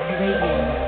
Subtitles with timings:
[0.00, 0.79] Radio.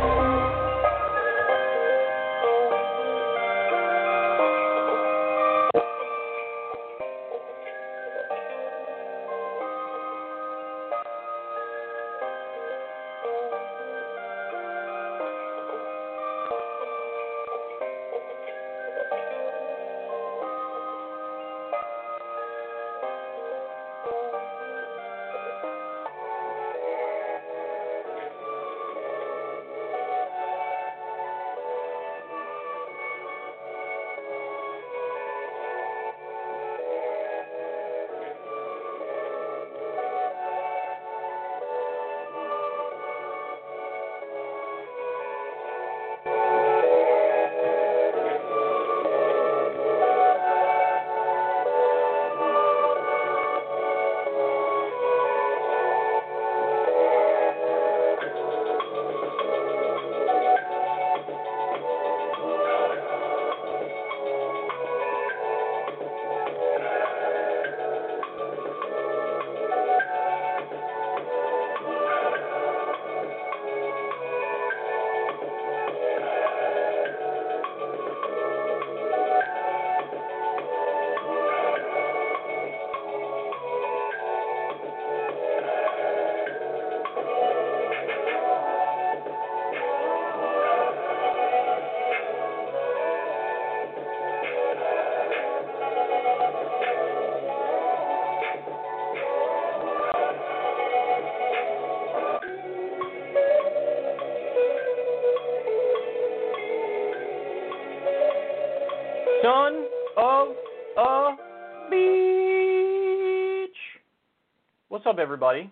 [115.12, 115.70] Up, everybody?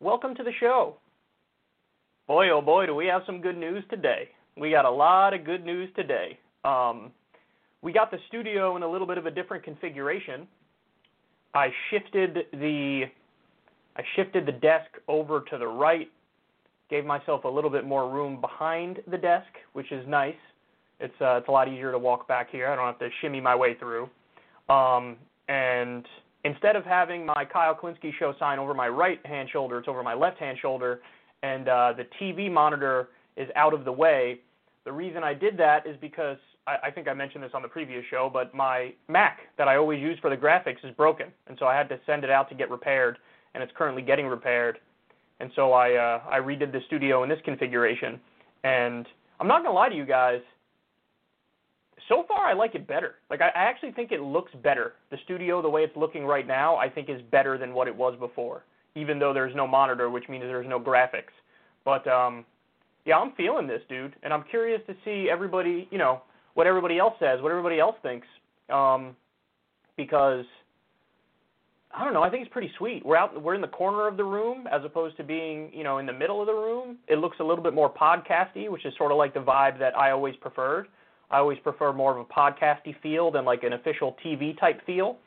[0.00, 0.96] Welcome to the show.
[2.26, 4.30] Boy, oh boy, do we have some good news today.
[4.56, 6.38] We got a lot of good news today.
[6.64, 7.10] Um,
[7.82, 10.48] we got the studio in a little bit of a different configuration.
[11.52, 13.02] I shifted the
[13.96, 16.10] I shifted the desk over to the right,
[16.88, 20.40] gave myself a little bit more room behind the desk, which is nice.
[21.00, 22.68] It's uh, it's a lot easier to walk back here.
[22.68, 24.08] I don't have to shimmy my way through.
[24.70, 26.06] Um, and
[26.58, 30.02] instead of having my Kyle Kulinski show sign over my right hand shoulder, it's over
[30.02, 31.00] my left hand shoulder,
[31.44, 34.40] and uh, the TV monitor is out of the way.
[34.84, 36.36] The reason I did that is because
[36.66, 39.76] I, I think I mentioned this on the previous show, but my Mac that I
[39.76, 42.48] always use for the graphics is broken, and so I had to send it out
[42.48, 43.18] to get repaired,
[43.54, 44.78] and it's currently getting repaired.
[45.38, 48.18] And so I uh, I redid the studio in this configuration,
[48.64, 49.06] and
[49.38, 50.40] I'm not gonna lie to you guys
[52.38, 53.16] far I like it better.
[53.30, 54.92] Like I, I actually think it looks better.
[55.10, 57.96] The studio, the way it's looking right now, I think is better than what it
[57.96, 58.62] was before.
[58.94, 61.34] Even though there's no monitor, which means there's no graphics.
[61.84, 62.44] But um,
[63.04, 66.22] yeah, I'm feeling this, dude, and I'm curious to see everybody, you know,
[66.54, 68.26] what everybody else says, what everybody else thinks,
[68.70, 69.16] um,
[69.96, 70.44] because
[71.92, 72.22] I don't know.
[72.22, 73.04] I think it's pretty sweet.
[73.04, 73.40] We're out.
[73.42, 76.12] We're in the corner of the room as opposed to being, you know, in the
[76.12, 76.98] middle of the room.
[77.08, 79.96] It looks a little bit more podcasty, which is sort of like the vibe that
[79.96, 80.86] I always preferred.
[81.30, 85.18] I always prefer more of a podcasty feel than like an official TV type feel.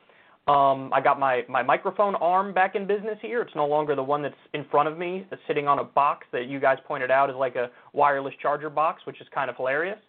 [0.47, 3.41] Um, I got my, my microphone arm back in business here.
[3.41, 6.25] It's no longer the one that's in front of me, that's sitting on a box
[6.31, 9.56] that you guys pointed out is like a wireless charger box, which is kind of
[9.56, 10.00] hilarious.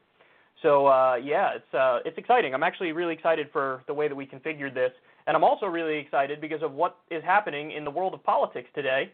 [0.62, 2.54] So uh, yeah, it's uh, it's exciting.
[2.54, 4.92] I'm actually really excited for the way that we configured this,
[5.26, 8.68] and I'm also really excited because of what is happening in the world of politics
[8.74, 9.12] today.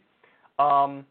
[0.59, 1.06] Um,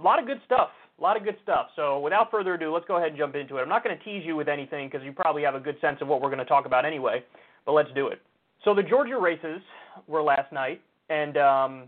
[0.00, 0.70] a lot of good stuff.
[1.02, 1.66] A lot of good stuff.
[1.74, 3.62] So without further ado, let's go ahead and jump into it.
[3.62, 5.98] I'm not going to tease you with anything because you probably have a good sense
[6.00, 7.24] of what we're going to talk about anyway,
[7.66, 8.22] but let's do it.
[8.64, 9.60] So the Georgia races
[10.06, 10.80] were last night,
[11.10, 11.84] and um,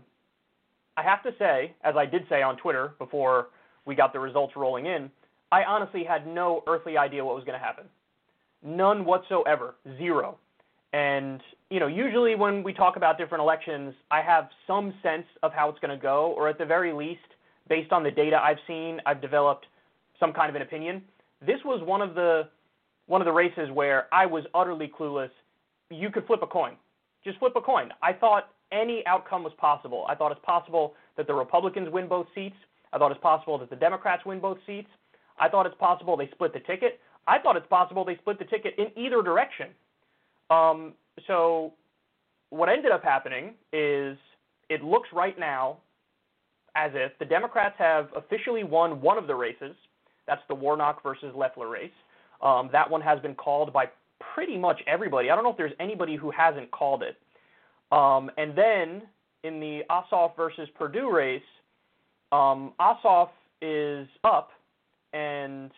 [0.97, 3.47] I have to say, as I did say on Twitter before
[3.85, 5.09] we got the results rolling in,
[5.49, 7.85] I honestly had no earthly idea what was going to happen.
[8.65, 9.75] None whatsoever.
[9.97, 10.37] Zero.
[10.91, 11.39] And,
[11.69, 15.69] you know, usually when we talk about different elections, I have some sense of how
[15.69, 17.21] it's going to go, or at the very least,
[17.67, 19.65] based on the data I've seen, I've developed
[20.19, 21.01] some kind of an opinion.
[21.45, 22.49] This was one of the
[23.07, 25.29] one of the races where I was utterly clueless.
[25.91, 26.73] You could flip a coin.
[27.23, 27.89] Just flip a coin.
[28.01, 30.05] I thought any outcome was possible.
[30.09, 32.55] I thought it's possible that the Republicans win both seats.
[32.91, 34.87] I thought it's possible that the Democrats win both seats.
[35.39, 36.99] I thought it's possible they split the ticket.
[37.27, 39.67] I thought it's possible they split the ticket in either direction.
[40.49, 40.93] Um,
[41.27, 41.73] so
[42.49, 44.17] what ended up happening is
[44.69, 45.77] it looks right now
[46.75, 49.75] as if the Democrats have officially won one of the races.
[50.27, 51.91] That's the Warnock versus Loeffler race.
[52.41, 53.85] Um, that one has been called by
[54.33, 55.29] pretty much everybody.
[55.29, 57.17] I don't know if there's anybody who hasn't called it.
[57.91, 59.03] Um, and then
[59.43, 61.41] in the Ossoff versus Perdue race,
[62.31, 63.29] um, Ossoff
[63.61, 64.49] is up,
[65.13, 65.71] and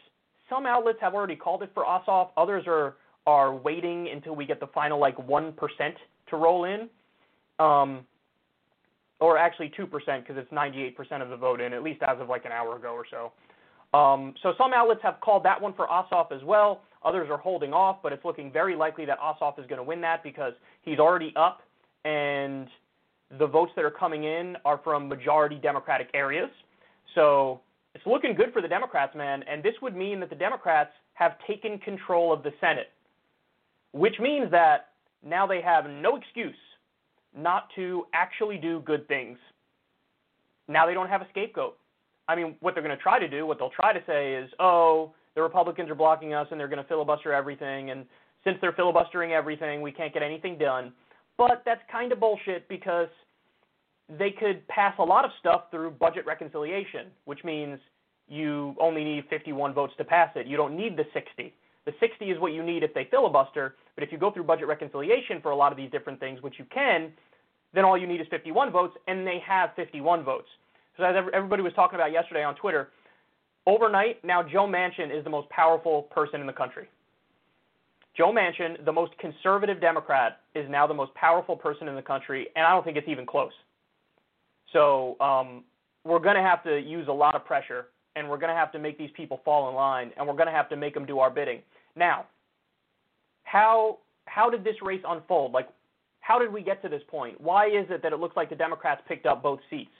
[0.49, 2.29] some outlets have already called it for Ossoff.
[2.37, 2.95] Others are
[3.27, 5.95] are waiting until we get the final like one percent
[6.29, 6.89] to roll in,
[7.59, 8.05] um,
[9.19, 12.19] or actually two percent because it's 98 percent of the vote in, at least as
[12.19, 13.31] of like an hour ago or so.
[13.97, 16.81] Um, so some outlets have called that one for Ossoff as well.
[17.05, 20.01] Others are holding off, but it's looking very likely that Ossoff is going to win
[20.01, 21.61] that because he's already up,
[22.03, 22.67] and
[23.39, 26.49] the votes that are coming in are from majority Democratic areas.
[27.15, 27.61] So
[27.95, 29.43] it's looking good for the Democrats, man.
[29.49, 32.91] And this would mean that the Democrats have taken control of the Senate,
[33.91, 34.89] which means that
[35.25, 36.55] now they have no excuse
[37.35, 39.37] not to actually do good things.
[40.67, 41.77] Now they don't have a scapegoat.
[42.27, 44.49] I mean, what they're going to try to do, what they'll try to say is,
[44.59, 47.91] oh, the Republicans are blocking us and they're going to filibuster everything.
[47.91, 48.05] And
[48.43, 50.91] since they're filibustering everything, we can't get anything done.
[51.37, 53.07] But that's kind of bullshit because
[54.17, 57.79] they could pass a lot of stuff through budget reconciliation, which means
[58.27, 60.47] you only need 51 votes to pass it.
[60.47, 61.53] You don't need the 60.
[61.87, 64.67] The 60 is what you need if they filibuster, but if you go through budget
[64.67, 67.13] reconciliation for a lot of these different things, which you can,
[67.73, 70.49] then all you need is 51 votes, and they have 51 votes.
[70.97, 72.89] So as everybody was talking about yesterday on Twitter,
[73.65, 76.89] overnight, now Joe Manchin is the most powerful person in the country.
[78.17, 82.47] Joe Manchin, the most conservative Democrat, is now the most powerful person in the country,
[82.57, 83.53] and I don't think it's even close.
[84.73, 85.63] So um,
[86.03, 87.87] we're going to have to use a lot of pressure,
[88.17, 90.47] and we're going to have to make these people fall in line, and we're going
[90.47, 91.61] to have to make them do our bidding.
[91.97, 92.25] Now,
[93.43, 95.51] how how did this race unfold?
[95.51, 95.69] Like,
[96.19, 97.39] how did we get to this point?
[97.39, 99.91] Why is it that it looks like the Democrats picked up both seats?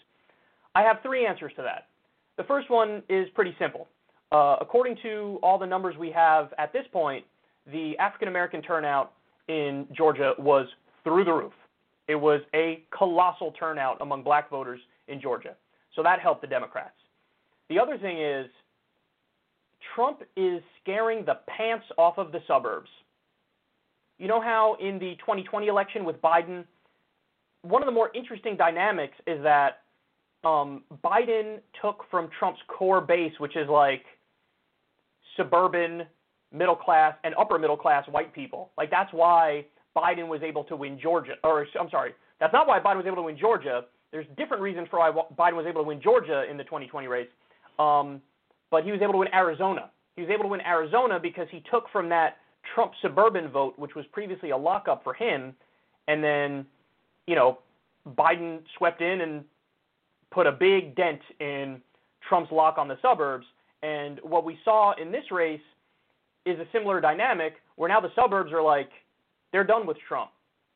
[0.76, 1.88] I have three answers to that.
[2.38, 3.88] The first one is pretty simple.
[4.32, 7.26] Uh, according to all the numbers we have at this point,
[7.72, 9.14] the African American turnout
[9.48, 10.68] in Georgia was
[11.04, 11.54] through the roof.
[12.08, 15.56] It was a colossal turnout among black voters in Georgia.
[15.96, 16.96] So that helped the Democrats.
[17.70, 18.48] The other thing is,
[19.98, 22.90] Trump is scaring the pants off of the suburbs.
[24.20, 26.66] You know how in the 2020 election with Biden,
[27.64, 29.82] one of the more interesting dynamics is that
[30.44, 34.04] um, Biden took from Trump's core base, which is like
[35.36, 36.04] suburban,
[36.54, 38.70] middle class, and upper middle class white people.
[38.78, 39.66] Like that's why
[39.96, 41.34] Biden was able to win Georgia.
[41.44, 43.86] Or I'm sorry, that's not why Biden was able to win Georgia.
[44.12, 47.28] There's different reasons for why Biden was able to win Georgia in the 2020 race.
[47.80, 48.22] Um,
[48.69, 49.90] but he was able to win Arizona.
[50.16, 52.38] He was able to win Arizona because he took from that
[52.74, 55.54] Trump suburban vote, which was previously a lockup for him,
[56.08, 56.66] and then,
[57.28, 57.60] you know,
[58.18, 59.44] Biden swept in and
[60.31, 61.81] put a big dent in
[62.28, 63.46] Trump's lock on the suburbs.
[63.84, 65.62] And what we saw in this race
[66.46, 68.90] is a similar dynamic where now the suburbs are like,
[69.52, 70.31] they're done with Trump.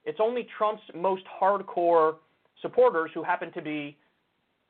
[0.06, 2.16] It's only Trump's most hardcore
[2.62, 3.98] supporters who happen to be,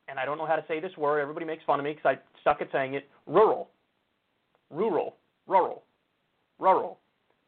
[0.08, 2.16] and I don't know how to say this word, everybody makes fun of me because
[2.16, 3.70] I suck at saying it, rural.
[4.70, 5.16] Rural.
[5.46, 5.82] Rural.
[6.58, 6.98] Rural.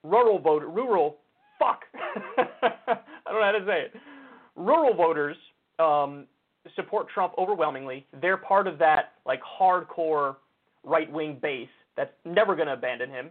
[0.02, 0.68] Rural voter.
[0.68, 1.16] Rural.
[1.58, 1.82] Fuck.
[2.38, 3.92] I don't know how to say it.
[4.56, 5.36] Rural voters
[5.78, 6.26] um,
[6.76, 8.06] support Trump overwhelmingly.
[8.20, 10.36] They're part of that like hardcore
[10.84, 13.30] right wing base that's never going to abandon him.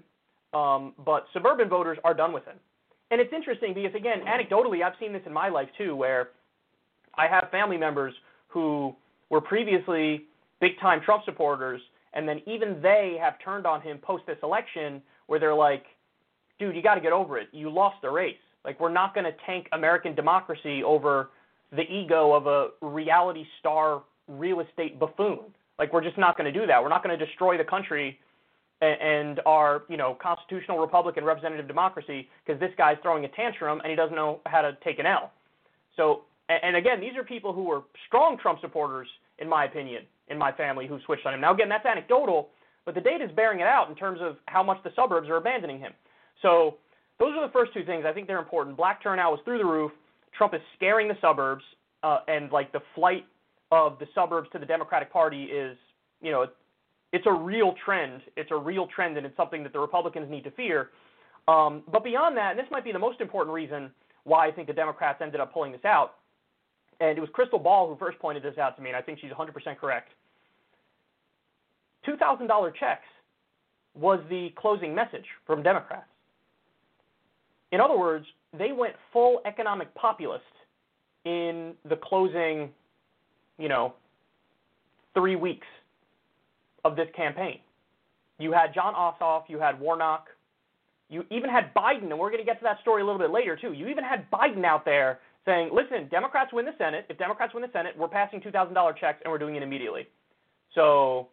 [0.54, 2.58] Um, but suburban voters are done with him.
[3.12, 6.30] And it's interesting because again, anecdotally, I've seen this in my life too, where
[7.16, 8.14] I have family members
[8.48, 8.96] who
[9.34, 10.26] were previously
[10.62, 11.82] big time Trump supporters,
[12.14, 15.86] and then even they have turned on him post this election, where they're like,
[16.60, 17.50] "Dude, you got to get over it.
[17.52, 18.38] You lost the race.
[18.64, 21.30] Like, we're not going to tank American democracy over."
[21.76, 25.40] the ego of a reality star real estate buffoon.
[25.80, 26.82] Like we're just not going to do that.
[26.82, 28.20] We're not going to destroy the country
[28.82, 33.80] and our you know constitutional republic and representative democracy because this guy's throwing a tantrum
[33.80, 35.32] and he doesn't know how to take an L.
[35.98, 39.08] So and again, these are people who were strong Trump supporters,
[39.40, 41.42] in my opinion, in my family who switched on him.
[41.42, 42.50] Now again, that's anecdotal,
[42.86, 45.38] but the data is bearing it out in terms of how much the suburbs are
[45.38, 45.94] abandoning him.
[46.42, 46.78] So
[47.20, 48.06] those are the first two things.
[48.08, 48.78] I think they're important.
[48.78, 49.92] Black turnout was through the roof.
[50.38, 51.64] Trump is scaring the suburbs,
[52.02, 53.26] uh, and like the flight
[53.72, 55.78] of the suburbs to the Democratic Party is,
[56.22, 56.48] you know,
[57.12, 58.22] it's a real trend.
[58.36, 60.90] It's a real trend, and it's something that the Republicans need to fear.
[61.48, 63.92] Um, but beyond that, and this might be the most important reason
[64.24, 66.16] why I think the Democrats ended up pulling this out,
[67.04, 69.20] and it was Krystal Ball who first pointed this out to me, and I think
[69.20, 70.10] she's 100% correct.
[72.08, 73.04] $2,000 checks
[73.94, 76.08] was the closing message from Democrats.
[77.72, 78.26] In other words,
[78.58, 80.44] they went full economic populist
[81.26, 82.70] in the closing,
[83.58, 83.94] you know,
[85.14, 85.68] three weeks
[86.86, 87.60] of this campaign.
[88.40, 90.28] You had Jon Ossoff, you had Warnock,
[91.10, 93.30] you even had Biden, and we're going to get to that story a little bit
[93.30, 93.74] later too.
[93.74, 97.06] You even had Biden out there saying, "Listen, Democrats win the Senate.
[97.10, 100.08] If Democrats win the Senate, we're passing $2,000 checks and we're doing it immediately."
[100.74, 101.30] So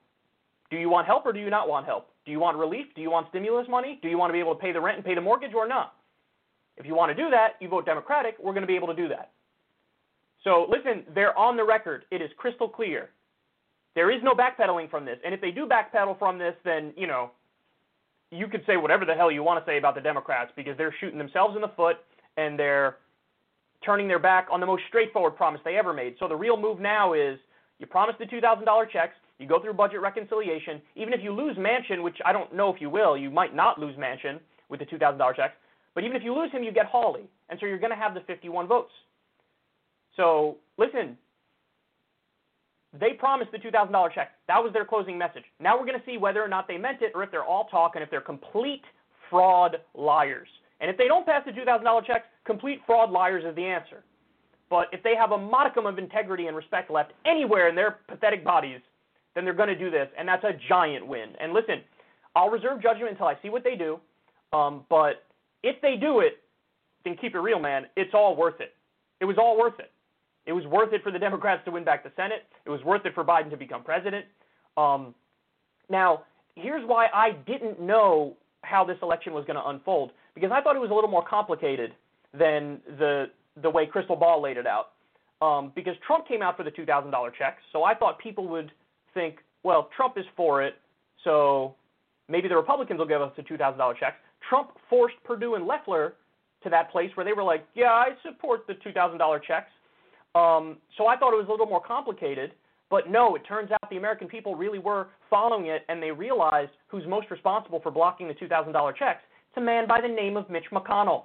[0.71, 2.11] Do you want help or do you not want help?
[2.25, 2.87] Do you want relief?
[2.95, 3.99] Do you want stimulus money?
[4.03, 5.67] Do you want to be able to pay the rent and pay the mortgage or
[5.67, 5.95] not?
[6.77, 8.95] If you want to do that, you vote Democratic, we're going to be able to
[8.95, 9.33] do that.
[10.45, 12.05] So listen, they're on the record.
[12.11, 13.11] It is crystal clear.
[13.95, 15.19] There is no backpedaling from this.
[15.25, 17.33] And if they do backpedal from this, then, you know,
[18.31, 20.95] you could say whatever the hell you want to say about the Democrats because they're
[21.01, 21.97] shooting themselves in the foot
[22.37, 22.99] and they're
[23.85, 26.17] turning their back on the most straightforward promise they ever made.
[26.19, 27.39] So the real move now is
[27.79, 30.83] you promise the $2,000 checks, you go through budget reconciliation.
[30.97, 33.79] Even if you lose Manchin, which I don't know if you will, you might not
[33.79, 35.55] lose Manchin with the $2,000 checks.
[35.95, 37.29] But even if you lose him, you get Hawley.
[37.49, 38.93] And so you're going to have the 51 votes.
[40.17, 41.17] So listen,
[42.99, 44.33] they promised the $2,000 check.
[44.47, 45.45] That was their closing message.
[45.59, 47.65] Now we're going to see whether or not they meant it or if they're all
[47.65, 48.83] talk and if they're complete
[49.31, 50.49] fraud liars.
[50.81, 54.03] And if they don't pass the $2,000 checks, complete fraud liars is the answer.
[54.71, 58.45] But if they have a modicum of integrity and respect left anywhere in their pathetic
[58.45, 58.81] bodies,
[59.35, 61.31] then they're going to do this, and that's a giant win.
[61.41, 61.83] And listen,
[62.35, 64.01] I'll reserve judgment until I see what they do.
[64.53, 65.25] Um, but
[65.63, 66.39] if they do it,
[67.05, 67.87] then keep it real, man.
[67.97, 68.75] It's all worth it.
[69.21, 69.91] It was all worth it.
[70.47, 72.45] It was worth it for the Democrats to win back the Senate.
[72.65, 74.25] It was worth it for Biden to become president.
[74.77, 75.15] Um,
[75.89, 76.23] now,
[76.55, 80.77] here's why I didn't know how this election was going to unfold because I thought
[80.77, 81.93] it was a little more complicated
[82.33, 83.27] than the
[83.61, 84.93] the way Krystal Ball laid it out.
[85.43, 88.71] Um, because Trump came out for the $2,000 checks, so I thought people would
[89.15, 90.75] think, well, Trump is for it,
[91.25, 91.75] so
[92.29, 94.17] maybe the Republicans will give us the $2,000 checks.
[94.47, 96.15] Trump forced Perdue and Loeffler
[96.63, 99.71] to that place where they were like, yeah, I support the $2,000 checks.
[100.35, 102.53] Um, so I thought it was a little more complicated,
[102.91, 106.73] but no, it turns out the American people really were following it, and they realized
[106.89, 109.23] who's most responsible for blocking the $2,000 checks.
[109.51, 111.25] It's a man by the name of Mitch McConnell.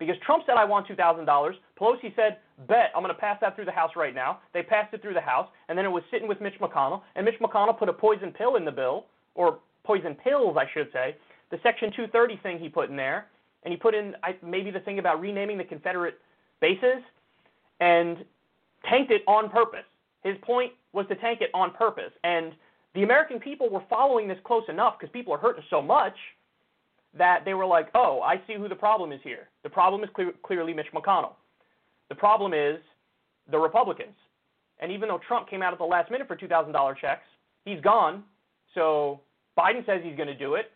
[0.00, 1.52] Because Trump said, I want $2,000.
[1.80, 4.40] Pelosi said, bet, I'm going to pass that through the House right now.
[4.52, 7.24] They passed it through the House, and then it was sitting with Mitch McConnell, and
[7.24, 11.16] Mitch McConnell put a poison pill in the bill, or poison pills, I should say,
[11.50, 13.26] the Section 230 thing he put in there,
[13.62, 16.18] and he put in I, maybe the thing about renaming the Confederate
[16.60, 17.02] bases,
[17.80, 18.24] and
[18.88, 19.84] tanked it on purpose.
[20.24, 22.12] His point was to tank it on purpose.
[22.24, 22.52] And
[22.94, 26.14] the American people were following this close enough because people are hurting so much
[27.18, 29.48] that they were like, oh, I see who the problem is here.
[29.62, 31.32] The problem is clear, clearly Mitch McConnell.
[32.08, 32.78] The problem is
[33.50, 34.14] the Republicans.
[34.80, 37.24] And even though Trump came out at the last minute for $2,000 checks,
[37.64, 38.22] he's gone.
[38.74, 39.20] So
[39.58, 40.70] Biden says he's going to do it.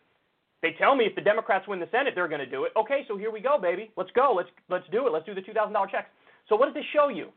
[0.61, 2.71] They tell me if the Democrats win the Senate, they're going to do it.
[2.77, 3.91] Okay, so here we go, baby.
[3.97, 4.33] Let's go.
[4.35, 5.13] Let's let's do it.
[5.13, 6.09] Let's do the $2,000 checks.
[6.49, 7.29] So what does this show you?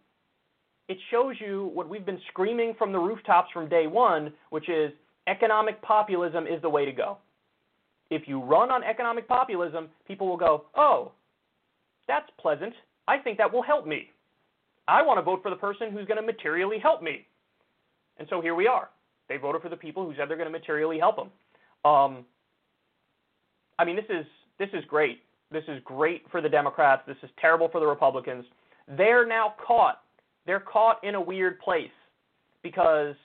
[0.88, 4.92] It shows you what we've been screaming from the rooftops from day one, which is
[5.26, 7.16] economic populism is the way to go.
[8.14, 11.12] If you run on economic populism, people will go, oh,
[12.06, 12.74] that's pleasant.
[13.08, 14.10] I think that will help me.
[14.86, 17.26] I want to vote for the person who's going to materially help me.
[18.18, 18.90] And so here we are.
[19.28, 21.30] They voted for the people who said they're going to materially help them.
[21.84, 22.24] Um,
[23.78, 24.26] I mean, this is
[24.58, 25.20] this is great.
[25.50, 27.02] This is great for the Democrats.
[27.06, 28.44] This is terrible for the Republicans.
[28.96, 30.02] They're now caught.
[30.46, 31.90] They're caught in a weird place
[32.62, 33.16] because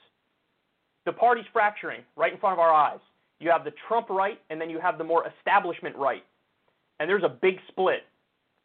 [1.06, 3.00] the party's fracturing right in front of our eyes.
[3.40, 6.24] You have the Trump right, and then you have the more establishment right.
[7.00, 8.04] And there's a big split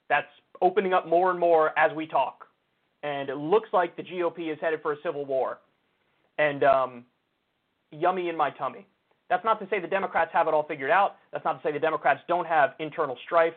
[0.09, 0.27] that's
[0.61, 2.45] opening up more and more as we talk.
[3.01, 5.59] And it looks like the GOP is headed for a civil war.
[6.37, 7.05] And um,
[7.91, 8.85] yummy in my tummy.
[9.29, 11.15] That's not to say the Democrats have it all figured out.
[11.31, 13.53] That's not to say the Democrats don't have internal strife.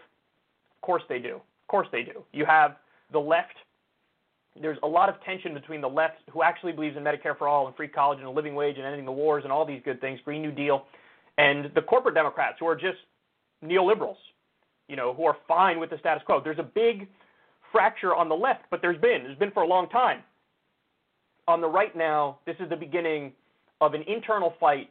[0.76, 1.34] Of course they do.
[1.36, 2.22] Of course they do.
[2.32, 2.76] You have
[3.12, 3.54] the left.
[4.60, 7.66] There's a lot of tension between the left, who actually believes in Medicare for all
[7.66, 10.00] and free college and a living wage and ending the wars and all these good
[10.00, 10.86] things, Green New Deal,
[11.38, 12.98] and the corporate Democrats who are just
[13.64, 14.16] neoliberals,
[14.88, 16.40] you know, who are fine with the status quo.
[16.42, 17.08] There's a big
[17.72, 20.22] fracture on the left, but there's been there's been for a long time.
[21.46, 23.32] On the right now, this is the beginning
[23.80, 24.90] of an internal fight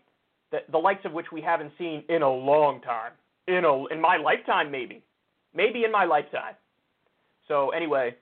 [0.52, 3.12] that the likes of which we haven't seen in a long time.
[3.48, 5.04] In a in my lifetime maybe.
[5.54, 6.56] Maybe in my lifetime.
[7.48, 8.16] So anyway,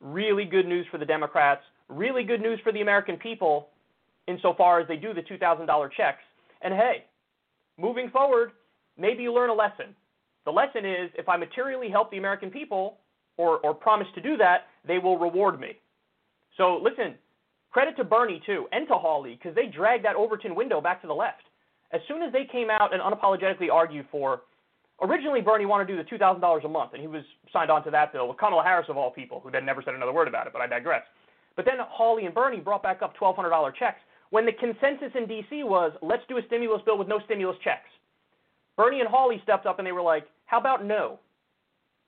[0.00, 3.68] really good news for the Democrats, really good news for the American people
[4.26, 6.22] insofar as they do the $2,000 checks.
[6.62, 7.04] And hey,
[7.78, 8.52] moving forward,
[8.98, 9.94] maybe you learn a lesson.
[10.44, 12.98] The lesson is if I materially help the American people
[13.36, 15.78] or, or promise to do that, they will reward me.
[16.56, 17.14] So listen,
[17.70, 21.06] credit to Bernie too and to Hawley because they dragged that Overton window back to
[21.06, 21.42] the left.
[21.92, 24.42] As soon as they came out and unapologetically argued for,
[25.00, 27.90] originally Bernie wanted to do the $2,000 a month and he was signed on to
[27.90, 30.46] that bill with Kamala Harris of all people, who then never said another word about
[30.46, 31.02] it, but I digress.
[31.56, 34.00] But then Hawley and Bernie brought back up $1,200 checks
[34.30, 35.62] when the consensus in D.C.
[35.64, 37.88] was let's do a stimulus bill with no stimulus checks.
[38.76, 41.18] Bernie and Hawley stepped up and they were like, how about no?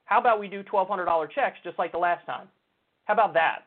[0.05, 2.49] How about we do $1,200 checks just like the last time?
[3.05, 3.61] How about that?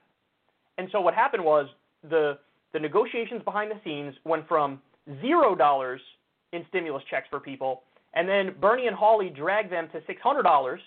[0.78, 1.68] And so what happened was
[2.10, 2.38] the,
[2.74, 4.82] the negotiations behind the scenes went from
[5.22, 6.02] zero dollars
[6.54, 10.44] in stimulus checks for people, and then Bernie and Hawley dragged them to six hundred
[10.44, 10.80] dollars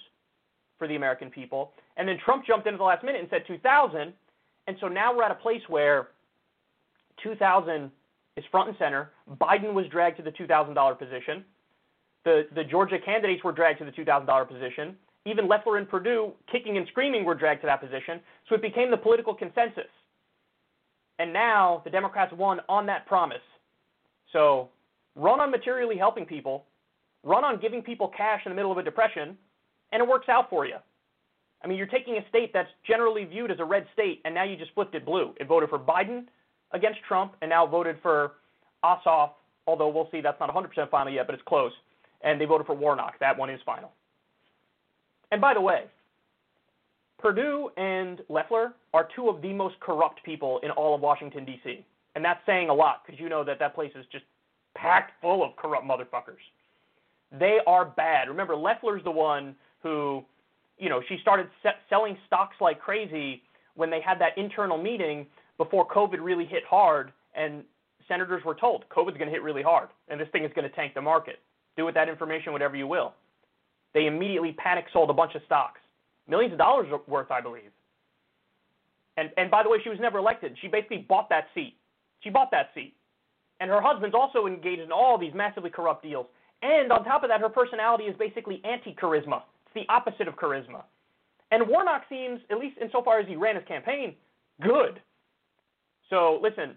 [0.78, 3.42] for the American people, and then Trump jumped in at the last minute and said
[3.46, 4.12] two thousand,
[4.66, 6.08] and so now we're at a place where
[7.22, 7.90] two thousand
[8.36, 9.10] is front and center.
[9.40, 11.44] Biden was dragged to the two thousand dollar position.
[12.24, 14.96] The the Georgia candidates were dragged to the two thousand dollar position.
[15.24, 18.20] Even Loeffler and Perdue, kicking and screaming, were dragged to that position.
[18.48, 19.90] So it became the political consensus.
[21.20, 23.36] And now the Democrats won on that promise.
[24.32, 24.68] So
[25.14, 26.64] run on materially helping people,
[27.22, 29.36] run on giving people cash in the middle of a depression,
[29.92, 30.76] and it works out for you.
[31.62, 34.42] I mean, you're taking a state that's generally viewed as a red state, and now
[34.42, 35.34] you just flipped it blue.
[35.38, 36.24] It voted for Biden
[36.72, 38.32] against Trump, and now voted for
[38.84, 39.30] Ossoff,
[39.66, 41.72] although we'll see that's not 100% final yet, but it's close.
[42.22, 43.18] And they voted for Warnock.
[43.20, 43.92] That one is final.
[45.30, 45.84] And by the way,
[47.18, 51.84] Perdue and Loeffler are two of the most corrupt people in all of Washington, D.C.
[52.14, 54.24] And that's saying a lot because you know that that place is just
[54.74, 56.42] packed full of corrupt motherfuckers.
[57.38, 58.28] They are bad.
[58.28, 60.22] Remember, Loeffler's the one who,
[60.78, 63.42] you know, she started se- selling stocks like crazy
[63.74, 65.26] when they had that internal meeting
[65.62, 67.62] before COVID really hit hard, and
[68.08, 70.74] senators were told COVID's going to hit really hard, and this thing is going to
[70.74, 71.38] tank the market.
[71.76, 73.14] Do with that information whatever you will.
[73.94, 75.80] They immediately panic sold a bunch of stocks,
[76.28, 77.70] millions of dollars worth, I believe.
[79.16, 80.56] And and by the way, she was never elected.
[80.60, 81.76] She basically bought that seat.
[82.20, 82.94] She bought that seat.
[83.60, 86.26] And her husband's also engaged in all these massively corrupt deals.
[86.62, 89.42] And on top of that, her personality is basically anti-charisma.
[89.66, 90.82] It's the opposite of charisma.
[91.50, 94.14] And Warnock seems, at least insofar as he ran his campaign,
[94.62, 95.00] good.
[96.10, 96.76] So listen,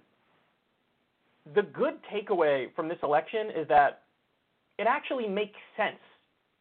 [1.54, 4.04] the good takeaway from this election is that
[4.78, 6.00] it actually makes sense.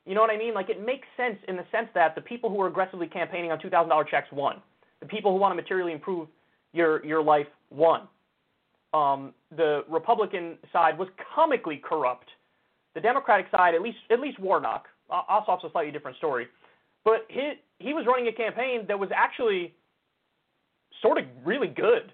[0.06, 0.54] You know what I mean?
[0.54, 3.58] Like it makes sense in the sense that the people who are aggressively campaigning on
[3.58, 4.60] $2,000 checks won.
[5.00, 6.28] The people who want to materially improve
[6.72, 8.02] your your life won.
[8.92, 12.28] Um, the Republican side was comically corrupt.
[12.94, 16.46] The Democratic side, at least at least Warnock, Ossoff's a slightly different story,
[17.04, 19.74] but he he was running a campaign that was actually
[21.02, 22.12] sort of really good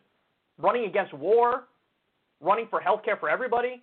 [0.61, 1.65] running against war,
[2.41, 3.83] running for health care for everybody.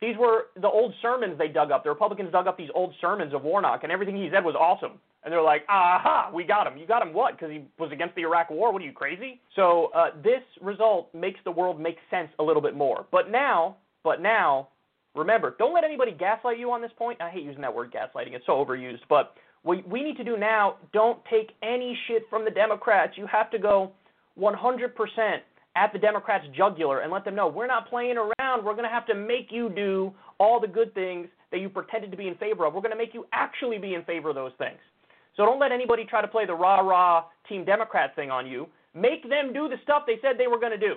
[0.00, 1.84] These were the old sermons they dug up.
[1.84, 4.98] The Republicans dug up these old sermons of Warnock, and everything he said was awesome.
[5.22, 6.76] And they're like, aha, we got him.
[6.76, 7.36] You got him what?
[7.36, 8.72] Because he was against the Iraq War?
[8.72, 9.40] What are you, crazy?
[9.54, 13.06] So uh, this result makes the world make sense a little bit more.
[13.12, 14.68] But now, but now,
[15.14, 17.20] remember, don't let anybody gaslight you on this point.
[17.20, 18.32] I hate using that word gaslighting.
[18.32, 19.02] It's so overused.
[19.08, 23.12] But what we need to do now, don't take any shit from the Democrats.
[23.16, 23.92] You have to go
[24.36, 25.38] 100%
[25.76, 28.64] at the Democrats' jugular and let them know we're not playing around.
[28.64, 32.10] We're going to have to make you do all the good things that you pretended
[32.10, 32.74] to be in favor of.
[32.74, 34.78] We're going to make you actually be in favor of those things.
[35.36, 38.66] So don't let anybody try to play the rah rah Team Democrat thing on you.
[38.94, 40.96] Make them do the stuff they said they were going to do.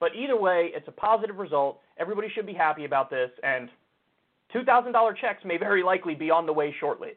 [0.00, 1.78] But either way, it's a positive result.
[1.98, 3.68] Everybody should be happy about this, and
[4.52, 7.10] $2,000 checks may very likely be on the way shortly.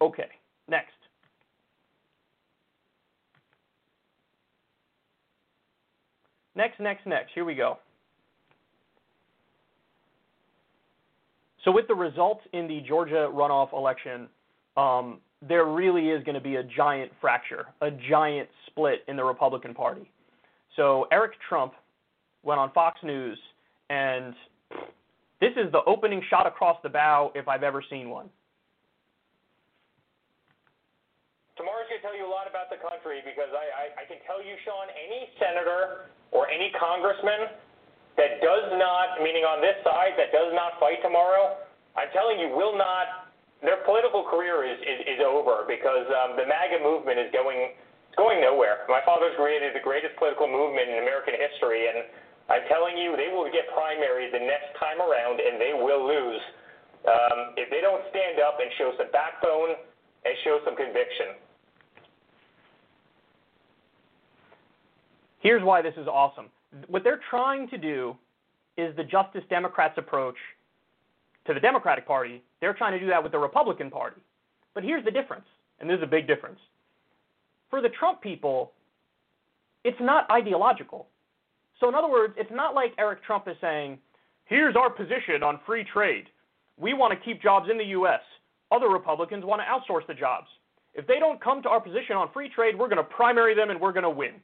[0.00, 0.28] Okay,
[0.68, 0.92] next.
[6.58, 7.30] Next, next, next.
[7.34, 7.78] Here we go.
[11.64, 14.26] So, with the results in the Georgia runoff election,
[14.76, 19.22] um, there really is going to be a giant fracture, a giant split in the
[19.22, 20.10] Republican Party.
[20.74, 21.74] So, Eric Trump
[22.42, 23.38] went on Fox News,
[23.88, 24.34] and
[25.40, 28.28] this is the opening shot across the bow if I've ever seen one.
[31.56, 34.22] Tomorrow's going to tell you a lot about the country because I, I, I can
[34.22, 37.50] tell you, Sean, any senator or any congressman
[38.14, 41.58] that does not, meaning on this side, that does not fight tomorrow,
[41.98, 43.26] I'm telling you, will not.
[43.58, 47.74] Their political career is is, is over because um, the MAGA movement is going
[48.14, 48.86] going nowhere.
[48.86, 52.06] My father's created the greatest political movement in American history, and
[52.46, 56.42] I'm telling you, they will get primaries the next time around, and they will lose
[57.10, 59.74] um, if they don't stand up and show some backbone
[60.22, 61.34] and show some conviction.
[65.40, 66.46] Here's why this is awesome.
[66.88, 68.16] What they're trying to do
[68.76, 70.36] is the Justice Democrats approach
[71.46, 72.42] to the Democratic Party.
[72.60, 74.20] They're trying to do that with the Republican Party.
[74.74, 75.46] But here's the difference,
[75.80, 76.58] and this is a big difference.
[77.70, 78.72] For the Trump people,
[79.84, 81.08] it's not ideological.
[81.80, 83.98] So, in other words, it's not like Eric Trump is saying,
[84.44, 86.26] here's our position on free trade.
[86.78, 88.20] We want to keep jobs in the U.S.
[88.70, 90.46] Other Republicans want to outsource the jobs.
[90.94, 93.70] If they don't come to our position on free trade, we're going to primary them
[93.70, 94.34] and we're going to win.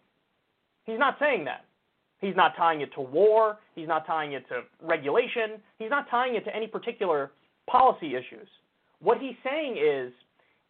[0.84, 1.64] He's not saying that.
[2.20, 3.58] He's not tying it to war.
[3.74, 5.60] He's not tying it to regulation.
[5.78, 7.32] He's not tying it to any particular
[7.66, 8.48] policy issues.
[9.00, 10.12] What he's saying is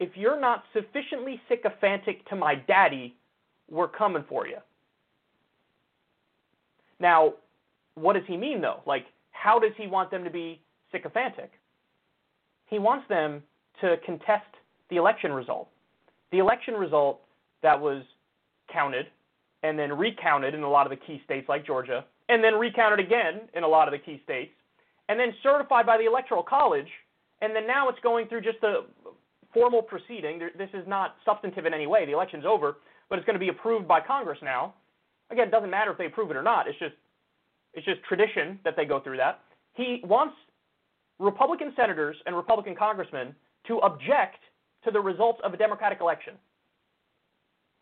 [0.01, 3.15] if you're not sufficiently sycophantic to my daddy,
[3.71, 4.57] we're coming for you.
[6.99, 7.35] Now,
[7.95, 8.81] what does he mean though?
[8.87, 11.53] Like, how does he want them to be sycophantic?
[12.67, 13.43] He wants them
[13.81, 14.47] to contest
[14.91, 15.69] the election result.
[16.33, 17.21] The election result
[17.63, 18.03] that was
[18.73, 19.07] counted
[19.65, 23.01] and then recounted in a lot of the key states like Georgia, and then recounted
[23.01, 24.53] again in a lot of the key states,
[25.09, 26.89] and then certified by the Electoral College,
[27.41, 28.83] and then now it's going through just a
[29.55, 30.39] formal proceeding.
[30.59, 32.05] This is not substantive in any way.
[32.05, 32.77] The election's over,
[33.09, 34.75] but it's going to be approved by Congress now.
[35.31, 36.69] Again, it doesn't matter if they approve it or not.
[36.69, 36.95] It's just
[37.73, 39.41] it's just tradition that they go through that.
[39.73, 40.35] He wants
[41.19, 43.35] Republican senators and Republican congressmen
[43.67, 44.39] to object
[44.85, 46.35] to the results of a Democratic election.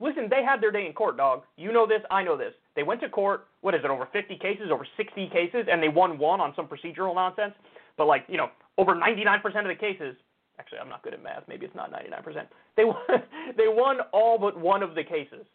[0.01, 1.43] Listen, they had their day in court, dog.
[1.57, 2.53] You know this, I know this.
[2.75, 5.89] They went to court, what is it, over 50 cases, over 60 cases, and they
[5.89, 7.55] won one on some procedural nonsense.
[7.97, 10.17] But, like, you know, over 99% of the cases,
[10.59, 11.45] actually, I'm not good at math.
[11.47, 12.47] Maybe it's not 99%.
[12.77, 12.97] They won,
[13.57, 15.47] they won all but one of the cases.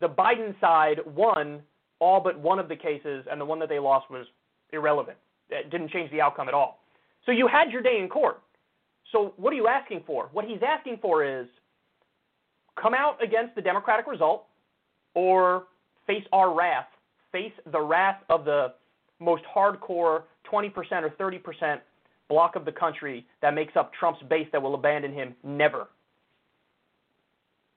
[0.00, 1.62] The Biden side won
[1.98, 4.26] all but one of the cases, and the one that they lost was
[4.72, 5.16] irrelevant.
[5.48, 6.80] It didn't change the outcome at all.
[7.24, 8.42] So you had your day in court.
[9.12, 10.28] So what are you asking for?
[10.32, 11.46] What he's asking for is
[12.80, 14.44] come out against the Democratic result
[15.14, 15.64] or
[16.06, 16.86] face our wrath,
[17.32, 18.74] face the wrath of the
[19.18, 21.80] most hardcore 20% or 30%
[22.28, 25.88] block of the country that makes up Trump's base that will abandon him never.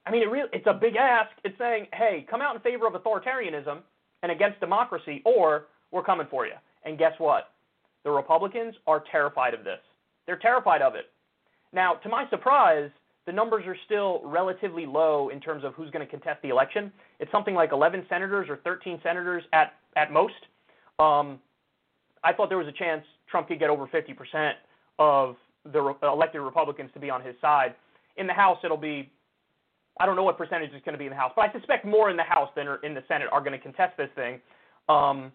[0.05, 1.29] I mean, it really, it's a big ask.
[1.43, 3.79] It's saying, hey, come out in favor of authoritarianism
[4.23, 6.53] and against democracy, or we're coming for you.
[6.83, 7.51] And guess what?
[8.03, 9.79] The Republicans are terrified of this.
[10.25, 11.11] They're terrified of it.
[11.73, 12.89] Now, to my surprise,
[13.29, 16.91] the numbers are still relatively low in terms of who's going to contest the election.
[17.19, 20.33] It's something like 11 senators or 13 senators at, at most.
[20.97, 21.39] Um,
[22.23, 24.53] I thought there was a chance Trump could get over 50%
[24.97, 25.35] of
[25.71, 27.75] the re- elected Republicans to be on his side.
[28.17, 29.11] In the House, it'll be,
[29.99, 31.85] I don't know what percentage is going to be in the House, but I suspect
[31.85, 34.39] more in the House than in the Senate are going to contest this thing.
[34.89, 35.31] Um,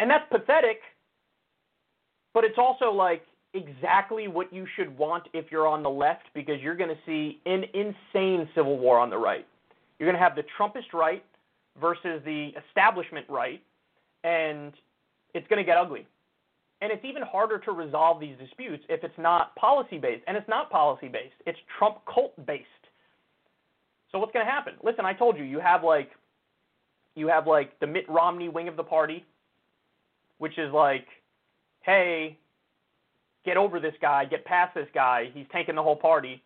[0.00, 0.80] and that's pathetic,
[2.32, 3.22] but it's also like
[3.54, 7.40] exactly what you should want if you're on the left because you're going to see
[7.46, 9.46] an insane civil war on the right.
[9.98, 11.24] You're going to have the Trumpist right
[11.80, 13.62] versus the establishment right,
[14.24, 14.72] and
[15.34, 16.06] it's going to get ugly.
[16.80, 20.22] And it's even harder to resolve these disputes if it's not policy based.
[20.26, 22.66] And it's not policy based, it's Trump cult based.
[24.12, 24.74] So what's going to happen?
[24.82, 26.10] Listen, I told you, you have like
[27.14, 29.24] you have like the Mitt Romney wing of the party,
[30.38, 31.06] which is like,
[31.82, 32.38] hey,
[33.44, 35.30] get over this guy, get past this guy.
[35.32, 36.42] He's tanking the whole party.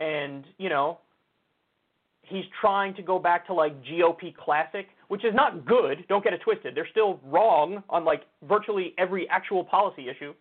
[0.00, 0.98] And, you know,
[2.22, 6.04] he's trying to go back to like GOP classic, which is not good.
[6.08, 6.74] Don't get it twisted.
[6.74, 10.34] They're still wrong on like virtually every actual policy issue.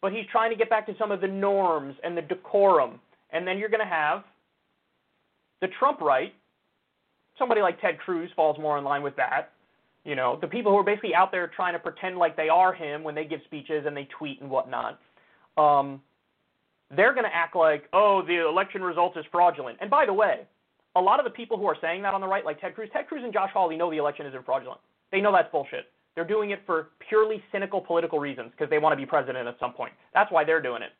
[0.00, 3.00] But he's trying to get back to some of the norms and the decorum.
[3.30, 4.22] And then you're going to have
[5.60, 6.32] the Trump right.
[7.38, 9.52] Somebody like Ted Cruz falls more in line with that.
[10.04, 12.72] You know, the people who are basically out there trying to pretend like they are
[12.72, 15.00] him when they give speeches and they tweet and whatnot
[15.56, 16.00] um,
[16.94, 19.78] they're going to act like, oh, the election results is fraudulent.
[19.80, 20.46] And by the way,
[20.94, 22.88] a lot of the people who are saying that on the right, like Ted Cruz,
[22.92, 24.80] Ted Cruz and Josh Hawley know the election isn't fraudulent.
[25.12, 25.86] They know that's bullshit.
[26.14, 29.58] They're doing it for purely cynical political reasons because they want to be president at
[29.60, 29.92] some point.
[30.14, 30.92] That's why they're doing it.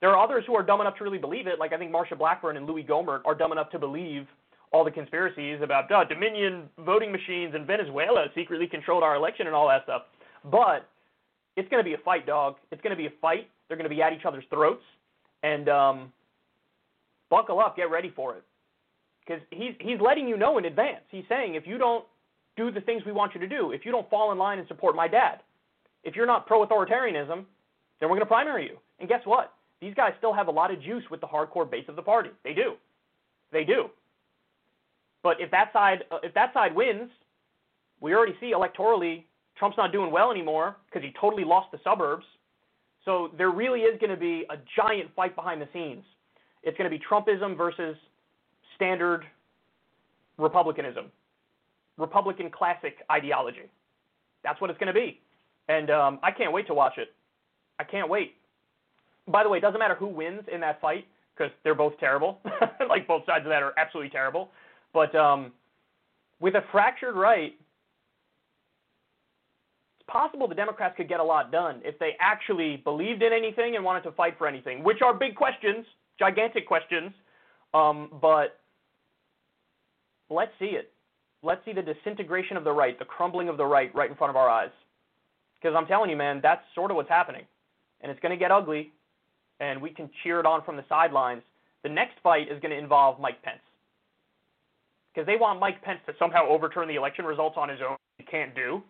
[0.00, 2.18] There are others who are dumb enough to really believe it, like I think Marsha
[2.18, 4.26] Blackburn and Louie Gohmert are dumb enough to believe
[4.70, 9.56] all the conspiracies about uh, Dominion voting machines and Venezuela secretly controlled our election and
[9.56, 10.02] all that stuff.
[10.44, 10.90] But
[11.56, 12.56] it's going to be a fight, dog.
[12.70, 13.48] It's going to be a fight.
[13.74, 14.84] They're going to be at each other's throats,
[15.42, 16.12] and um,
[17.28, 18.44] buckle up, get ready for it,
[19.26, 21.02] because he's he's letting you know in advance.
[21.10, 22.04] He's saying if you don't
[22.56, 24.68] do the things we want you to do, if you don't fall in line and
[24.68, 25.40] support my dad,
[26.04, 27.44] if you're not pro-authoritarianism,
[27.98, 28.76] then we're going to primary you.
[29.00, 29.54] And guess what?
[29.80, 32.30] These guys still have a lot of juice with the hardcore base of the party.
[32.44, 32.74] They do.
[33.50, 33.86] They do.
[35.24, 37.10] But if that side if that side wins,
[38.00, 39.24] we already see electorally
[39.56, 42.24] Trump's not doing well anymore because he totally lost the suburbs.
[43.04, 46.04] So there really is going to be a giant fight behind the scenes.
[46.62, 47.96] It's going to be Trumpism versus
[48.76, 49.24] standard
[50.38, 51.06] Republicanism,
[51.98, 53.70] Republican classic ideology.
[54.42, 55.20] That's what it's going to be.
[55.68, 57.08] And um, I can't wait to watch it.
[57.78, 58.34] I can't wait.
[59.28, 62.40] By the way, it doesn't matter who wins in that fight because they're both terrible.
[62.88, 64.50] like both sides of that are absolutely terrible.
[64.92, 65.52] But um,
[66.40, 67.54] with a fractured right,
[70.06, 73.84] possible the Democrats could get a lot done if they actually believed in anything and
[73.84, 75.86] wanted to fight for anything, which are big questions,
[76.18, 77.12] gigantic questions.
[77.72, 78.60] Um, but
[80.30, 80.92] let's see it.
[81.42, 84.30] Let's see the disintegration of the right, the crumbling of the right, right in front
[84.30, 84.70] of our eyes.
[85.60, 87.44] Because I'm telling you, man, that's sort of what's happening.
[88.00, 88.92] And it's going to get ugly,
[89.60, 91.42] and we can cheer it on from the sidelines.
[91.82, 93.60] The next fight is going to involve Mike Pence.
[95.12, 97.96] Because they want Mike Pence to somehow overturn the election results on his own.
[98.18, 98.82] He can't do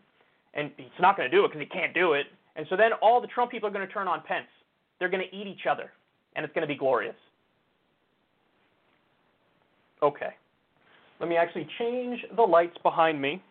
[0.55, 2.27] and he's not going to do it because he can't do it.
[2.57, 4.47] And so then all the Trump people are going to turn on Pence.
[4.99, 5.93] They're going to eat each other,
[6.37, 7.17] and it's going to be glorious.
[10.03, 10.31] Okay.
[11.21, 13.43] Let me actually change the lights behind me.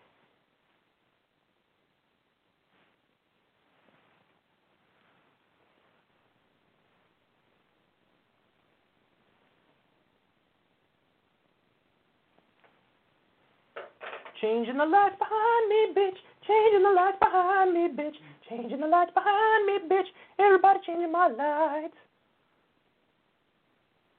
[14.42, 16.33] Changing the lights behind me, bitch.
[16.48, 18.16] Changing the lights behind me, bitch.
[18.50, 20.08] Changing the lights behind me, bitch.
[20.40, 21.96] Everybody changing my lights.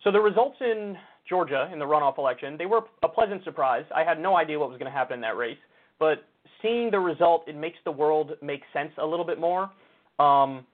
[0.03, 0.97] So the results in
[1.29, 3.85] Georgia in the runoff election, they were a pleasant surprise.
[3.95, 5.59] I had no idea what was going to happen in that race,
[5.99, 6.25] but
[6.61, 9.71] seeing the result, it makes the world make sense a little bit more.
[10.19, 10.67] Um,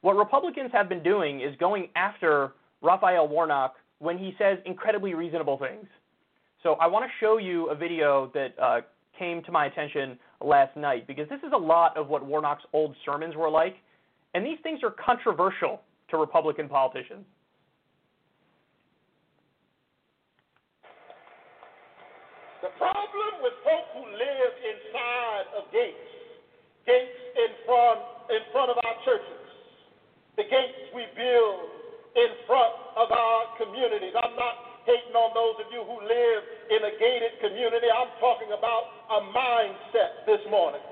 [0.00, 5.58] what Republicans have been doing is going after Raphael Warnock when he says incredibly reasonable
[5.58, 5.86] things.
[6.64, 8.80] So I want to show you a video that uh,
[9.16, 12.94] came to my attention last night because this is a lot of what Warnock's old
[13.04, 13.76] sermons were like,
[14.34, 17.24] and these things are controversial to Republican politicians.
[22.62, 26.10] The problem with folk who live inside of gates,
[26.86, 28.00] gates in front
[28.30, 29.44] in front of our churches,
[30.36, 31.68] the gates we build
[32.16, 34.14] in front of our communities.
[34.16, 36.40] I'm not hating on those of you who live
[36.70, 37.86] in a gated community.
[37.88, 40.82] I'm talking about a mindset this morning.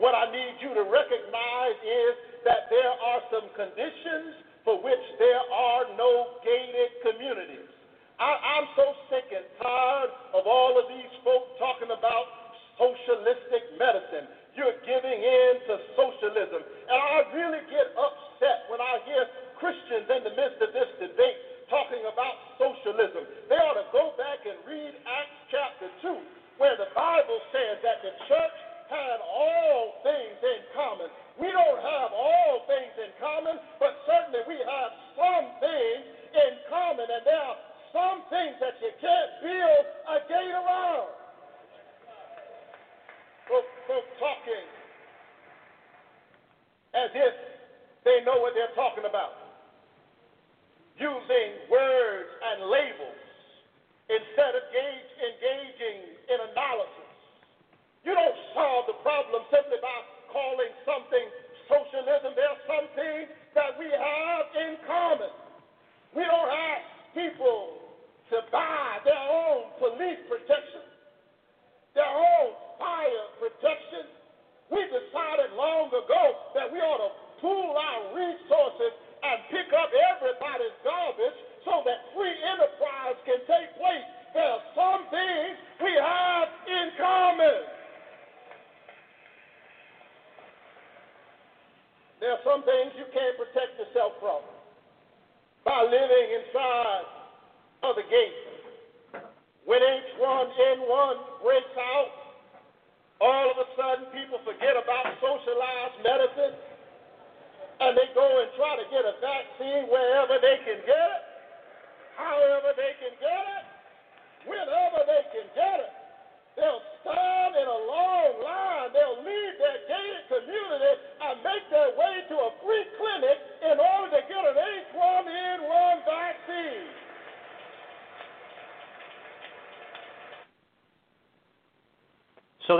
[0.00, 2.12] What I need you to recognize is
[2.44, 7.68] that there are some conditions for which there are no gated communities.
[8.18, 12.26] I, I'm so sick and tired of all of these folk talking about
[12.78, 14.30] socialistic medicine.
[14.54, 15.53] You're giving in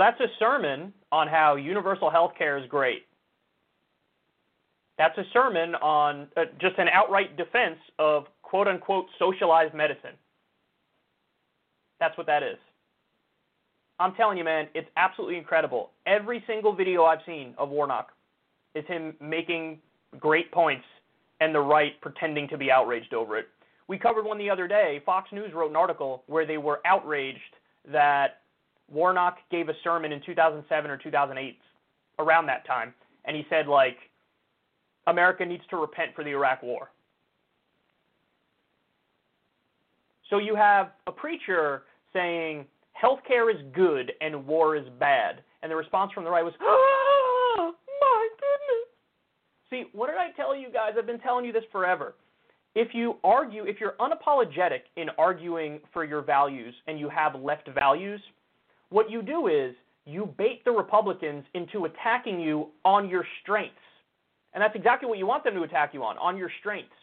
[0.05, 3.07] that's a sermon on how universal health care is great.
[4.99, 10.13] That's a sermon on uh, just an outright defense of quote unquote socialized medicine.
[11.99, 12.57] That's what that is.
[13.99, 15.89] I'm telling you, man, it's absolutely incredible.
[16.05, 18.09] Every single video I've seen of Warnock
[18.75, 19.79] is him making
[20.19, 20.85] great points
[21.39, 23.47] and the right pretending to be outraged over it.
[23.87, 25.01] We covered one the other day.
[25.03, 27.39] Fox News wrote an article where they were outraged
[27.91, 28.41] that
[28.95, 31.59] Warnock gave a sermon in 2007 or 2008,
[32.17, 32.93] around that time,
[33.25, 33.97] and he said, like,
[35.07, 36.89] America needs to repent for the Iraq War.
[40.29, 42.65] So you have a preacher saying
[42.99, 47.73] healthcare is good and war is bad, and the response from the right was, "Ah,
[48.01, 48.89] my goodness."
[49.69, 50.97] See, what did I tell you guys?
[50.97, 52.15] I've been telling you this forever.
[52.73, 57.67] If you argue, if you're unapologetic in arguing for your values and you have left
[57.67, 58.21] values,
[58.95, 63.75] what you do is you bait the Republicans into attacking you on your strengths.
[64.53, 66.95] And that's exactly what you want them to attack you on, on your strengths.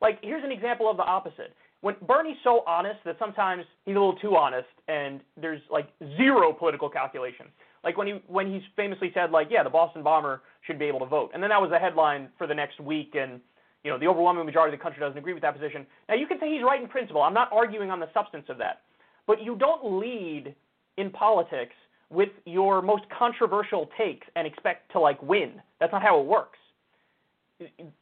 [0.00, 1.54] Like, here's an example of the opposite.
[1.82, 6.52] when Bernie's so honest that sometimes he's a little too honest, and there's like zero
[6.52, 7.46] political calculation.
[7.84, 10.98] Like when he when he's famously said like, yeah, the Boston bomber should be able
[10.98, 13.40] to vote, and then that was a headline for the next week, and
[13.84, 15.86] you know the overwhelming majority of the country doesn't agree with that position.
[16.08, 17.22] Now you can say he's right in principle.
[17.22, 18.82] I'm not arguing on the substance of that,
[19.28, 20.56] but you don't lead
[20.96, 21.74] in politics
[22.10, 25.60] with your most controversial takes and expect to like win.
[25.78, 26.58] That's not how it works.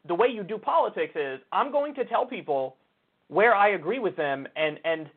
[0.07, 2.77] The way you do politics is I'm going to tell people
[3.29, 5.09] where I agree with them and and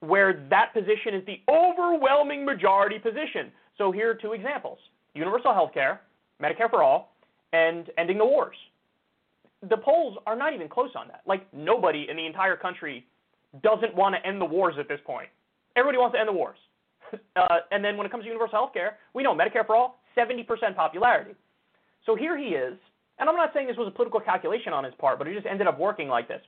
[0.00, 3.50] where that position is the overwhelming majority position.
[3.78, 4.78] So here are two examples:
[5.14, 6.02] universal health care,
[6.40, 7.12] Medicare for all,
[7.52, 8.56] and ending the wars.
[9.68, 11.22] The polls are not even close on that.
[11.26, 13.06] Like nobody in the entire country
[13.62, 15.28] doesn't want to end the wars at this point.
[15.76, 16.58] Everybody wants to end the wars.
[17.36, 20.00] Uh, and then when it comes to universal health care, we know Medicare for all,
[20.16, 21.32] 70% popularity.
[22.06, 22.78] So here he is,
[23.18, 25.46] and I'm not saying this was a political calculation on his part, but it just
[25.46, 26.40] ended up working like this.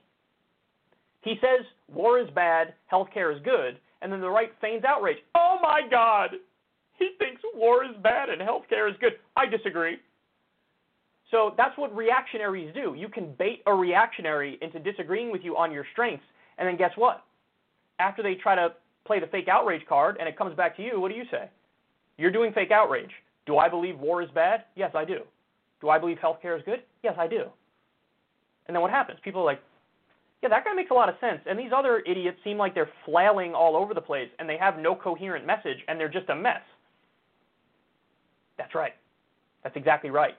[1.21, 5.17] He says war is bad, healthcare is good, and then the right feigns outrage.
[5.35, 6.31] Oh my God!
[6.97, 9.13] He thinks war is bad and healthcare is good.
[9.35, 9.97] I disagree.
[11.31, 12.95] So that's what reactionaries do.
[12.97, 16.25] You can bait a reactionary into disagreeing with you on your strengths,
[16.57, 17.23] and then guess what?
[17.99, 18.69] After they try to
[19.05, 21.49] play the fake outrage card and it comes back to you, what do you say?
[22.17, 23.11] You're doing fake outrage.
[23.45, 24.65] Do I believe war is bad?
[24.75, 25.19] Yes, I do.
[25.81, 26.83] Do I believe healthcare is good?
[27.03, 27.45] Yes, I do.
[28.67, 29.19] And then what happens?
[29.23, 29.61] People are like,
[30.43, 31.39] yeah, that guy makes a lot of sense.
[31.45, 34.77] And these other idiots seem like they're flailing all over the place and they have
[34.77, 36.61] no coherent message and they're just a mess.
[38.57, 38.93] That's right.
[39.63, 40.35] That's exactly right.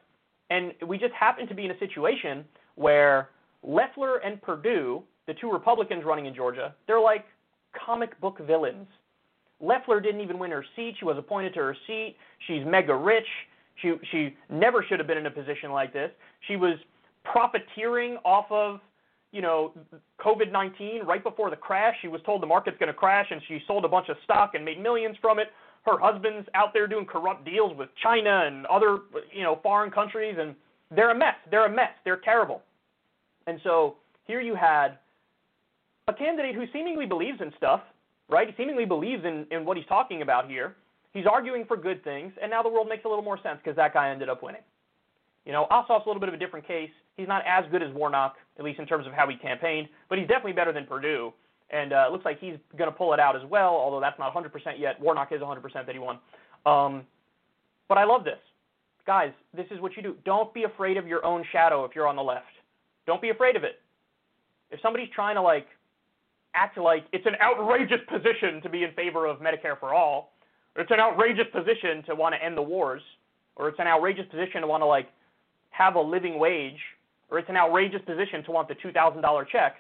[0.51, 2.45] And we just happen to be in a situation
[2.77, 3.31] where
[3.63, 7.25] Loeffler and Perdue, the two Republicans running in Georgia, they're like
[7.87, 8.87] comic book villains.
[9.61, 10.95] Loeffler didn't even win her seat.
[10.99, 12.17] She was appointed to her seat.
[12.47, 13.27] She's mega rich.
[13.83, 16.11] She she never should have been in a position like this.
[16.49, 16.79] She was
[17.25, 18.81] profiteering off of
[19.33, 19.73] you know,
[20.21, 23.41] COVID 19, right before the crash, she was told the market's going to crash and
[23.47, 25.49] she sold a bunch of stock and made millions from it.
[25.87, 28.99] Her husband's out there doing corrupt deals with China and other,
[29.33, 30.55] you know, foreign countries, and
[30.95, 31.37] they're a mess.
[31.51, 31.91] They're a mess.
[32.05, 32.63] They're terrible.
[33.47, 34.99] And so here you had
[36.11, 37.81] a candidate who seemingly believes in stuff,
[38.29, 38.49] right?
[38.49, 40.77] He seemingly believes in, in what he's talking about here.
[41.13, 43.77] He's arguing for good things, and now the world makes a little more sense because
[43.77, 44.63] that guy ended up winning.
[45.45, 46.91] You know, Ossoff's a little bit of a different case.
[47.17, 50.19] He's not as good as Warnock, at least in terms of how he campaigned, but
[50.19, 51.33] he's definitely better than Perdue.
[51.71, 54.35] And uh, looks like he's going to pull it out as well, although that's not
[54.35, 55.01] 100% yet.
[55.01, 56.19] Warnock is 100% that he won.
[56.67, 57.05] Um,
[57.89, 58.39] but I love this.
[59.07, 60.17] Guys, this is what you do.
[60.25, 62.47] Don't be afraid of your own shadow if you're on the left.
[63.07, 63.81] Don't be afraid of it.
[64.71, 65.67] If somebody's trying to like
[66.55, 70.33] act like it's an outrageous position to be in favor of Medicare for all,
[70.77, 73.03] or it's an outrageous position to want to end the wars,
[73.57, 75.09] or it's an outrageous position to want to like
[75.71, 76.79] have a living wage,
[77.31, 79.79] or it's an outrageous position to want the $2,000 checks,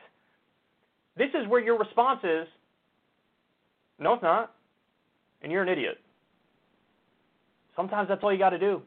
[1.16, 2.46] this is where your response is,
[3.98, 4.54] no, it's not.
[5.42, 5.98] And you're an idiot.
[7.76, 8.82] Sometimes that's all you got to do.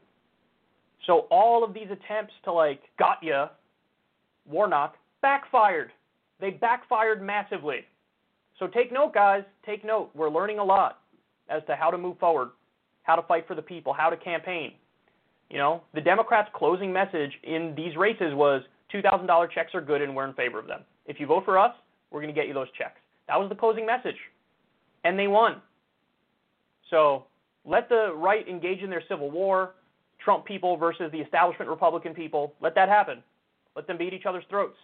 [1.06, 3.50] So all of these attempts to like got ya,
[4.46, 5.92] Warnock backfired.
[6.44, 7.86] They backfired massively.
[8.60, 9.44] So take note, guys.
[9.66, 10.10] Take note.
[10.14, 11.00] We're learning a lot
[11.48, 12.50] as to how to move forward,
[13.04, 14.74] how to fight for the people, how to campaign.
[15.50, 18.62] You know, the Democrats' closing message in these races was
[18.94, 20.82] $2,000 checks are good and we're in favor of them.
[21.06, 21.74] If you vote for us,
[22.12, 23.00] we're going to get you those checks.
[23.30, 24.18] That was the closing message.
[25.06, 25.62] And they won.
[26.90, 27.24] So
[27.64, 29.76] let the right engage in their civil war,
[30.20, 32.54] Trump people versus the establishment Republican people.
[32.60, 33.24] Let that happen.
[33.78, 34.76] Let them beat each other's throats.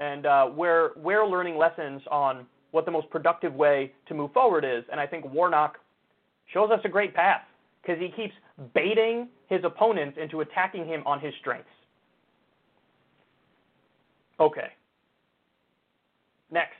[0.00, 4.64] And uh, we're, we're learning lessons on what the most productive way to move forward
[4.64, 4.84] is.
[4.90, 5.78] And I think Warnock
[6.52, 7.42] shows us a great path
[7.82, 8.34] because he keeps
[8.74, 11.68] baiting his opponents into attacking him on his strengths.
[14.38, 14.68] Okay.
[16.50, 16.74] Next.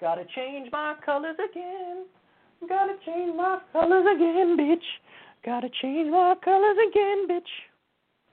[0.00, 2.06] Gotta change my colors again.
[2.68, 4.82] Gotta change my colors again, bitch.
[5.44, 7.42] Gotta change my colors again, bitch.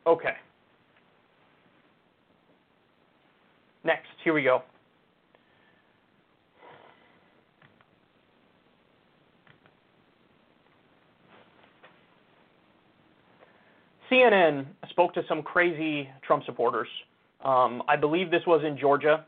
[0.07, 0.35] Okay.
[3.83, 4.63] Next, here we go.
[14.09, 16.87] CNN spoke to some crazy Trump supporters.
[17.43, 19.25] Um, I believe this was in Georgia,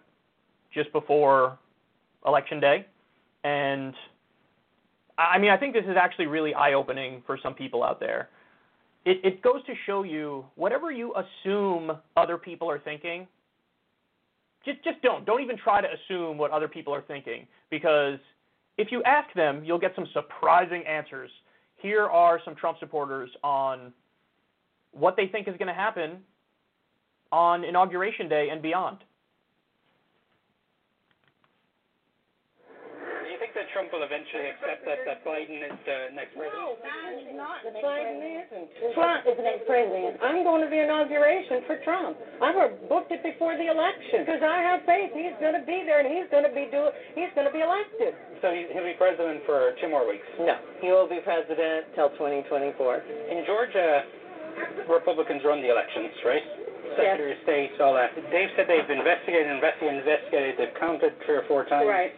[0.74, 1.58] just before
[2.26, 2.86] election day,
[3.44, 3.94] and
[5.18, 8.30] I mean I think this is actually really eye-opening for some people out there.
[9.06, 13.28] It, it goes to show you whatever you assume other people are thinking.
[14.66, 18.20] Just just don't don't even try to assume what other people are thinking because
[18.78, 21.30] if you ask them, you'll get some surprising answers.
[21.78, 23.92] Here are some Trump supporters on
[24.92, 26.18] what they think is going to happen
[27.32, 28.98] on Inauguration Day and beyond.
[33.72, 36.60] Trump will eventually accept that, that Biden is the next president?
[36.60, 37.64] No, Biden is not.
[37.64, 38.68] Biden isn't.
[38.96, 40.20] Trump is the next president.
[40.20, 42.20] I'm going to the inauguration for Trump.
[42.44, 42.56] I've
[42.92, 46.12] booked it before the election because I have faith he's going to be there and
[46.12, 48.12] he's going to be do he's going to be elected.
[48.44, 50.28] So he, he'll be president for two more weeks.
[50.36, 52.76] No, he will be president till 2024.
[53.32, 54.04] In Georgia,
[54.90, 56.44] Republicans run the elections, right?
[56.98, 58.12] Secretary of State, all that.
[58.16, 60.52] They've said they've investigated, investigated, investigated.
[60.60, 61.88] They've counted three or four times.
[61.88, 62.12] Right.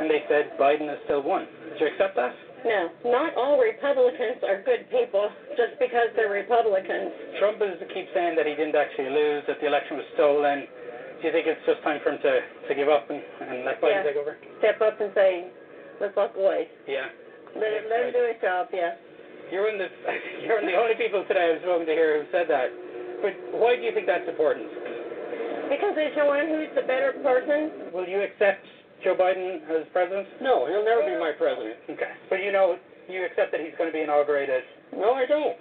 [0.00, 1.46] And they said Biden has still won.
[1.74, 2.34] Did you accept that?
[2.64, 7.12] No, not all Republicans are good people just because they're Republicans.
[7.38, 10.64] Trump is, keep saying that he didn't actually lose, that the election was stolen.
[11.20, 13.80] Do you think it's just time for him to, to give up and, and let
[13.84, 14.08] Biden Yeah.
[14.08, 14.34] take over?
[14.64, 15.52] Step up and say,
[16.00, 16.68] let's walk away.
[16.88, 17.12] Yeah.
[17.52, 18.96] Let, let him do his job, yeah.
[19.52, 19.92] You're one of the
[20.48, 22.72] you're one of the only people today I've spoken to here who said that.
[23.20, 24.66] But why do you think that's important?
[25.68, 27.92] Because they're showing who's the better person.
[27.92, 28.64] Will you accept
[29.04, 30.26] Joe Biden as president?
[30.40, 31.76] No, he'll never be my president.
[31.92, 32.12] Okay.
[32.32, 34.64] But you know you accept that he's going to be inaugurated.
[34.96, 35.60] No, I don't.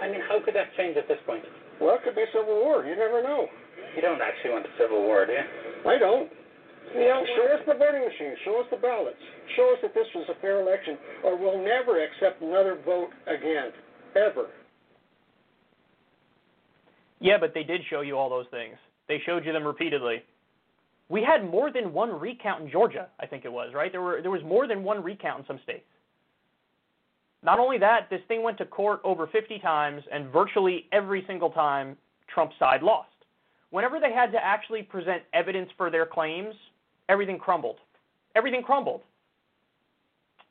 [0.00, 1.44] I mean, how could that change at this point?
[1.80, 2.84] Well, it could be civil war.
[2.84, 3.46] You never know.
[3.94, 5.44] You don't actually want a civil war, do you?
[5.84, 6.30] I don't.
[6.94, 8.34] You don't Show us the voting machine.
[8.44, 9.20] Show us the ballots.
[9.56, 13.70] Show us that this was a fair election, or we'll never accept another vote again,
[14.16, 14.48] ever.
[17.20, 18.74] Yeah, but they did show you all those things.
[19.08, 20.22] They showed you them repeatedly.
[21.10, 23.90] We had more than one recount in Georgia, I think it was, right?
[23.90, 25.84] There were there was more than one recount in some states.
[27.42, 31.50] Not only that, this thing went to court over 50 times and virtually every single
[31.50, 31.96] time
[32.32, 33.08] Trump's side lost.
[33.70, 36.54] Whenever they had to actually present evidence for their claims,
[37.08, 37.76] everything crumbled.
[38.36, 39.00] Everything crumbled.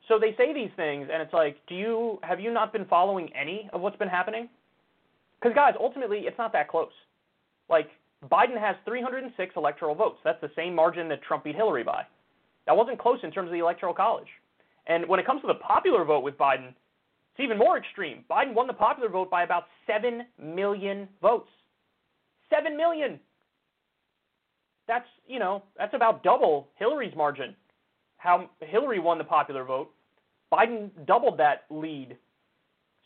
[0.08, 3.30] So they say these things and it's like, do you have you not been following
[3.34, 4.48] any of what's been happening?
[5.40, 6.92] Because, guys, ultimately, it's not that close.
[7.70, 7.88] Like,
[8.28, 10.18] Biden has 306 electoral votes.
[10.24, 12.04] That's the same margin that Trump beat Hillary by.
[12.66, 14.28] That wasn't close in terms of the Electoral College.
[14.86, 18.24] And when it comes to the popular vote with Biden, it's even more extreme.
[18.30, 21.48] Biden won the popular vote by about 7 million votes.
[22.50, 23.18] 7 million!
[24.86, 27.54] That's, you know, that's about double Hillary's margin.
[28.16, 29.90] How Hillary won the popular vote.
[30.52, 32.16] Biden doubled that lead.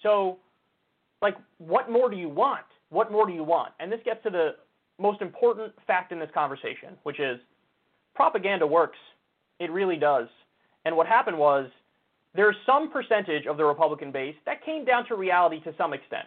[0.03, 0.39] So,
[1.21, 2.65] like what more do you want?
[2.89, 3.73] What more do you want?
[3.81, 4.57] And this gets to the
[4.99, 7.39] most important fact in this conversation, which is
[8.15, 8.99] propaganda works.
[9.59, 10.29] It really does.
[10.85, 11.69] And what happened was
[12.35, 16.27] there's some percentage of the Republican base that came down to reality to some extent.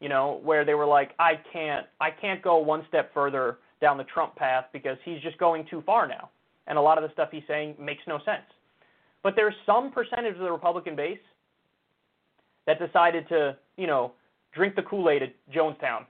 [0.00, 3.98] You know, where they were like, I can't I can't go one step further down
[3.98, 6.30] the Trump path because he's just going too far now.
[6.66, 8.42] And a lot of the stuff he's saying makes no sense.
[9.22, 11.18] But there's some percentage of the Republican base
[12.66, 14.12] that decided to, you know,
[14.52, 16.04] drink the Kool-Aid at Jonestown.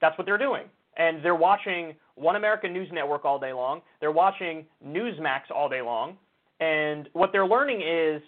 [0.00, 0.64] That's what they're doing.
[0.96, 3.80] And they're watching One American News Network all day long.
[4.00, 6.16] They're watching Newsmax all day long.
[6.60, 8.22] And what they're learning is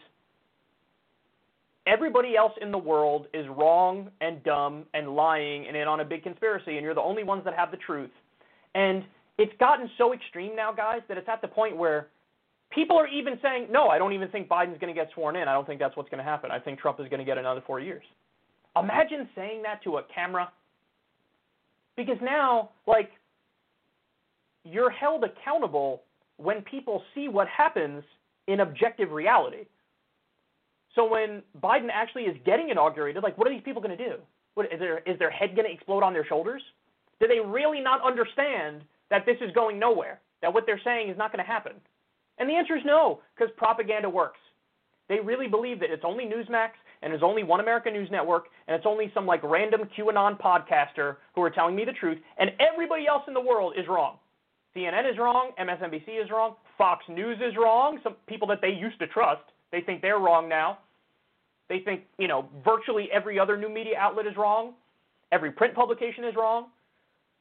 [1.86, 6.04] everybody else in the world is wrong and dumb and lying and in on a
[6.04, 8.10] big conspiracy, and you're the only ones that have the truth.
[8.74, 9.04] And
[9.38, 12.08] it's gotten so extreme now, guys, that it's at the point where
[12.70, 15.48] people are even saying, no, I don't even think Biden's going to get sworn in.
[15.48, 16.50] I don't think that's what's going to happen.
[16.50, 18.04] I think Trump is going to get another four years.
[18.76, 20.50] Imagine saying that to a camera.
[21.96, 23.10] Because now, like,
[24.64, 26.02] you're held accountable
[26.36, 28.02] when people see what happens
[28.48, 29.66] in objective reality.
[30.94, 34.16] So when Biden actually is getting inaugurated, like, what are these people going to do?
[34.54, 36.62] What, is, their, is their head going to explode on their shoulders?
[37.20, 40.20] Do they really not understand that this is going nowhere?
[40.42, 41.72] That what they're saying is not going to happen?
[42.38, 44.40] And the answer is no, because propaganda works.
[45.08, 46.70] They really believe that it's only Newsmax
[47.02, 51.16] and it's only One American News Network and it's only some like random QAnon podcaster
[51.34, 54.18] who are telling me the truth, and everybody else in the world is wrong.
[54.74, 57.98] CNN is wrong, MSNBC is wrong, Fox News is wrong.
[58.02, 60.78] Some people that they used to trust, they think they're wrong now.
[61.68, 64.74] They think, you know, virtually every other new media outlet is wrong.
[65.30, 66.66] Every print publication is wrong.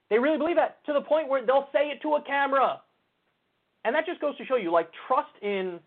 [0.09, 2.81] They really believe that to the point where they'll say it to a camera.
[3.83, 5.79] And that just goes to show you like trust in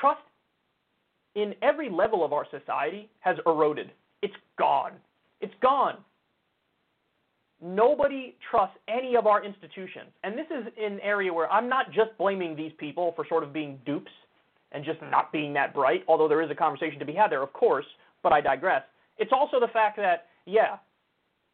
[0.00, 0.20] trust
[1.34, 3.90] in every level of our society has eroded.
[4.22, 4.92] It's gone.
[5.40, 5.98] It's gone.
[7.62, 10.08] Nobody trusts any of our institutions.
[10.24, 13.52] And this is an area where I'm not just blaming these people for sort of
[13.52, 14.10] being dupes
[14.72, 17.42] and just not being that bright, although there is a conversation to be had there,
[17.42, 17.84] of course,
[18.22, 18.82] but I digress.
[19.18, 20.76] It's also the fact that, yeah,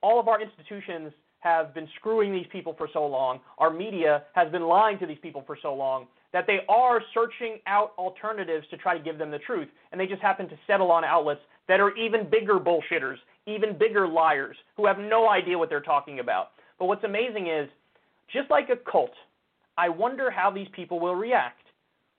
[0.03, 4.51] all of our institutions have been screwing these people for so long, our media has
[4.51, 6.07] been lying to these people for so long,
[6.37, 10.07] that they are searching out alternatives to try to give them the truth, and they
[10.07, 13.17] just happen to settle on outlets that are even bigger bullshitters,
[13.47, 16.49] even bigger liars, who have no idea what they're talking about.
[16.79, 17.71] But what's amazing is,
[18.31, 19.13] just like a cult,
[19.79, 21.63] I wonder how these people will react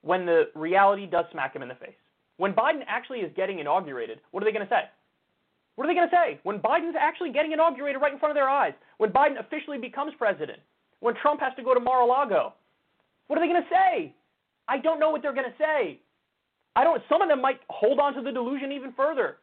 [0.01, 1.93] when the reality does smack him in the face.
[2.37, 4.89] When Biden actually is getting inaugurated, what are they going to say?
[5.75, 6.39] What are they going to say?
[6.41, 10.13] When Biden's actually getting inaugurated right in front of their eyes, when Biden officially becomes
[10.17, 10.57] president,
[11.01, 12.55] when Trump has to go to Mar-a-Lago,
[13.27, 14.13] what are they going to say?
[14.67, 15.99] I don't know what they're going to say.
[16.75, 17.01] I don't.
[17.09, 19.37] Some of them might hold on to the delusion even further.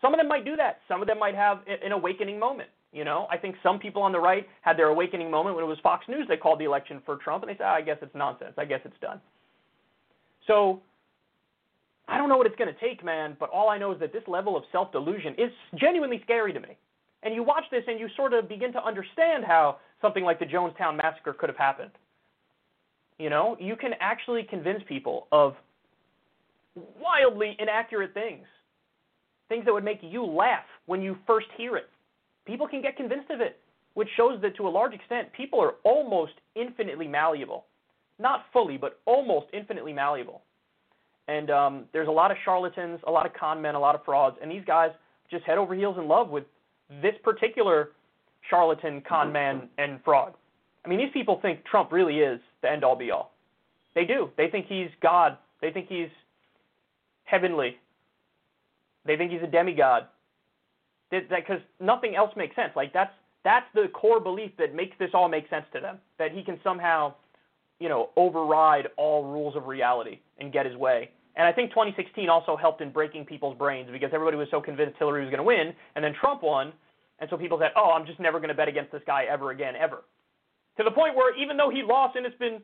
[0.00, 0.80] Some of them might do that.
[0.88, 2.68] Some of them might have an awakening moment.
[2.92, 5.68] You know, I think some people on the right had their awakening moment when it
[5.68, 7.98] was Fox News that called the election for Trump, and they said, oh, "I guess
[8.02, 8.54] it's nonsense.
[8.58, 9.20] I guess it's done."
[10.46, 10.80] So
[12.08, 14.12] I don't know what it's going to take, man, but all I know is that
[14.12, 16.76] this level of self delusion is genuinely scary to me.
[17.22, 20.44] And you watch this and you sort of begin to understand how something like the
[20.44, 21.90] Jonestown Massacre could have happened.
[23.18, 25.54] You know, you can actually convince people of
[27.00, 28.44] wildly inaccurate things,
[29.48, 31.88] things that would make you laugh when you first hear it.
[32.46, 33.58] People can get convinced of it,
[33.94, 37.64] which shows that to a large extent, people are almost infinitely malleable.
[38.18, 40.42] Not fully, but almost infinitely malleable.
[41.28, 44.04] And um, there's a lot of charlatans, a lot of con men, a lot of
[44.04, 44.90] frauds, and these guys
[45.30, 46.44] just head over heels in love with
[47.02, 47.90] this particular
[48.48, 50.34] charlatan, con man, and fraud.
[50.84, 53.32] I mean, these people think Trump really is the end all be all.
[53.94, 54.30] They do.
[54.36, 55.38] They think he's God.
[55.62, 56.10] They think he's
[57.24, 57.78] heavenly.
[59.04, 60.06] They think he's a demigod.
[61.10, 62.72] Because nothing else makes sense.
[62.74, 63.12] Like that's
[63.44, 65.98] that's the core belief that makes this all make sense to them.
[66.18, 67.14] That he can somehow,
[67.78, 71.10] you know, override all rules of reality and get his way.
[71.36, 74.96] And I think 2016 also helped in breaking people's brains because everybody was so convinced
[74.98, 76.72] Hillary was going to win, and then Trump won,
[77.20, 79.52] and so people said, "Oh, I'm just never going to bet against this guy ever
[79.52, 80.02] again, ever."
[80.76, 82.60] To the point where even though he lost and it's been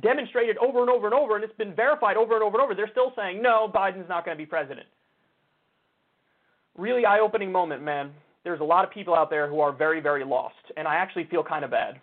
[0.00, 2.74] demonstrated over and over and over, and it's been verified over and over and over,
[2.74, 4.86] they're still saying, "No, Biden's not going to be president."
[6.76, 8.12] Really eye-opening moment, man.
[8.44, 11.24] There's a lot of people out there who are very, very lost, and I actually
[11.24, 12.00] feel kind of bad.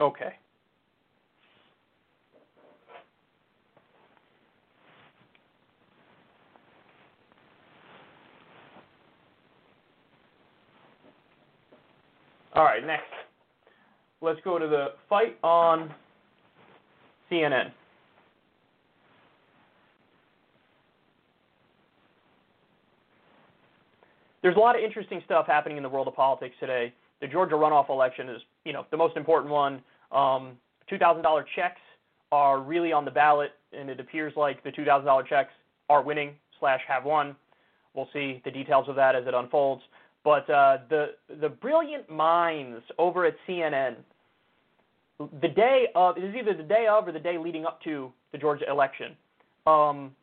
[0.00, 0.34] Okay.
[12.54, 13.04] All right, next.
[14.20, 15.92] Let's go to the fight on
[17.30, 17.72] CNN.
[24.42, 26.92] There's a lot of interesting stuff happening in the world of politics today.
[27.20, 29.82] The Georgia runoff election is, you know, the most important one.
[30.12, 30.58] Um,
[30.92, 31.80] $2,000 checks
[32.30, 35.50] are really on the ballot, and it appears like the $2,000 checks
[35.88, 37.34] are winning slash have won.
[37.94, 39.82] We'll see the details of that as it unfolds.
[40.24, 41.10] But uh, the
[41.40, 43.96] the brilliant minds over at CNN,
[45.18, 48.10] the day of it is either the day of or the day leading up to
[48.32, 49.14] the Georgia election,
[49.66, 50.14] um,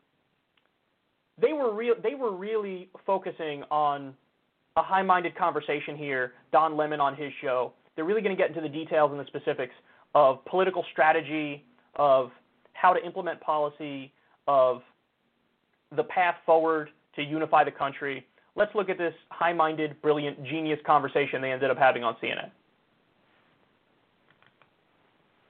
[1.39, 1.93] they were real.
[2.01, 4.15] They were really focusing on
[4.75, 6.33] a high-minded conversation here.
[6.51, 7.73] Don Lemon on his show.
[7.95, 9.73] They're really going to get into the details and the specifics
[10.15, 11.63] of political strategy,
[11.95, 12.31] of
[12.73, 14.11] how to implement policy,
[14.47, 14.81] of
[15.95, 18.25] the path forward to unify the country.
[18.55, 22.51] Let's look at this high minded, brilliant, genius conversation they ended up having on CNN.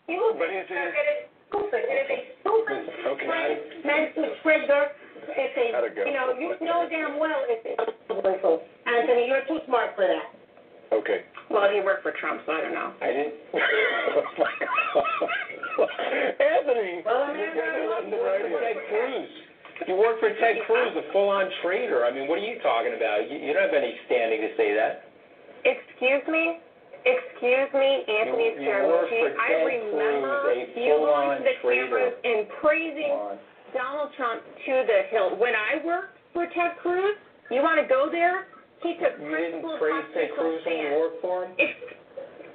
[0.07, 1.83] But is it stupid?
[1.85, 2.83] It is stupid.
[3.07, 3.61] Okay.
[3.85, 4.91] Meant trigger.
[5.21, 5.69] If they,
[6.09, 7.77] you know, you know damn well if it's
[8.87, 10.33] Anthony, you're too smart for that.
[10.91, 11.23] Okay.
[11.49, 12.91] Well, you work for Trump, so I don't know.
[13.01, 13.33] I didn't.
[16.41, 17.01] Anthony.
[17.05, 19.29] Well, I mean, You're listening to Ted Cruz.
[19.87, 22.05] You work for Ted Cruz, a full-on traitor.
[22.05, 23.29] I mean, what are you talking about?
[23.29, 25.09] You, you don't have any standing to say that.
[25.65, 26.59] Excuse me?
[27.01, 29.39] Excuse me, Anthony You- you work Scaramucci.
[29.41, 33.17] I remember you going to the cameras and praising
[33.73, 35.33] Donald Trump to the hill.
[35.41, 37.17] When I worked for Ted Cruz,
[37.49, 38.45] you want to go there?
[38.83, 41.53] He took You didn't praise Ted Cruz when you worked for him?
[41.57, 41.97] Ex-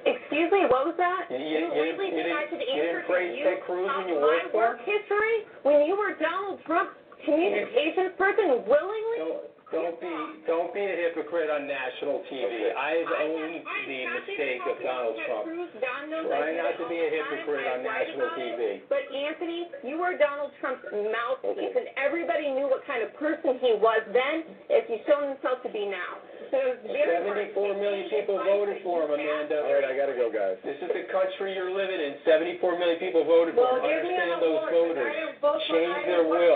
[0.06, 1.26] Excuse me, what was that?
[1.30, 4.08] You- you- you really didn't- you should didn't- you answer didn't praise Ted Cruz when
[4.08, 6.94] you my worked for work history when you were Donald Trump's
[7.26, 9.50] communications person willingly?
[9.66, 10.14] Don't, don't be
[10.46, 12.70] don't be a hypocrite on national TV.
[12.70, 15.42] I've I'm owned not- the mistake of Donald Trump.
[15.42, 15.70] Cruz.
[15.82, 18.86] Don knows Try I not to be a hypocrite on national TV.
[18.86, 23.74] But Anthony, you were Donald Trump's mouthpiece, and everybody knew what kind of person he
[23.74, 26.22] was then, as he's shown himself to be now.
[26.54, 29.18] So it was very hard to 74 million people voted for him.
[29.18, 29.66] Amanda.
[29.66, 30.62] All right, I gotta go, guys.
[30.62, 32.22] This is the country you're living in.
[32.22, 33.90] 74 million people voted for Well, him.
[33.90, 35.38] give Understand those award, 'cause voters.
[35.42, 36.54] Vote Change their will.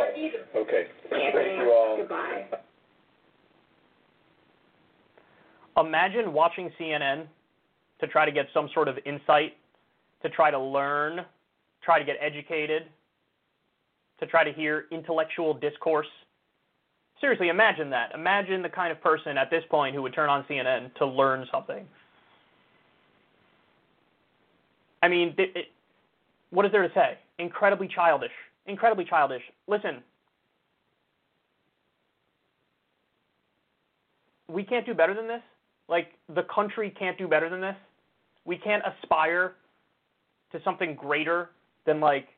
[0.63, 0.87] Okay.
[1.11, 1.97] Anthony, Thank you all.
[1.99, 2.47] Goodbye.
[5.81, 7.27] Imagine watching CNN
[8.01, 9.57] to try to get some sort of insight,
[10.23, 11.21] to try to learn,
[11.83, 12.85] try to get educated,
[14.21, 16.07] to try to hear intellectual discourse.
[17.21, 18.13] Seriously, imagine that.
[18.15, 21.47] Imagine the kind of person at this point who would turn on CNN to learn
[21.53, 21.87] something.
[25.03, 25.67] I mean, it, it,
[26.51, 27.19] what is there to say?
[27.39, 28.33] Incredibly childish.
[28.67, 29.43] Incredibly childish.
[29.67, 30.03] Listen,
[34.49, 35.43] we can't do better than this.
[35.91, 37.77] Like, the country can't do better than this.
[38.45, 39.55] We can't aspire
[40.53, 41.51] to something greater
[41.85, 42.29] than, like,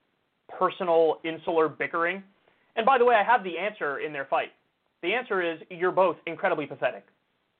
[0.58, 2.22] personal, insular bickering.
[2.76, 4.52] And by the way, I have the answer in their fight.
[5.02, 7.04] The answer is you're both incredibly pathetic.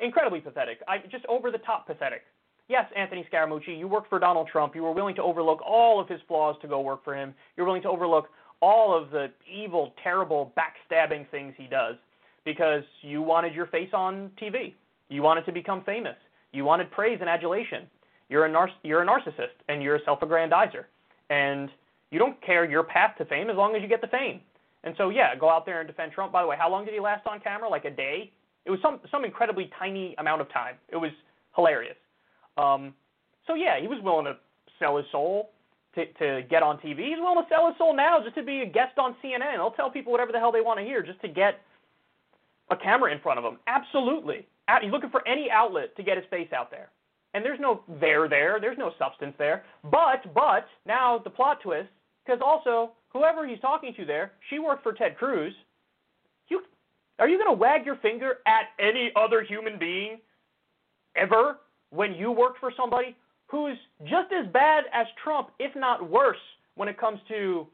[0.01, 0.79] Incredibly pathetic.
[0.89, 2.23] I, just over the top pathetic.
[2.69, 4.75] Yes, Anthony Scaramucci, you worked for Donald Trump.
[4.75, 7.35] You were willing to overlook all of his flaws to go work for him.
[7.57, 8.29] You're willing to overlook
[8.61, 11.97] all of the evil, terrible, backstabbing things he does
[12.45, 14.75] because you wanted your face on TV.
[15.13, 16.17] You wanted to become famous.
[16.53, 17.87] You wanted praise and adulation.
[18.29, 20.85] You're a, nar- you're a narcissist and you're a self aggrandizer.
[21.29, 21.69] And
[22.11, 24.41] you don't care your path to fame as long as you get the fame.
[24.85, 26.33] And so, yeah, go out there and defend Trump.
[26.33, 27.69] By the way, how long did he last on camera?
[27.69, 28.33] Like a day?
[28.65, 30.77] It was some some incredibly tiny amount of time.
[30.89, 31.11] It was
[31.55, 31.97] hilarious.
[32.57, 32.95] Um,
[33.47, 34.37] so yeah, he was willing to
[34.79, 35.51] sell his soul
[35.95, 37.09] to to get on TV.
[37.09, 39.55] He's willing to sell his soul now just to be a guest on CNN.
[39.55, 41.61] He'll tell people whatever the hell they want to hear just to get
[42.71, 43.59] a camera in front of him.
[43.67, 44.47] Absolutely.
[44.81, 46.91] He's looking for any outlet to get his face out there.
[47.35, 48.59] And there's no there there.
[48.61, 49.65] There's no substance there.
[49.85, 51.89] But but now the plot twist
[52.25, 55.55] because also whoever he's talking to there, she worked for Ted Cruz.
[56.49, 56.63] You
[57.19, 60.19] are you going to wag your finger at any other human being
[61.17, 61.59] ever
[61.91, 66.39] when you worked for somebody who's just as bad as Trump, if not worse,
[66.75, 67.67] when it comes to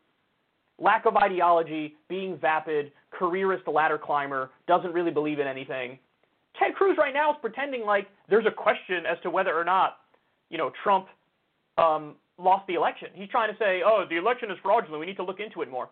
[0.78, 5.98] lack of ideology, being vapid, careerist ladder climber, doesn't really believe in anything.
[6.58, 9.98] Ted Cruz right now is pretending like there's a question as to whether or not,
[10.50, 11.06] you know, Trump
[11.76, 13.08] um, lost the election.
[13.14, 15.00] He's trying to say, oh, the election is fraudulent.
[15.00, 15.88] We need to look into it more.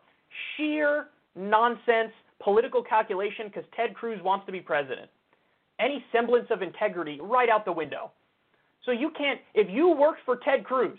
[0.57, 2.13] Sheer nonsense
[2.43, 5.09] political calculation because Ted Cruz wants to be president.
[5.79, 8.11] Any semblance of integrity right out the window.
[8.85, 10.99] So you can't, if you worked for Ted Cruz,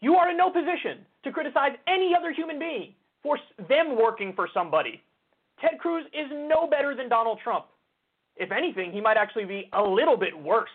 [0.00, 4.48] you are in no position to criticize any other human being for them working for
[4.52, 5.02] somebody.
[5.60, 7.66] Ted Cruz is no better than Donald Trump.
[8.36, 10.70] If anything, he might actually be a little bit worse.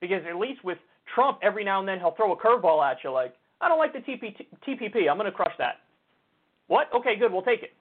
[0.00, 0.78] Because at least with
[1.14, 3.92] Trump, every now and then he'll throw a curveball at you like, I don't like
[3.92, 5.10] the TPP.
[5.10, 5.80] I'm going to crush that.
[6.68, 6.88] What?
[6.94, 7.32] Okay, good.
[7.32, 7.72] We'll take it.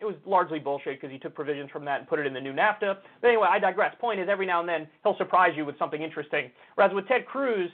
[0.00, 2.40] It was largely bullshit because he took provisions from that and put it in the
[2.40, 2.96] new NAFTA.
[3.20, 3.94] But anyway, I digress.
[4.00, 6.50] Point is, every now and then he'll surprise you with something interesting.
[6.74, 7.70] Whereas with Ted Cruz,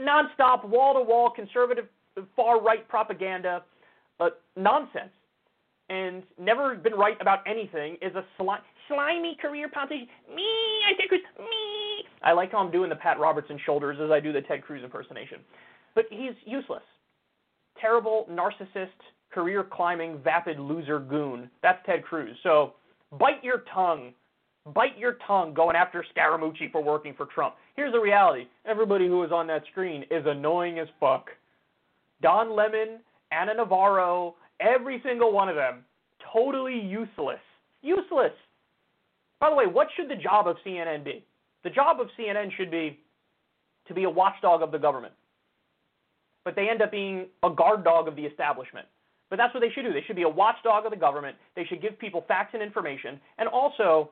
[0.00, 1.86] nonstop, wall to wall, conservative,
[2.36, 3.64] far right propaganda,
[4.20, 5.12] uh, nonsense,
[5.88, 7.96] and never been right about anything.
[8.02, 8.58] Is a sli-
[8.88, 10.08] slimy career politician.
[10.34, 10.42] Me,
[10.88, 11.20] I Ted Cruz.
[11.38, 12.04] Me.
[12.22, 14.82] I like how I'm doing the Pat Robertson shoulders as I do the Ted Cruz
[14.84, 15.38] impersonation.
[15.94, 16.82] But he's useless.
[17.80, 18.88] Terrible narcissist
[19.32, 21.50] career climbing, vapid loser goon.
[21.62, 22.36] That's Ted Cruz.
[22.42, 22.74] So
[23.18, 24.12] bite your tongue.
[24.74, 27.54] Bite your tongue going after Scaramucci for working for Trump.
[27.74, 31.30] Here's the reality everybody who is on that screen is annoying as fuck.
[32.20, 33.00] Don Lemon,
[33.32, 35.84] Ana Navarro, every single one of them,
[36.32, 37.40] totally useless.
[37.82, 38.32] Useless.
[39.40, 41.24] By the way, what should the job of CNN be?
[41.64, 43.00] The job of CNN should be
[43.88, 45.14] to be a watchdog of the government.
[46.44, 48.86] But they end up being a guard dog of the establishment.
[49.30, 49.92] But that's what they should do.
[49.92, 51.36] They should be a watchdog of the government.
[51.56, 54.10] They should give people facts and information, and also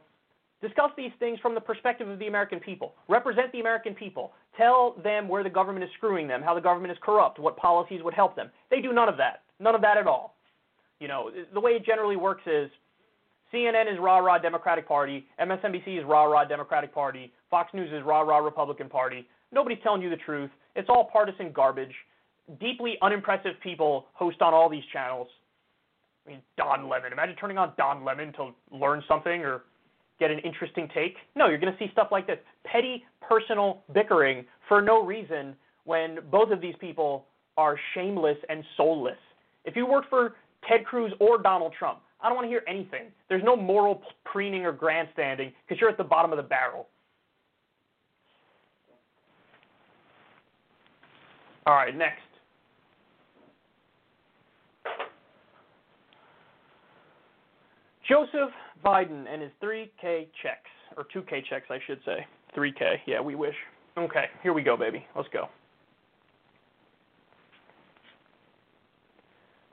[0.60, 2.94] discuss these things from the perspective of the American people.
[3.08, 4.32] Represent the American people.
[4.56, 8.02] Tell them where the government is screwing them, how the government is corrupt, what policies
[8.02, 8.50] would help them.
[8.70, 9.42] They do none of that.
[9.58, 10.36] None of that at all.
[10.98, 12.70] You know, the way it generally works is
[13.52, 18.02] CNN is rah rah Democratic Party, MSNBC is rah rah Democratic Party, Fox News is
[18.04, 19.26] rah rah Republican Party.
[19.50, 20.50] Nobody's telling you the truth.
[20.76, 21.94] It's all partisan garbage
[22.58, 25.28] deeply unimpressive people host on all these channels.
[26.26, 27.12] I mean, Don Lemon.
[27.12, 29.62] Imagine turning on Don Lemon to learn something or
[30.20, 31.16] get an interesting take.
[31.34, 36.18] No, you're going to see stuff like this petty personal bickering for no reason when
[36.30, 37.24] both of these people
[37.56, 39.18] are shameless and soulless.
[39.64, 40.36] If you worked for
[40.68, 43.06] Ted Cruz or Donald Trump, I don't want to hear anything.
[43.28, 46.86] There's no moral preening or grandstanding because you're at the bottom of the barrel.
[51.66, 52.20] All right, next.
[58.08, 58.50] Joseph
[58.84, 62.26] Biden and his 3K checks, or 2K checks, I should say.
[62.56, 63.54] 3K, yeah, we wish.
[63.98, 65.04] Okay, here we go, baby.
[65.14, 65.48] Let's go.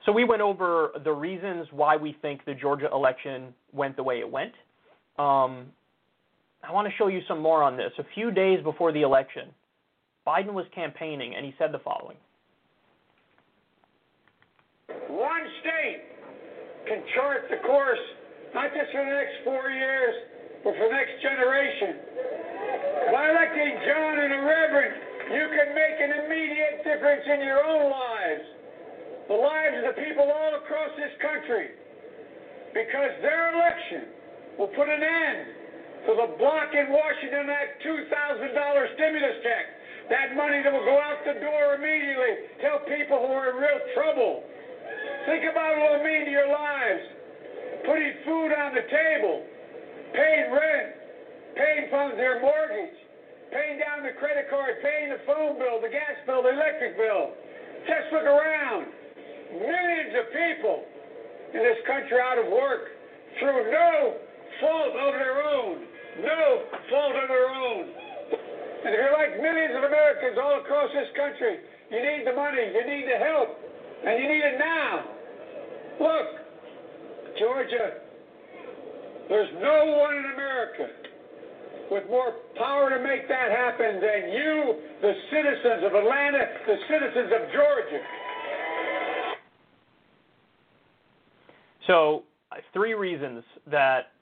[0.04, 4.20] So we went over the reasons why we think the Georgia election went the way
[4.20, 4.52] it went.
[5.18, 5.66] Um,
[6.62, 7.92] I want to show you some more on this.
[7.98, 9.50] A few days before the election,
[10.26, 12.16] Biden was campaigning, and he said the following
[15.08, 16.02] One state
[16.86, 17.98] can chart the course
[18.54, 20.14] not just for the next four years,
[20.64, 21.92] but for the next generation.
[23.12, 24.94] By electing Jon and the Reverend
[25.28, 28.46] you can make an immediate difference in your own lives,
[29.28, 31.76] the lives of the people all across this country,
[32.72, 34.08] because their election
[34.56, 35.58] will put an end
[36.08, 38.08] to the block in Washington that $2,000
[38.96, 39.64] stimulus check.
[40.08, 42.48] That money that will go out the door immediately.
[42.64, 44.40] Tell people who are in real trouble.
[45.28, 47.17] Think about what it'll mean to your lives.
[47.88, 49.48] Putting food on the table,
[50.12, 50.92] paying rent,
[51.56, 53.00] paying for their mortgage,
[53.48, 57.32] paying down the credit card, paying the phone bill, the gas bill, the electric bill.
[57.88, 58.92] Just look around.
[59.56, 60.84] Millions of people
[61.56, 62.92] in this country out of work
[63.40, 64.20] through no
[64.60, 65.80] fault of their own.
[66.20, 67.88] No fault of their own.
[68.84, 72.68] And if you're like millions of Americans all across this country, you need the money,
[72.68, 73.56] you need the help,
[74.04, 75.08] and you need it now.
[76.04, 76.37] Look,
[77.38, 77.94] Georgia,
[79.28, 80.88] there's no one in America
[81.90, 87.32] with more power to make that happen than you, the citizens of Atlanta, the citizens
[87.32, 88.00] of Georgia.
[91.86, 92.24] So,
[92.72, 94.12] three reasons that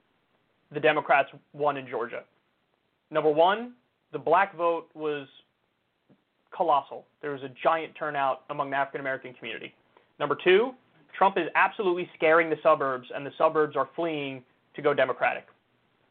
[0.72, 2.22] the Democrats won in Georgia.
[3.10, 3.72] Number one,
[4.12, 5.26] the black vote was
[6.56, 7.04] colossal.
[7.22, 9.74] There was a giant turnout among the African American community.
[10.18, 10.72] Number two,
[11.16, 14.42] Trump is absolutely scaring the suburbs, and the suburbs are fleeing
[14.74, 15.46] to go Democratic.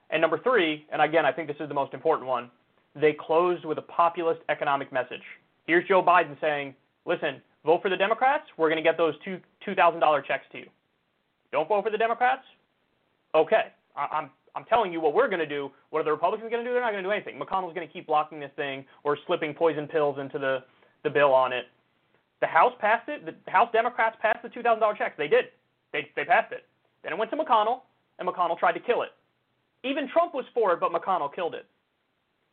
[0.09, 2.49] And number three, and again, I think this is the most important one,
[2.95, 5.21] they closed with a populist economic message.
[5.67, 6.73] Here's Joe Biden saying,
[7.05, 10.67] listen, vote for the Democrats, we're going to get those two $2,000 checks to you.
[11.51, 12.43] Don't vote for the Democrats?
[13.33, 15.69] Okay, I- I'm I'm telling you what we're going to do.
[15.89, 16.73] What are the Republicans going to do?
[16.73, 17.37] They're not going to do anything.
[17.37, 20.59] McConnell's going to keep blocking this thing or slipping poison pills into the,
[21.03, 21.65] the bill on it.
[22.41, 23.25] The House passed it.
[23.25, 25.15] The House Democrats passed the $2,000 checks.
[25.17, 25.45] They did.
[25.93, 26.65] They, they passed it.
[27.03, 27.81] Then it went to McConnell,
[28.19, 29.09] and McConnell tried to kill it.
[29.83, 31.65] Even Trump was for it, but McConnell killed it.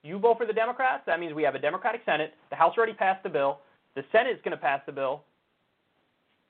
[0.05, 2.35] You vote for the Democrats, that means we have a Democratic Senate.
[2.51, 3.61] The House already passed the bill.
[3.95, 5.23] The Senate is going to pass the bill.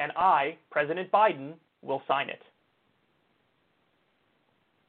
[0.01, 1.53] And I, President Biden,
[1.83, 2.41] will sign it.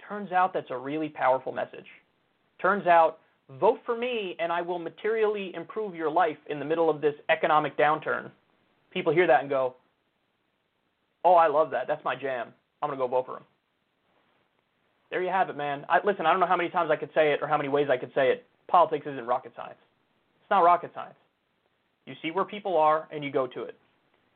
[0.08, 1.86] Turns out that's a really powerful message.
[2.62, 3.20] Turns out,
[3.60, 7.16] vote for me and I will materially improve your life in the middle of this
[7.30, 8.32] economic downturn.
[8.92, 9.76] People hear that and go,
[11.24, 11.88] oh, I love that.
[11.88, 12.48] That's my jam.
[12.82, 13.44] I'm going to go vote for him.
[15.10, 15.86] There you have it, man.
[15.90, 17.70] I, listen, I don't know how many times I could say it or how many
[17.70, 18.46] ways I could say it.
[18.68, 19.78] Politics isn't rocket science.
[20.42, 21.16] It's not rocket science.
[22.06, 23.78] You see where people are and you go to it.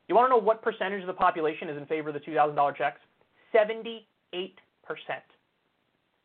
[0.06, 2.76] You want to know what percentage of the population is in favor of the $2,000
[2.76, 3.00] checks?
[3.54, 4.02] 78%.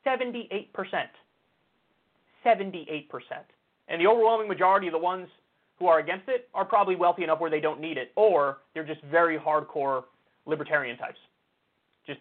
[0.05, 0.67] 78%.
[2.45, 3.07] 78%.
[3.87, 5.27] And the overwhelming majority of the ones
[5.79, 8.85] who are against it are probably wealthy enough where they don't need it, or they're
[8.85, 10.03] just very hardcore
[10.45, 11.17] libertarian types.
[12.05, 12.19] Just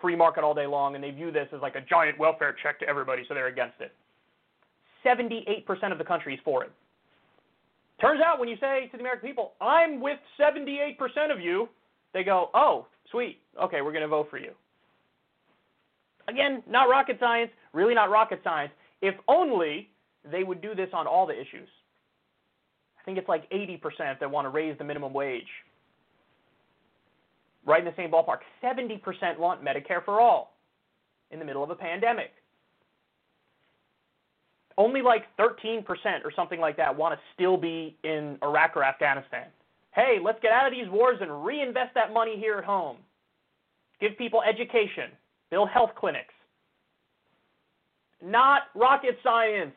[0.00, 2.78] free market all day long, and they view this as like a giant welfare check
[2.80, 3.92] to everybody, so they're against it.
[5.04, 6.72] 78% of the country is for it.
[8.00, 10.96] Turns out when you say to the American people, I'm with 78%
[11.30, 11.68] of you,
[12.12, 14.52] they go, oh, sweet, okay, we're going to vote for you.
[16.28, 18.72] Again, not rocket science, really not rocket science.
[19.02, 19.88] If only
[20.30, 21.68] they would do this on all the issues.
[22.98, 25.48] I think it's like 80% that want to raise the minimum wage.
[27.64, 28.38] Right in the same ballpark.
[28.62, 29.00] 70%
[29.38, 30.54] want Medicare for all
[31.30, 32.32] in the middle of a pandemic.
[34.76, 35.84] Only like 13%
[36.24, 39.46] or something like that want to still be in Iraq or Afghanistan.
[39.92, 42.98] Hey, let's get out of these wars and reinvest that money here at home.
[44.00, 45.10] Give people education,
[45.50, 46.32] build health clinics.
[48.22, 49.74] Not rocket science.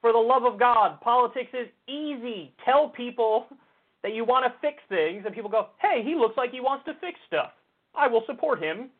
[0.00, 2.52] For the love of God, politics is easy.
[2.64, 3.46] Tell people
[4.02, 6.84] that you want to fix things, and people go, hey, he looks like he wants
[6.86, 7.50] to fix stuff.
[7.94, 8.90] I will support him.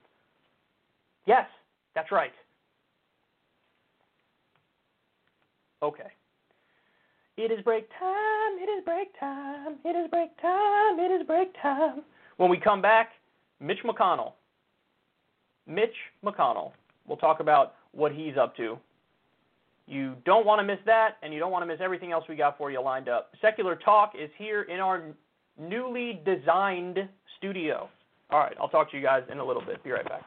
[1.26, 1.46] Yes,
[1.94, 2.32] that's right.
[5.82, 6.10] Okay.
[7.36, 11.54] It is break time, it is break time, it is break time, it is break
[11.62, 12.02] time.
[12.36, 13.10] When we come back,
[13.60, 14.32] Mitch McConnell.
[15.68, 16.72] Mitch McConnell.
[17.06, 18.78] We'll talk about what he's up to.
[19.86, 22.36] You don't want to miss that, and you don't want to miss everything else we
[22.36, 23.32] got for you lined up.
[23.40, 25.02] Secular Talk is here in our
[25.58, 26.98] newly designed
[27.38, 27.88] studio.
[28.30, 29.82] All right, I'll talk to you guys in a little bit.
[29.82, 30.22] Be right back.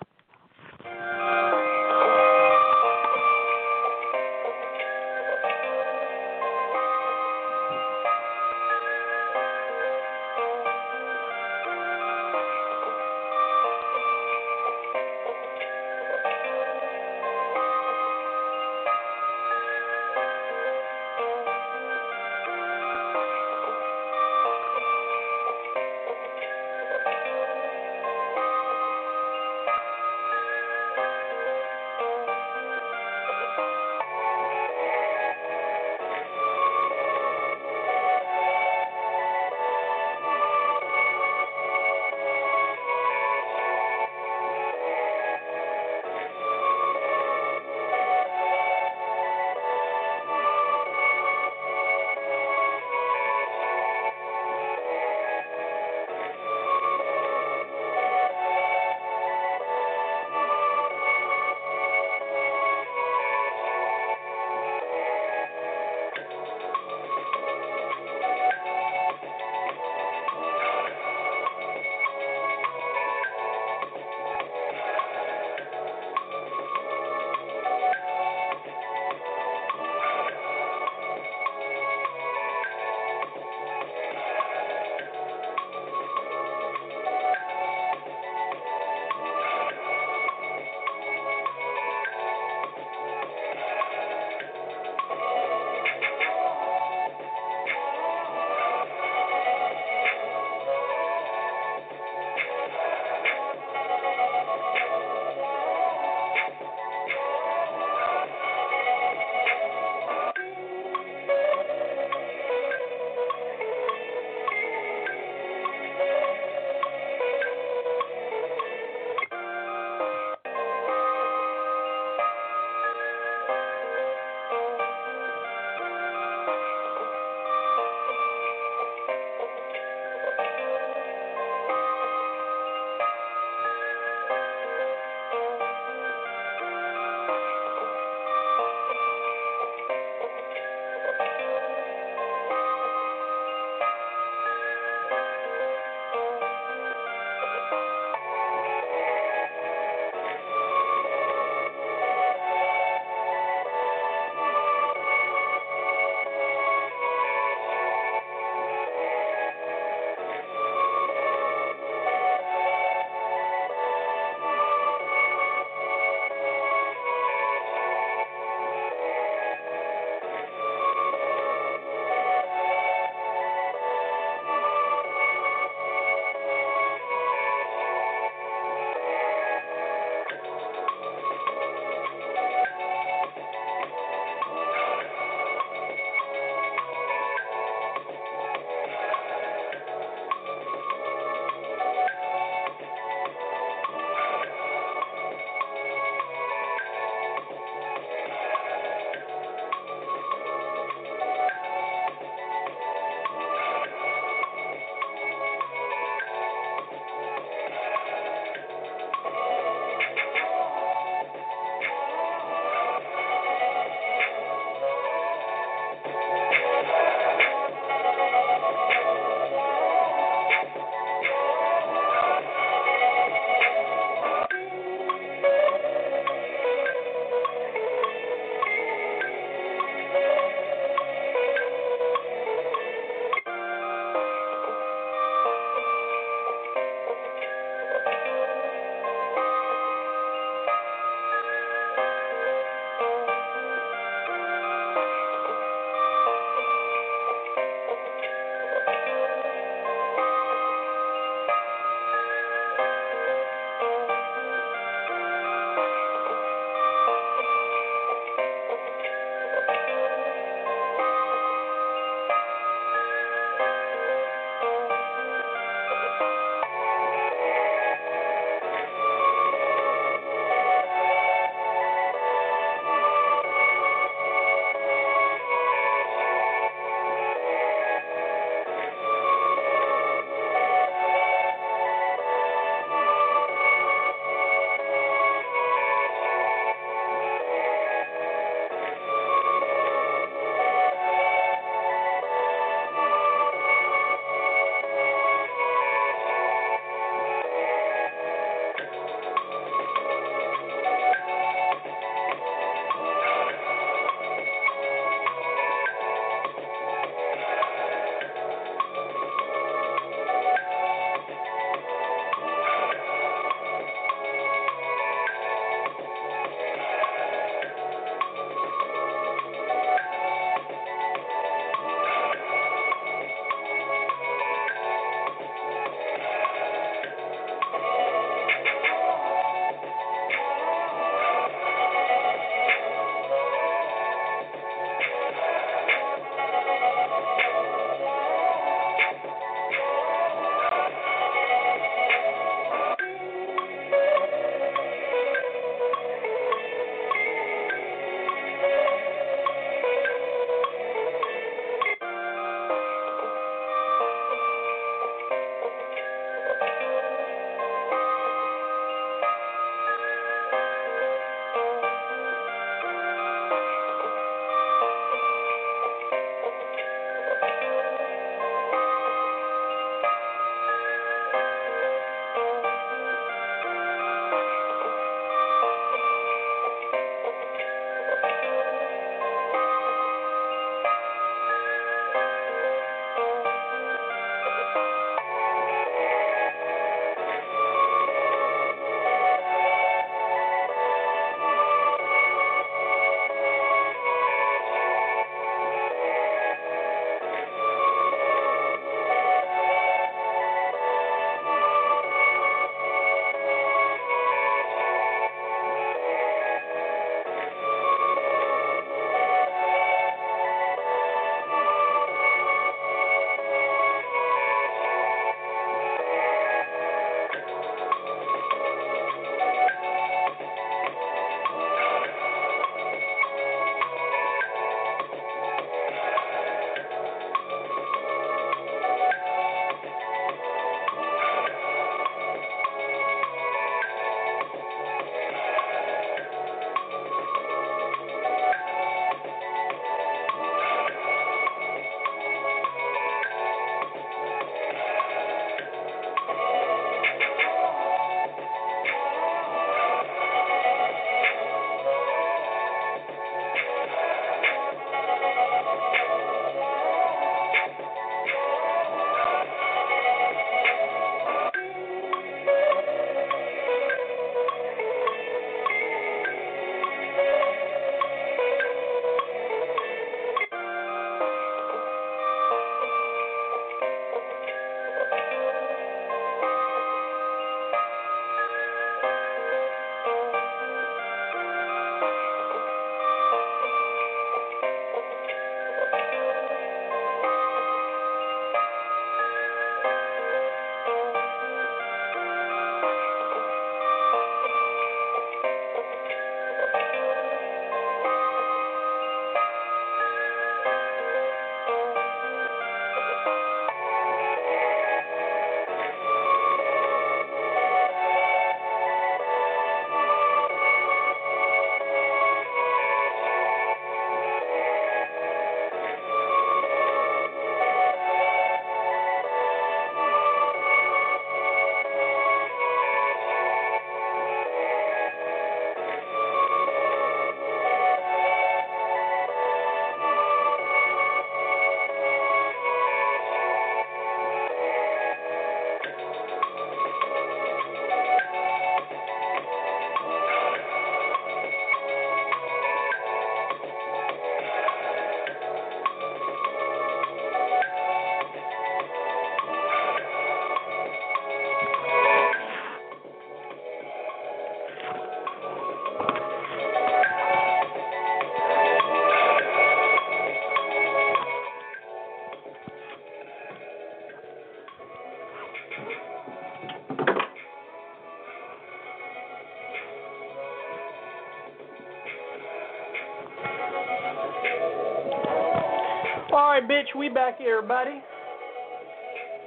[576.96, 578.02] We back here, everybody.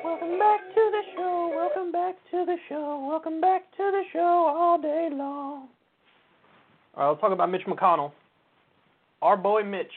[0.05, 1.53] Welcome back to the show.
[1.55, 3.07] Welcome back to the show.
[3.09, 5.69] Welcome back to the show all day long.
[6.97, 8.13] All right, let's talk about Mitch McConnell.
[9.23, 9.93] Our boy Mitch.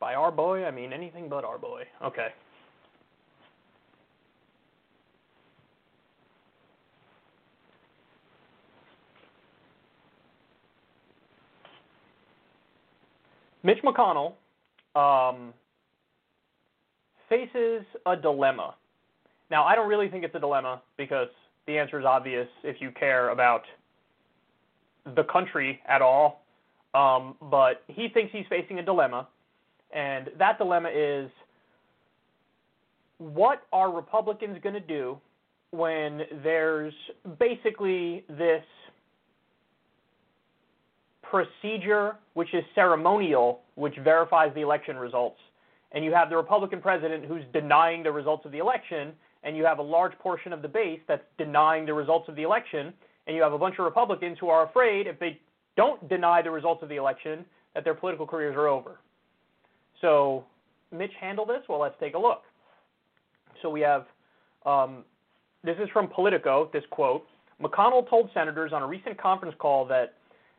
[0.00, 1.82] By our boy, I mean anything but our boy.
[2.04, 2.28] Okay.
[13.62, 14.34] Mitch McConnell
[14.94, 15.52] um,
[17.28, 18.74] faces a dilemma.
[19.50, 21.28] Now, I don't really think it's a dilemma because
[21.66, 23.62] the answer is obvious if you care about
[25.14, 26.42] the country at all.
[26.94, 29.28] Um, but he thinks he's facing a dilemma,
[29.92, 31.30] and that dilemma is
[33.18, 35.18] what are Republicans going to do
[35.72, 36.94] when there's
[37.38, 38.62] basically this
[41.22, 45.38] procedure which is ceremonial, which verifies the election results,
[45.92, 49.12] and you have the Republican president who's denying the results of the election,
[49.42, 52.42] and you have a large portion of the base that's denying the results of the
[52.42, 52.92] election,
[53.26, 55.40] and you have a bunch of Republicans who are afraid if they
[55.76, 58.98] don't deny the results of the election that their political careers are over.
[60.00, 60.44] So,
[60.92, 61.62] Mitch handled this?
[61.68, 62.42] Well, let's take a look.
[63.62, 64.06] So we have
[64.66, 65.04] um,
[65.64, 67.26] this is from Politico, this quote.
[67.62, 70.14] McConnell told senators on a recent conference call that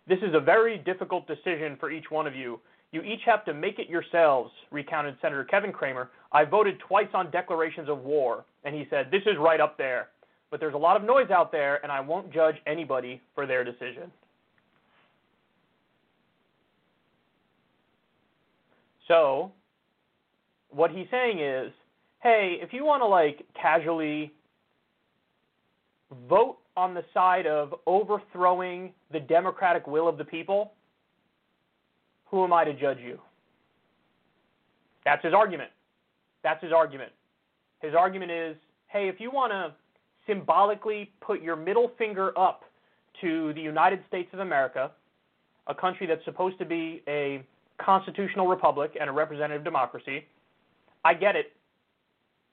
[0.07, 2.59] this is a very difficult decision for each one of you.
[2.91, 6.09] You each have to make it yourselves, recounted Senator Kevin Cramer.
[6.31, 10.07] I voted twice on declarations of war, and he said, This is right up there.
[10.49, 13.65] But there's a lot of noise out there, and I won't judge anybody for their
[13.65, 14.11] decision.
[19.07, 19.51] So,
[20.69, 21.71] what he's saying is,
[22.21, 24.33] hey, if you want to like casually
[26.29, 30.73] vote on the side of overthrowing the democratic will of the people,
[32.29, 33.19] who am I to judge you?
[35.05, 35.69] That's his argument.
[36.43, 37.11] That's his argument.
[37.81, 38.55] His argument is
[38.87, 39.73] hey, if you want to
[40.25, 42.63] symbolically put your middle finger up
[43.21, 44.91] to the United States of America,
[45.67, 47.43] a country that's supposed to be a
[47.81, 50.25] constitutional republic and a representative democracy,
[51.03, 51.53] I get it.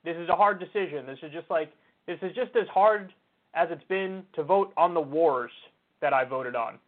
[0.05, 1.07] This is a hard decision.
[1.07, 1.73] This is just like
[2.07, 3.13] this is just as hard
[3.55, 5.53] as it's been to vote on the wars
[6.01, 6.79] that I voted on.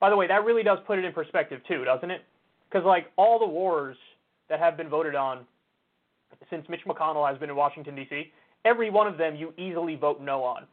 [0.00, 2.22] By the way, that really does put it in perspective too, doesn't it?
[2.68, 3.96] Because like all the wars
[4.48, 5.46] that have been voted on
[6.50, 8.32] since Mitch McConnell has been in Washington D.C.,
[8.64, 10.66] every one of them you easily vote no on.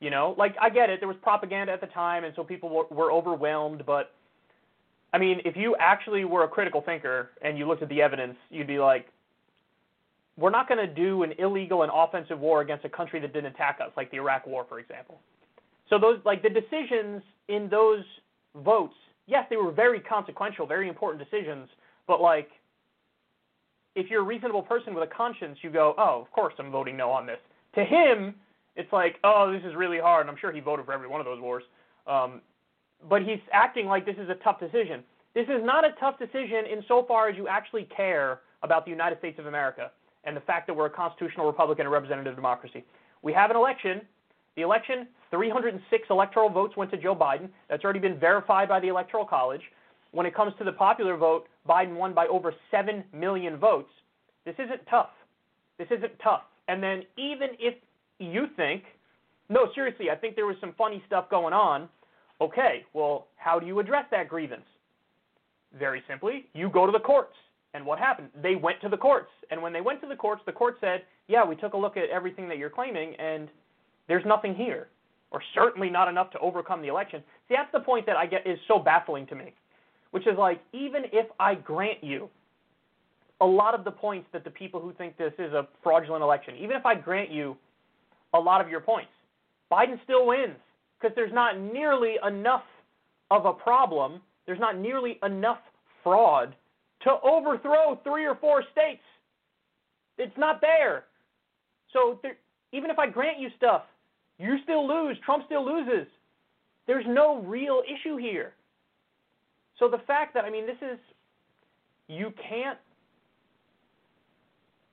[0.00, 2.68] You know, like I get it, there was propaganda at the time, and so people
[2.68, 3.84] were, were overwhelmed.
[3.84, 4.12] But
[5.12, 8.36] I mean, if you actually were a critical thinker and you looked at the evidence,
[8.50, 9.06] you'd be like,
[10.36, 13.54] we're not going to do an illegal and offensive war against a country that didn't
[13.54, 15.20] attack us, like the Iraq War, for example.
[15.90, 18.04] So those, like the decisions in those
[18.64, 18.94] votes,
[19.26, 21.68] yes, they were very consequential, very important decisions,
[22.06, 22.48] but like,
[23.94, 26.96] if you're a reasonable person with a conscience, you go, oh, of course I'm voting
[26.96, 27.38] no on this.
[27.74, 28.34] To him,
[28.76, 30.22] it's like, oh, this is really hard.
[30.22, 31.64] And I'm sure he voted for every one of those wars.
[32.06, 32.40] Um,
[33.08, 35.02] but he's acting like this is a tough decision.
[35.34, 39.38] This is not a tough decision insofar as you actually care about the United States
[39.38, 39.90] of America
[40.24, 42.84] and the fact that we're a constitutional republic and a representative democracy.
[43.22, 44.02] We have an election.
[44.58, 47.48] The election, 306 electoral votes went to Joe Biden.
[47.70, 49.60] That's already been verified by the Electoral College.
[50.10, 53.88] When it comes to the popular vote, Biden won by over 7 million votes.
[54.44, 55.10] This isn't tough.
[55.78, 56.42] This isn't tough.
[56.66, 57.76] And then even if
[58.18, 58.82] you think,
[59.48, 61.88] no, seriously, I think there was some funny stuff going on.
[62.40, 64.66] Okay, well, how do you address that grievance?
[65.78, 67.36] Very simply, you go to the courts.
[67.74, 68.30] And what happened?
[68.42, 69.30] They went to the courts.
[69.52, 71.96] And when they went to the courts, the court said, yeah, we took a look
[71.96, 73.48] at everything that you're claiming, and
[74.08, 74.88] there's nothing here,
[75.30, 77.22] or certainly not enough to overcome the election.
[77.48, 79.54] See, that's the point that I get is so baffling to me,
[80.10, 82.28] which is like, even if I grant you
[83.40, 86.54] a lot of the points that the people who think this is a fraudulent election,
[86.56, 87.56] even if I grant you
[88.34, 89.10] a lot of your points,
[89.70, 90.56] Biden still wins
[90.98, 92.64] because there's not nearly enough
[93.30, 95.58] of a problem, there's not nearly enough
[96.02, 96.54] fraud
[97.02, 99.02] to overthrow three or four states.
[100.16, 101.04] It's not there.
[101.92, 102.36] So there,
[102.72, 103.82] even if I grant you stuff,
[104.38, 105.16] you still lose.
[105.24, 106.06] Trump still loses.
[106.86, 108.54] There's no real issue here.
[109.78, 110.98] So the fact that I mean this is
[112.08, 112.78] you can't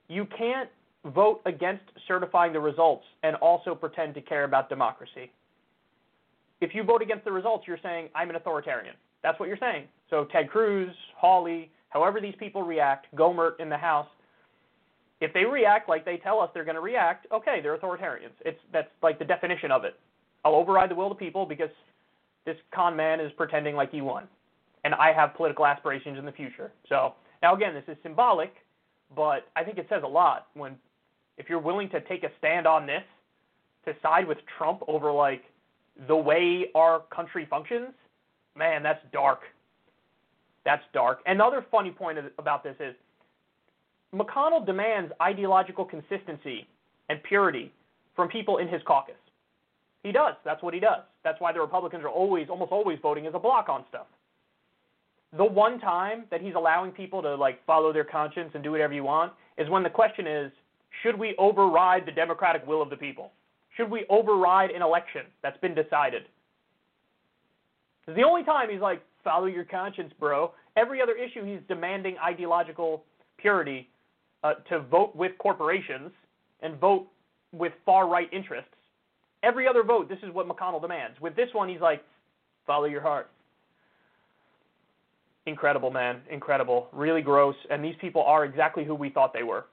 [0.08, 0.70] you can't
[1.06, 5.32] vote against certifying the results and also pretend to care about democracy.
[6.62, 8.96] If you vote against the results, you're saying I'm an authoritarian.
[9.24, 9.86] That's what you're saying.
[10.10, 14.08] So Ted Cruz, Hawley, however these people react, Gohmert in the House,
[15.22, 18.34] if they react like they tell us they're going to react, okay, they're authoritarians.
[18.44, 19.98] It's that's like the definition of it.
[20.44, 21.70] I'll override the will of the people because
[22.46, 24.28] this con man is pretending like he won,
[24.84, 26.72] and I have political aspirations in the future.
[26.90, 28.54] So now again, this is symbolic,
[29.16, 30.76] but I think it says a lot when
[31.38, 33.04] if you're willing to take a stand on this,
[33.86, 35.44] to side with Trump over like
[36.08, 37.90] the way our country functions,
[38.56, 39.42] man, that's dark.
[40.66, 41.20] That's dark.
[41.26, 42.96] Another funny point about this is
[44.16, 46.68] McConnell demands ideological consistency
[47.10, 47.72] and purity
[48.16, 49.16] from people in his caucus.
[50.04, 50.36] He does.
[50.46, 51.02] That's what he does.
[51.24, 54.08] That's why the Republicans are always, almost always voting as a bloc on stuff.
[55.36, 58.94] The one time that he's allowing people to like follow their conscience and do whatever
[58.94, 60.52] you want is when the question is,
[61.04, 63.32] should we override the democratic will of the people?
[63.76, 66.24] Should we override an election that's been decided?
[68.08, 70.54] It's the only time he's like, follow your conscience, bro.
[70.78, 73.04] Every other issue, he's demanding ideological
[73.38, 73.90] purity
[74.46, 76.12] uh, to vote with corporations
[76.62, 77.08] and vote
[77.52, 78.70] with far right interests.
[79.42, 81.20] Every other vote, this is what McConnell demands.
[81.20, 82.04] With this one, he's like,
[82.68, 83.32] follow your heart.
[85.48, 86.22] Incredible, man.
[86.30, 86.90] Incredible.
[86.94, 87.56] Really gross.
[87.72, 89.66] And these people are exactly who we thought they were.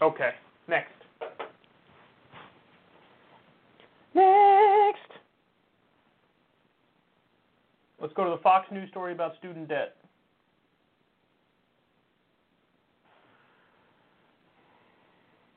[0.00, 0.30] Okay,
[0.68, 0.92] next.
[4.14, 5.05] Next.
[8.00, 9.96] Let's go to the Fox News story about student debt.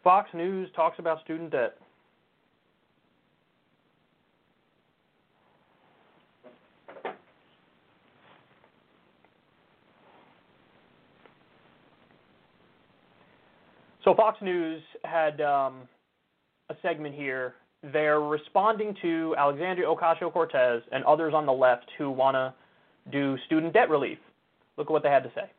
[0.04, 1.78] Fox News talks about student debt.
[14.04, 15.82] So Fox News had um,
[16.70, 17.56] a segment here.
[17.82, 22.54] They're responding to Alexandria Ocasio Cortez and others on the left who want to
[23.12, 24.18] do student debt relief.
[24.78, 25.50] Look at what they had to say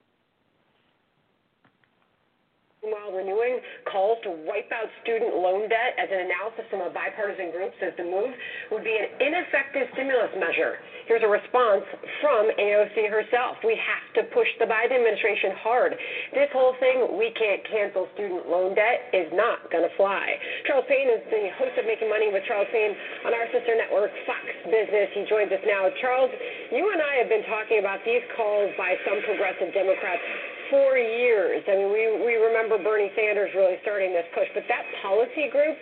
[3.13, 3.61] renewing
[3.91, 7.93] calls to wipe out student loan debt as an analysis from a bipartisan group says
[7.99, 8.33] the move
[8.71, 10.79] would be an ineffective stimulus measure.
[11.11, 11.83] Here's a response
[12.23, 13.59] from AOC herself.
[13.67, 15.99] We have to push the Biden administration hard.
[16.33, 20.23] This whole thing, we can't cancel student loan debt, is not going to fly.
[20.71, 22.95] Charles Payne is the host of Making Money with Charles Payne
[23.27, 25.11] on our sister network, Fox Business.
[25.15, 25.91] He joins us now.
[25.99, 26.31] Charles,
[26.71, 30.23] you and I have been talking about these calls by some progressive Democrats
[30.71, 31.63] four years.
[31.69, 35.77] I mean, we, we remember Bernie Sanders really starting this push, but that policy group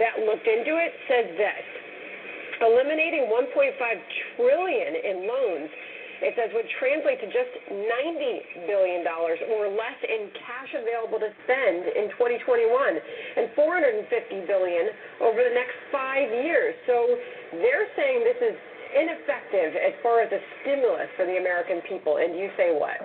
[0.00, 1.66] that looked into it said this
[2.60, 3.72] eliminating 1.5
[4.36, 5.70] trillion in loans
[6.20, 11.88] it says would translate to just $90 billion or less in cash available to spend
[11.96, 12.68] in 2021
[13.40, 14.92] and 450 billion
[15.24, 16.76] over the next five years.
[16.84, 17.16] So
[17.56, 18.56] they're saying this is
[18.92, 22.20] ineffective as far as a stimulus for the American people.
[22.20, 23.00] And you say what?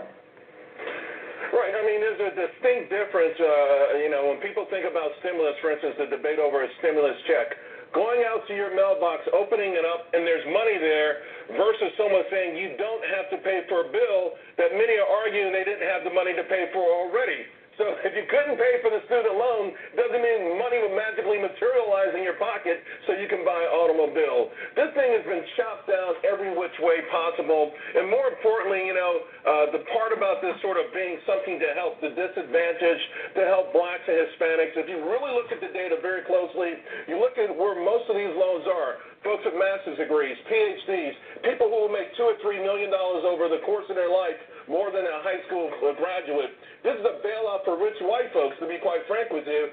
[1.54, 1.74] Right.
[1.76, 3.38] I mean, there's a distinct difference.
[3.38, 7.18] Uh, you know, when people think about stimulus, for instance, the debate over a stimulus
[7.30, 7.54] check,
[7.94, 11.22] going out to your mailbox, opening it up, and there's money there,
[11.54, 15.54] versus someone saying you don't have to pay for a bill that many are arguing
[15.54, 17.46] they didn't have the money to pay for already.
[17.76, 22.16] So if you couldn't pay for the student loan, doesn't mean money will magically materialize
[22.16, 24.48] in your pocket so you can buy an automobile.
[24.80, 27.76] This thing has been chopped down every which way possible.
[28.00, 31.70] And more importantly, you know, uh, the part about this sort of being something to
[31.76, 36.00] help the disadvantaged, to help blacks and Hispanics, if you really look at the data
[36.00, 36.80] very closely,
[37.12, 41.66] you look at where most of these loans are folks with master's degrees, PhDs, people
[41.66, 44.38] who will make two or three million dollars over the course of their life,
[44.68, 46.52] more than a high school graduate.
[46.84, 49.68] This is a bailout for rich white folks, to be quite frank with you.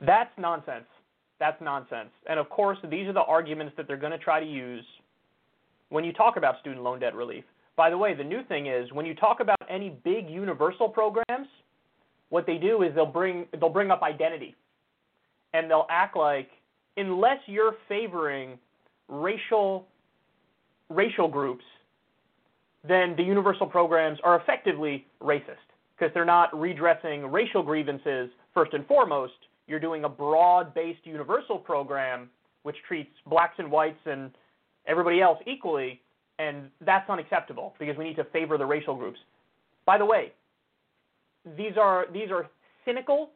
[0.00, 0.86] That's nonsense.
[1.38, 2.10] That's nonsense.
[2.28, 4.84] And of course, these are the arguments that they're going to try to use
[5.88, 7.44] when you talk about student loan debt relief.
[7.76, 11.48] By the way, the new thing is when you talk about any big universal programs,
[12.28, 14.54] what they do is they'll bring they'll bring up identity
[15.52, 16.48] and they'll act like
[16.96, 18.58] unless you're favoring
[19.08, 19.86] racial
[20.90, 21.64] racial groups,
[22.86, 25.56] then the universal programs are effectively racist
[25.96, 29.34] because they're not redressing racial grievances first and foremost.
[29.66, 32.30] You're doing a broad-based universal program
[32.62, 34.30] which treats blacks and whites and
[34.86, 36.00] everybody else equally,
[36.38, 39.18] and that's unacceptable because we need to favor the racial groups.
[39.86, 40.32] By the way,
[41.56, 42.48] these are these are
[42.84, 43.30] cynical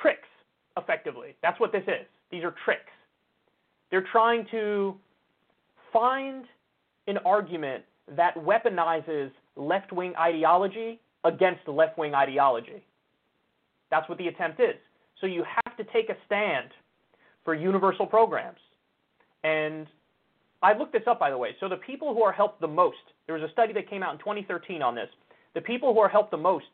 [0.00, 0.28] tricks,
[0.76, 1.36] effectively.
[1.42, 2.06] That's what this is.
[2.30, 2.92] These are tricks.
[3.90, 4.96] They're trying to
[5.92, 6.44] find
[7.06, 7.84] an argument
[8.16, 12.84] that weaponizes left wing ideology against left wing ideology.
[13.90, 14.76] That's what the attempt is.
[15.20, 16.68] So you have to take a stand
[17.44, 18.58] for universal programs.
[19.42, 19.86] And
[20.62, 21.50] I looked this up, by the way.
[21.60, 24.12] So the people who are helped the most, there was a study that came out
[24.12, 25.08] in 2013 on this.
[25.54, 26.64] The people who are helped the most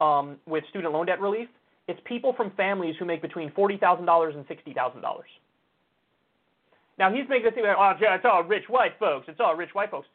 [0.00, 1.48] um, with student loan debt relief
[1.86, 5.02] It's people from families who make between $40,000 and $60,000.
[6.98, 9.26] Now, he's making thing like, oh, it's all rich white folks.
[9.28, 10.08] It's all rich white folks.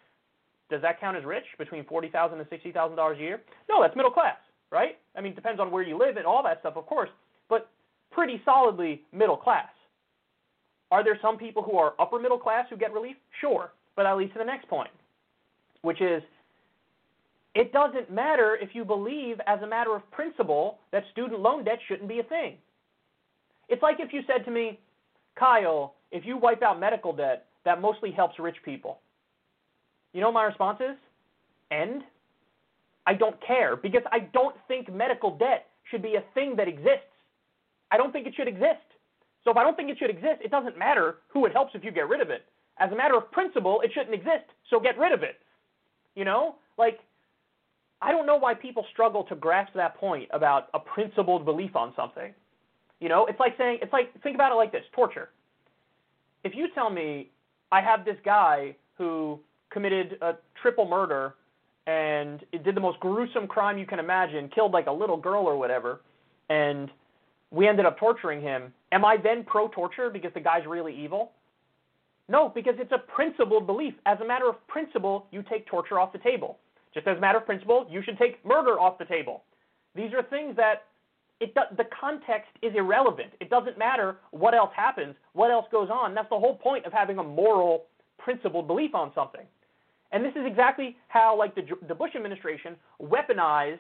[0.70, 3.42] Does that count as rich between $40,000 and $60,000 a year?
[3.70, 4.38] No, that's middle class,
[4.72, 4.98] right?
[5.16, 7.10] I mean, it depends on where you live and all that stuff, of course,
[7.50, 7.70] but
[8.12, 9.70] pretty solidly middle class.
[10.92, 13.16] Are there some people who are upper middle class who get relief?
[13.40, 14.92] Sure, but that leads to the next point,
[15.82, 16.22] which is
[17.56, 21.80] it doesn't matter if you believe, as a matter of principle, that student loan debt
[21.88, 22.58] shouldn't be a thing.
[23.70, 24.80] It's like if you said to me,
[25.36, 29.00] Kyle, if you wipe out medical debt, that mostly helps rich people.
[30.14, 30.96] You know my response is?
[31.72, 32.04] End.
[33.06, 37.10] I don't care because I don't think medical debt should be a thing that exists.
[37.92, 38.86] I don't think it should exist.
[39.44, 41.84] So if I don't think it should exist, it doesn't matter who it helps if
[41.84, 42.46] you get rid of it.
[42.80, 45.36] As a matter of principle, it shouldn't exist, so get rid of it.
[46.16, 46.56] You know?
[46.78, 47.00] Like,
[48.02, 51.94] I don't know why people struggle to grasp that point about a principled belief on
[51.96, 52.34] something.
[53.04, 55.28] You know, it's like saying, it's like, think about it like this torture.
[56.46, 57.32] If you tell me
[57.70, 61.36] I have this guy who committed a triple murder
[61.86, 65.58] and did the most gruesome crime you can imagine, killed like a little girl or
[65.58, 66.00] whatever,
[66.50, 66.90] and
[67.52, 71.34] we ended up torturing him, am I then pro torture because the guy's really evil?
[72.30, 73.96] No, because it's a principled belief.
[74.06, 76.58] As a matter of principle, you take torture off the table.
[76.94, 79.44] Just as a matter of principle, you should take murder off the table.
[79.94, 80.86] These are things that
[81.44, 83.32] it the context is irrelevant.
[83.42, 86.16] It doesn't matter what else happens, what else goes on.
[86.16, 87.86] That's the whole point of having a moral,
[88.18, 89.46] principled belief on something.
[90.12, 93.80] And this is exactly how, like the, the Bush administration, weaponized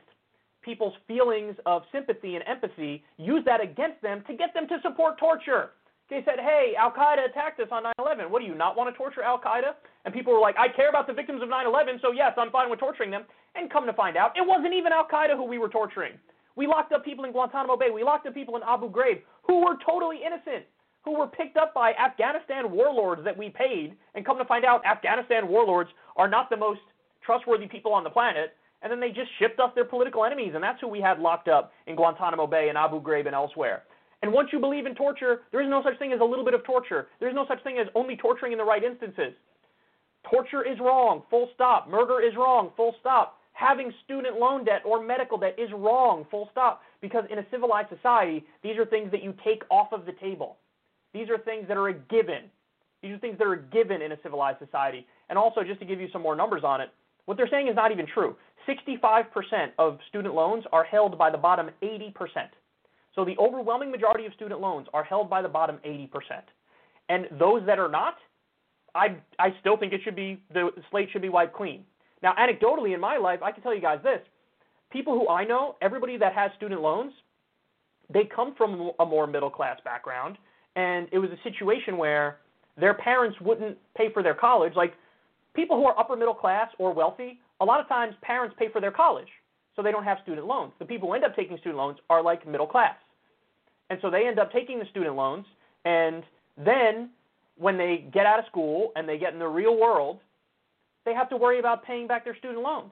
[0.61, 5.19] people's feelings of sympathy and empathy, used that against them to get them to support
[5.19, 5.72] torture.
[6.10, 8.30] They said, hey, Al Qaeda attacked us on 9 11.
[8.30, 9.73] What do you not want to torture Al Qaeda?
[10.06, 12.52] And people were like, I care about the victims of 9 11, so yes, I'm
[12.52, 13.23] fine with torturing them.
[13.56, 16.14] And come to find out, it wasn't even Al Qaeda who we were torturing.
[16.56, 17.90] We locked up people in Guantanamo Bay.
[17.94, 20.66] We locked up people in Abu Ghraib who were totally innocent,
[21.04, 23.96] who were picked up by Afghanistan warlords that we paid.
[24.16, 26.82] And come to find out, Afghanistan warlords are not the most
[27.26, 28.56] trustworthy people on the planet.
[28.82, 31.48] And then they just shipped us their political enemies, and that's who we had locked
[31.48, 33.84] up in Guantanamo Bay and Abu Ghraib and elsewhere.
[34.22, 36.54] And once you believe in torture, there is no such thing as a little bit
[36.54, 37.08] of torture.
[37.20, 39.34] There is no such thing as only torturing in the right instances.
[40.30, 41.90] Torture is wrong, full stop.
[41.90, 43.40] Murder is wrong, full stop.
[43.64, 46.81] Having student loan debt or medical debt is wrong, full stop.
[46.99, 50.57] Because in a civilized society, these are things that you take off of the table.
[51.14, 52.52] These are things that are a given.
[53.02, 55.07] These are things that are given in a civilized society.
[55.30, 56.90] And also, just to give you some more numbers on it,
[57.23, 58.35] what they're saying is not even true.
[58.68, 59.23] 65%
[59.80, 62.14] of student loans are held by the bottom 80%.
[63.15, 66.10] So the overwhelming majority of student loans are held by the bottom 80%.
[67.07, 68.15] And those that are not,
[68.94, 71.85] I, I still think it should be, the slate should be wiped clean.
[72.24, 74.22] Now, anecdotally in my life, I can tell you guys this.
[74.91, 77.12] People who I know, everybody that has student loans,
[78.12, 80.38] they come from a more middle class background.
[80.76, 82.38] And it was a situation where
[82.80, 84.74] their parents wouldn't pay for their college.
[84.76, 84.94] Like
[85.54, 88.82] people who are upper middle class or wealthy, a lot of times parents pay for
[88.82, 89.28] their college
[89.76, 90.72] so they don't have student loans.
[90.80, 92.95] The people who end up taking student loans are like middle class.
[93.90, 95.45] And so they end up taking the student loans,
[95.86, 96.24] and
[96.58, 97.10] then
[97.58, 100.20] when they get out of school and they get in the real world,
[101.06, 102.92] they have to worry about paying back their student loans.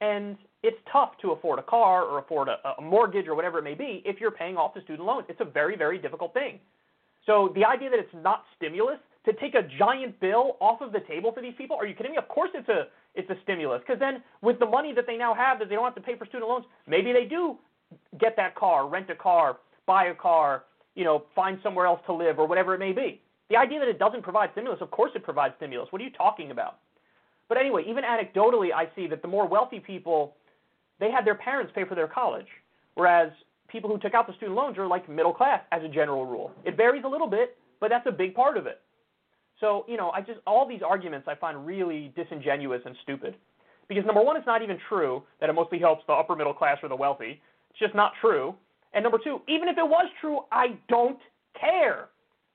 [0.00, 3.62] And it's tough to afford a car or afford a, a mortgage or whatever it
[3.62, 5.26] may be if you're paying off the student loans.
[5.28, 6.58] It's a very, very difficult thing.
[7.26, 11.00] So the idea that it's not stimulus to take a giant bill off of the
[11.00, 12.18] table for these people, are you kidding me?
[12.18, 13.82] Of course it's a it's a stimulus.
[13.86, 16.16] Because then, with the money that they now have that they don't have to pay
[16.16, 17.56] for student loans, maybe they do
[18.18, 20.64] get that car, rent a car, buy a car,
[20.94, 23.20] you know, find somewhere else to live or whatever it may be.
[23.50, 25.88] The idea that it doesn't provide stimulus, of course it provides stimulus.
[25.90, 26.78] What are you talking about?
[27.48, 30.36] But anyway, even anecdotally, I see that the more wealthy people,
[31.00, 32.46] they had their parents pay for their college,
[32.94, 33.30] whereas
[33.68, 36.52] people who took out the student loans are like middle class as a general rule.
[36.64, 38.80] It varies a little bit, but that's a big part of it.
[39.60, 43.34] So, you know, I just all these arguments I find really disingenuous and stupid.
[43.88, 46.78] Because number one, it's not even true that it mostly helps the upper middle class
[46.82, 47.40] or the wealthy.
[47.70, 48.54] It's just not true.
[48.94, 51.18] And number two, even if it was true, I don't
[51.58, 52.08] care.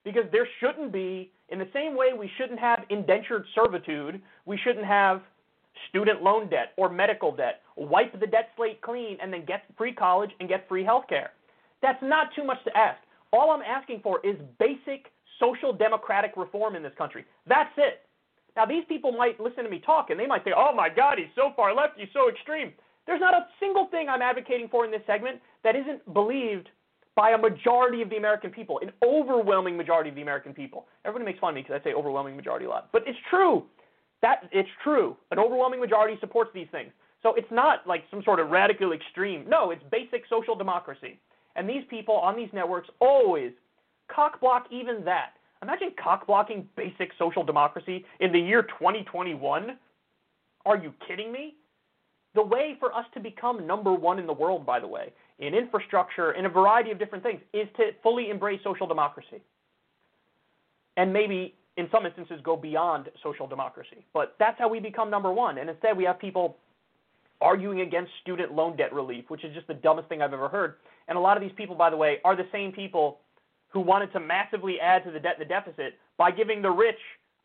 [0.04, 4.86] Because there shouldn't be, in the same way we shouldn't have indentured servitude, we shouldn't
[4.86, 5.22] have
[5.90, 7.62] student loan debt or medical debt.
[7.76, 11.32] Wipe the debt slate clean and then get free college and get free health care.
[11.82, 13.00] That's not too much to ask.
[13.32, 17.26] All I'm asking for is basic social democratic reform in this country.
[17.48, 18.02] That's it.
[18.56, 21.20] Now, these people might listen to me talk and they might say, oh my God,
[21.20, 22.74] he's so far left, he's so extreme.
[23.06, 26.70] There's not a single thing I'm advocating for in this segment that isn't believed
[27.18, 30.86] by a majority of the American people, an overwhelming majority of the American people.
[31.04, 33.66] Everybody makes fun of me because I say overwhelming majority a lot, but it's true.
[34.22, 35.18] That it's true.
[35.32, 36.92] An overwhelming majority supports these things.
[37.24, 39.46] So it's not like some sort of radical extreme.
[39.50, 41.20] No, it's basic social democracy.
[41.56, 43.52] And these people on these networks always
[44.14, 45.32] cock block even that.
[45.64, 49.76] Imagine cock blocking basic social democracy in the year 2021.
[50.68, 51.56] Are you kidding me?
[52.36, 55.54] The way for us to become number one in the world, by the way, in
[55.54, 59.42] infrastructure, in a variety of different things, is to fully embrace social democracy.
[60.96, 64.04] And maybe, in some instances, go beyond social democracy.
[64.14, 65.60] But that's how we become number one.
[65.60, 66.58] And instead, we have people
[67.40, 70.76] arguing against student loan debt relief, which is just the dumbest thing I've ever heard.
[71.08, 73.20] And a lot of these people, by the way, are the same people
[73.70, 76.98] who wanted to massively add to the debt and the deficit by giving the rich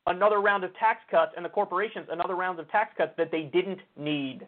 [0.07, 3.43] another round of tax cuts and the corporations another round of tax cuts that they
[3.43, 4.47] didn't need.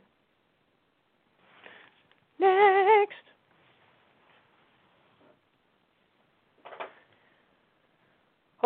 [2.38, 3.14] Next.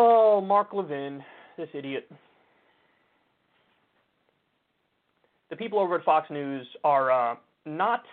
[0.01, 1.25] Oh, Mark Levin,
[1.57, 2.09] this idiot.
[5.51, 7.35] The people over at Fox News are uh,
[7.67, 8.05] not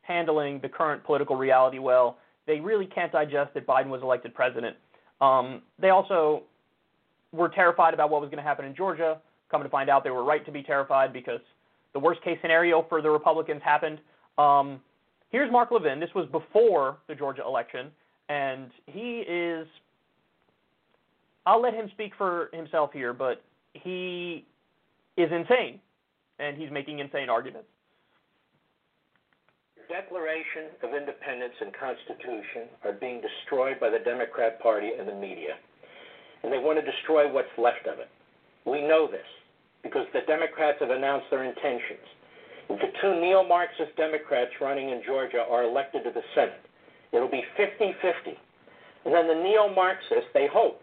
[0.00, 2.18] handling the current political reality well.
[2.48, 4.76] They really can't digest that Biden was elected president.
[5.20, 6.42] Um, they also
[7.30, 9.20] were terrified about what was going to happen in Georgia.
[9.48, 11.40] Coming to find out, they were right to be terrified because
[11.92, 14.00] the worst case scenario for the Republicans happened.
[14.38, 14.80] Um,
[15.30, 16.00] here's Mark Levin.
[16.00, 17.92] This was before the Georgia election,
[18.28, 19.68] and he is.
[21.46, 23.42] I'll let him speak for himself here, but
[23.74, 24.44] he
[25.16, 25.80] is insane,
[26.38, 27.68] and he's making insane arguments.
[29.88, 35.58] Declaration of Independence and Constitution are being destroyed by the Democrat Party and the media.
[36.42, 38.08] And they want to destroy what's left of it.
[38.64, 39.26] We know this
[39.82, 42.06] because the Democrats have announced their intentions.
[42.70, 46.62] If the two neo Marxist Democrats running in Georgia are elected to the Senate,
[47.12, 48.38] it'll be 50 50.
[49.04, 50.81] And then the neo Marxists, they hope,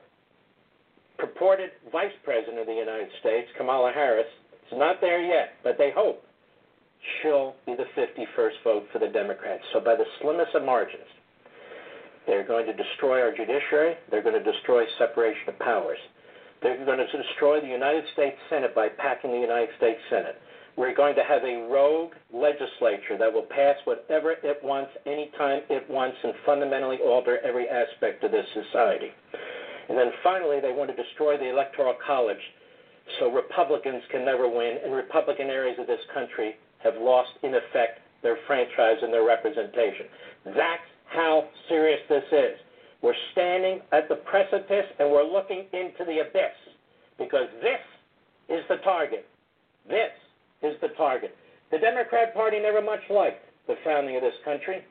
[1.19, 4.27] purported Vice President of the United States, Kamala Harris,
[4.71, 6.23] is not there yet, but they hope
[7.21, 9.63] she'll be the 51st vote for the Democrats.
[9.73, 11.07] So by the slimmest of margins,
[12.27, 13.95] they're going to destroy our judiciary.
[14.11, 15.97] They're going to destroy separation of powers.
[16.61, 20.35] They're going to destroy the United States Senate by packing the United States Senate.
[20.75, 25.89] We're going to have a rogue legislature that will pass whatever it wants, anytime it
[25.89, 29.11] wants, and fundamentally alter every aspect of this society.
[29.89, 32.41] And then finally, they want to destroy the Electoral College
[33.19, 37.99] so Republicans can never win, and Republican areas of this country have lost, in effect,
[38.21, 40.05] their franchise and their representation.
[40.45, 42.55] That's how serious this is.
[43.01, 46.55] We're standing at the precipice and we're looking into the abyss
[47.17, 47.81] because this
[48.49, 49.25] is the target.
[49.87, 50.11] This
[50.61, 51.35] is the target.
[51.71, 54.83] The Democrat Party never much liked the founding of this country.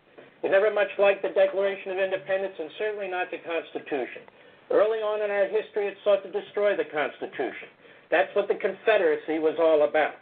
[0.42, 4.22] It never much liked the Declaration of Independence and certainly not the Constitution.
[4.70, 7.72] Early on in our history, it sought to destroy the Constitution.
[8.10, 10.14] That's what the Confederacy was all about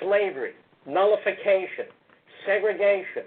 [0.00, 0.52] slavery,
[0.86, 1.88] nullification,
[2.44, 3.24] segregation,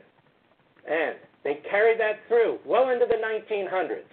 [0.89, 4.09] and they carried that through well into the 1900s.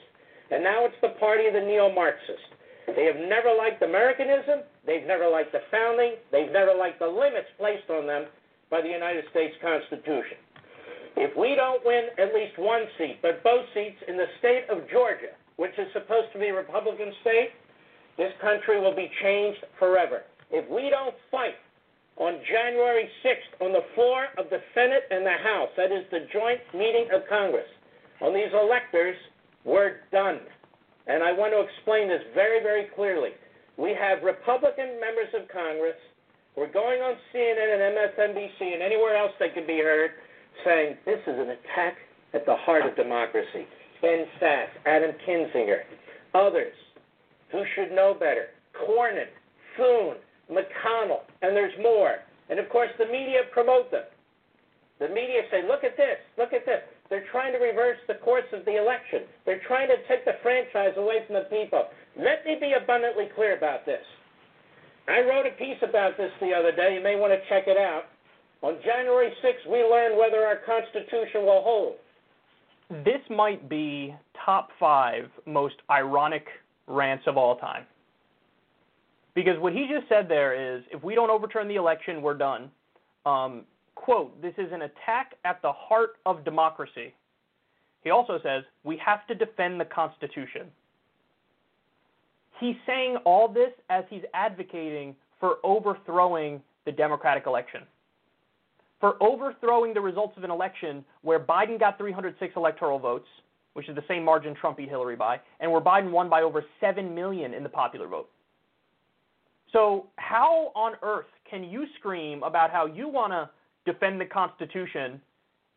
[0.50, 2.54] And now it's the party of the neo Marxist.
[2.86, 7.50] They have never liked Americanism, they've never liked the founding, they've never liked the limits
[7.58, 8.26] placed on them
[8.70, 10.38] by the United States Constitution.
[11.16, 14.88] If we don't win at least one seat, but both seats in the state of
[14.88, 17.50] Georgia, which is supposed to be a Republican state,
[18.16, 20.22] this country will be changed forever.
[20.50, 21.56] If we don't fight
[22.16, 25.68] on January 6th on the floor of the Senate and the House.
[25.76, 27.68] That is the joint meeting of Congress.
[28.22, 29.16] On these electors,
[29.64, 30.40] we're done.
[31.06, 33.30] And I want to explain this very, very clearly.
[33.76, 36.00] We have Republican members of Congress
[36.54, 40.12] who are going on CNN and MSNBC and anywhere else they can be heard
[40.64, 42.00] saying this is an attack
[42.32, 43.68] at the heart of democracy.
[44.00, 45.80] Ben Sasse, Adam Kinzinger,
[46.34, 46.74] others
[47.50, 49.26] who should know better, Cornyn,
[49.76, 50.16] Thune,
[50.50, 52.16] McConnell, and there's more.
[52.48, 54.04] And of course, the media promote them.
[54.98, 56.80] The media say, look at this, look at this.
[57.10, 59.28] They're trying to reverse the course of the election.
[59.44, 61.84] They're trying to take the franchise away from the people.
[62.16, 64.02] Let me be abundantly clear about this.
[65.06, 66.94] I wrote a piece about this the other day.
[66.94, 68.10] You may want to check it out.
[68.62, 71.96] On January 6th, we learned whether our Constitution will hold.
[72.88, 74.14] This might be
[74.44, 76.46] top five most ironic
[76.86, 77.84] rants of all time.
[79.34, 82.70] Because what he just said there is if we don't overturn the election, we're done.
[83.26, 83.62] Um,
[83.94, 87.12] quote, this is an attack at the heart of democracy.
[88.02, 90.68] He also says we have to defend the Constitution.
[92.60, 97.82] He's saying all this as he's advocating for overthrowing the Democratic election.
[99.00, 103.26] For overthrowing the results of an election where Biden got 306 electoral votes,
[103.74, 106.64] which is the same margin Trump beat Hillary by, and where Biden won by over
[106.80, 108.30] 7 million in the popular vote.
[109.72, 113.50] So, how on earth can you scream about how you want to
[113.84, 115.20] defend the Constitution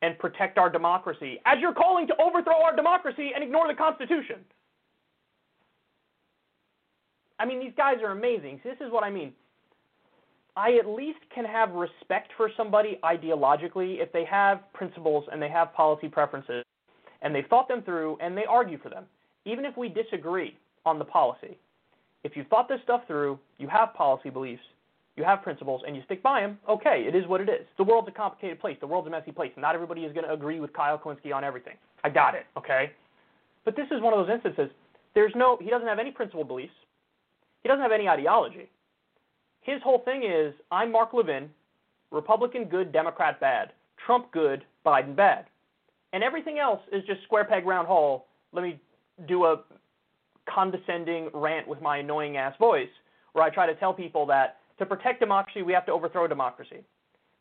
[0.01, 4.37] and protect our democracy as you're calling to overthrow our democracy and ignore the Constitution.
[7.37, 8.59] I mean, these guys are amazing.
[8.63, 9.33] This is what I mean.
[10.59, 15.47] I at least can have respect for somebody ideologically if they have principles and they
[15.47, 16.65] have policy preferences
[17.21, 19.05] and they've thought them through and they argue for them,
[19.45, 21.57] even if we disagree on the policy.
[22.25, 24.61] If you've thought this stuff through, you have policy beliefs,
[25.15, 27.65] you have principles, and you stick by them, okay, it is what it is.
[27.77, 28.75] The world's a complicated place.
[28.81, 29.53] The world's a messy place.
[29.55, 31.75] Not everybody is going to agree with Kyle Kulinski on everything.
[32.03, 32.91] I got it, okay?
[33.63, 34.69] But this is one of those instances.
[35.15, 36.73] There's no, he doesn't have any principle beliefs.
[37.63, 38.69] He doesn't have any ideology.
[39.69, 41.47] His whole thing is I'm Mark Levin,
[42.11, 43.71] Republican good, Democrat bad,
[44.03, 45.45] Trump good, Biden bad.
[46.11, 48.25] And everything else is just square peg round hole.
[48.51, 48.79] Let me
[49.27, 49.61] do a
[50.51, 52.89] condescending rant with my annoying ass voice
[53.33, 56.83] where I try to tell people that to protect democracy, we have to overthrow democracy.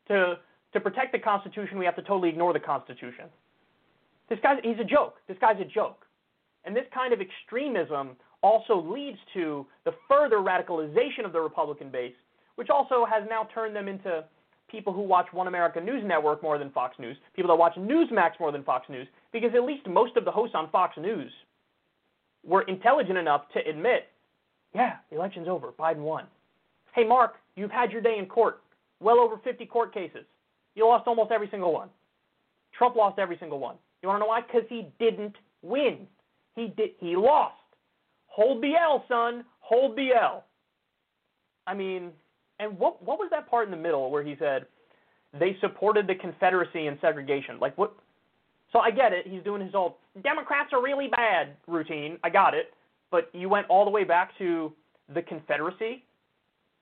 [0.09, 0.35] To,
[0.75, 3.25] to protect the Constitution, we have to totally ignore the Constitution.
[4.29, 5.15] This guy's, he's a joke.
[5.29, 6.05] This guy's a joke.
[6.67, 12.15] And this kind of extremism also leads to the further radicalization of the Republican base,
[12.57, 14.25] which also has now turned them into
[14.71, 18.33] people who watch One America News Network more than Fox News, people that watch Newsmax
[18.39, 21.31] more than Fox News, because at least most of the hosts on Fox News
[22.45, 24.09] were intelligent enough to admit,
[24.75, 26.27] yeah, the election's over, Biden won.
[26.95, 28.61] Hey, Mark, you've had your day in court,
[29.01, 30.25] well over 50 court cases.
[30.75, 31.89] You lost almost every single one.
[32.77, 33.77] Trump lost every single one.
[34.03, 34.43] You want to know why?
[34.43, 36.07] Because he didn't win.
[36.55, 36.91] He did.
[37.01, 37.55] He lost.
[38.29, 39.45] Hold the L, son.
[39.61, 40.45] Hold the L.
[41.67, 42.11] I mean,
[42.61, 44.67] and what what was that part in the middle where he said
[45.39, 47.59] they supported the Confederacy and segregation?
[47.61, 47.95] Like what?
[48.73, 49.27] So I get it.
[49.27, 52.19] He's doing his old Democrats are really bad routine.
[52.25, 52.73] I got it.
[53.11, 54.73] But you went all the way back to
[55.15, 56.05] the Confederacy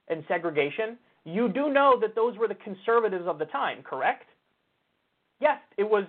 [0.09, 0.98] and segregation.
[1.24, 4.28] You do know that those were the conservatives of the time, correct?
[5.40, 6.05] Yes, it was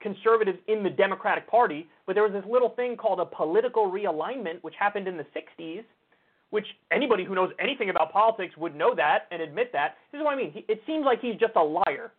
[0.00, 4.62] conservatives in the Democratic Party, but there was this little thing called a political realignment,
[4.62, 5.84] which happened in the 60s,
[6.50, 9.96] which anybody who knows anything about politics would know that and admit that.
[10.12, 10.64] This is what I mean.
[10.68, 12.12] It seems like he's just a liar.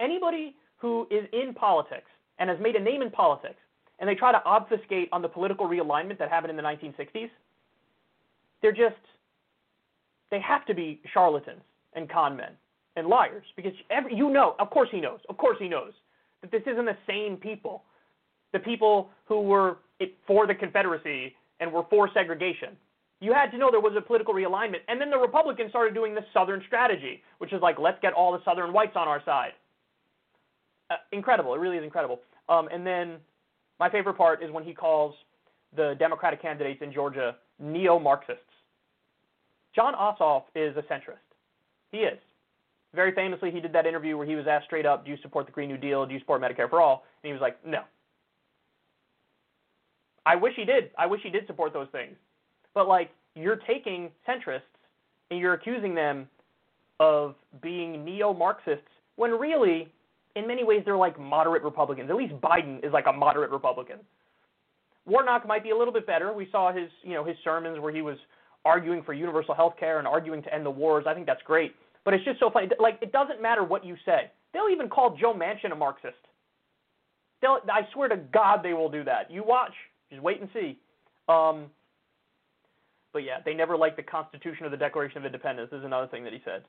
[0.00, 3.58] Anybody who is in politics and has made a name in politics
[3.98, 7.30] and they try to obfuscate on the political realignment that happened in the 1960s,
[8.60, 8.96] they're just,
[10.30, 11.62] they have to be charlatans
[11.94, 12.52] and con men
[12.96, 15.92] and liars because every, you know, of course he knows, of course he knows
[16.42, 17.84] that this isn't the same people.
[18.52, 19.78] The people who were
[20.26, 22.76] for the Confederacy and were for segregation.
[23.20, 24.80] You had to know there was a political realignment.
[24.88, 28.32] And then the Republicans started doing the Southern strategy, which is like, let's get all
[28.32, 29.52] the Southern whites on our side.
[30.90, 31.54] Uh, incredible.
[31.54, 32.20] It really is incredible.
[32.48, 33.16] Um, and then
[33.78, 35.14] my favorite part is when he calls
[35.74, 38.42] the Democratic candidates in Georgia neo Marxists.
[39.74, 41.22] Jon Ossoff is a centrist.
[41.92, 42.18] He is.
[42.94, 45.46] Very famously, he did that interview where he was asked straight up, Do you support
[45.46, 46.04] the Green New Deal?
[46.04, 47.04] Do you support Medicare for all?
[47.22, 47.82] And he was like, No.
[50.24, 50.90] I wish he did.
[50.98, 52.14] I wish he did support those things.
[52.74, 54.60] But, like, you're taking centrists
[55.30, 56.28] and you're accusing them
[57.00, 58.86] of being neo Marxists
[59.16, 59.92] when really,
[60.36, 62.08] in many ways, they're like moderate Republicans.
[62.10, 63.98] At least Biden is like a moderate Republican.
[65.06, 66.32] Warnock might be a little bit better.
[66.32, 68.16] We saw his, you know, his sermons where he was
[68.64, 71.04] arguing for universal health care and arguing to end the wars.
[71.08, 71.74] I think that's great.
[72.04, 72.68] But it's just so funny.
[72.80, 74.30] Like, it doesn't matter what you say.
[74.52, 76.16] They'll even call Joe Manchin a Marxist.
[77.40, 79.30] They'll, I swear to God, they will do that.
[79.30, 79.72] You watch.
[80.10, 80.78] Just wait and see.
[81.28, 81.66] Um,
[83.12, 85.70] but yeah, they never liked the Constitution or the Declaration of Independence.
[85.70, 86.62] This is another thing that he said.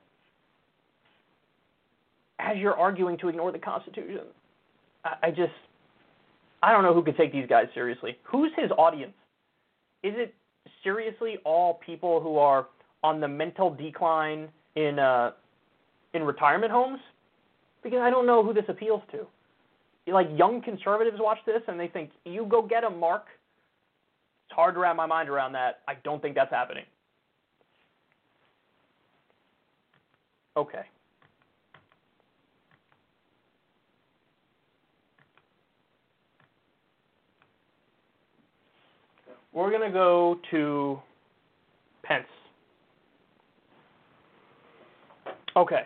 [2.40, 4.22] As you're arguing to ignore the Constitution,
[5.04, 5.54] I, I just,
[6.62, 8.18] I don't know who could take these guys seriously.
[8.24, 9.14] Who's his audience?
[10.04, 10.34] Is it
[10.84, 12.68] seriously all people who are
[13.04, 15.32] on the mental decline in uh,
[16.14, 17.00] in retirement homes?
[17.84, 19.26] Because I don't know who this appeals to.
[20.12, 23.26] Like young conservatives watch this and they think, "You go get a Mark."
[24.48, 25.80] It's hard to wrap my mind around that.
[25.88, 26.86] I don't think that's happening.
[30.56, 30.84] Okay.
[39.54, 41.00] We're going to go to
[42.04, 42.26] Pence.
[45.56, 45.84] Okay.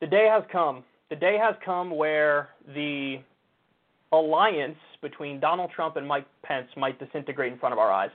[0.00, 0.84] The day has come.
[1.10, 3.16] The day has come where the
[4.12, 8.10] alliance between Donald Trump and Mike Pence might disintegrate in front of our eyes.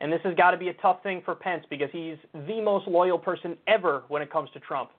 [0.00, 2.88] And this has got to be a tough thing for Pence because he's the most
[2.88, 4.90] loyal person ever when it comes to Trump.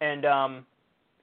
[0.00, 0.66] And um,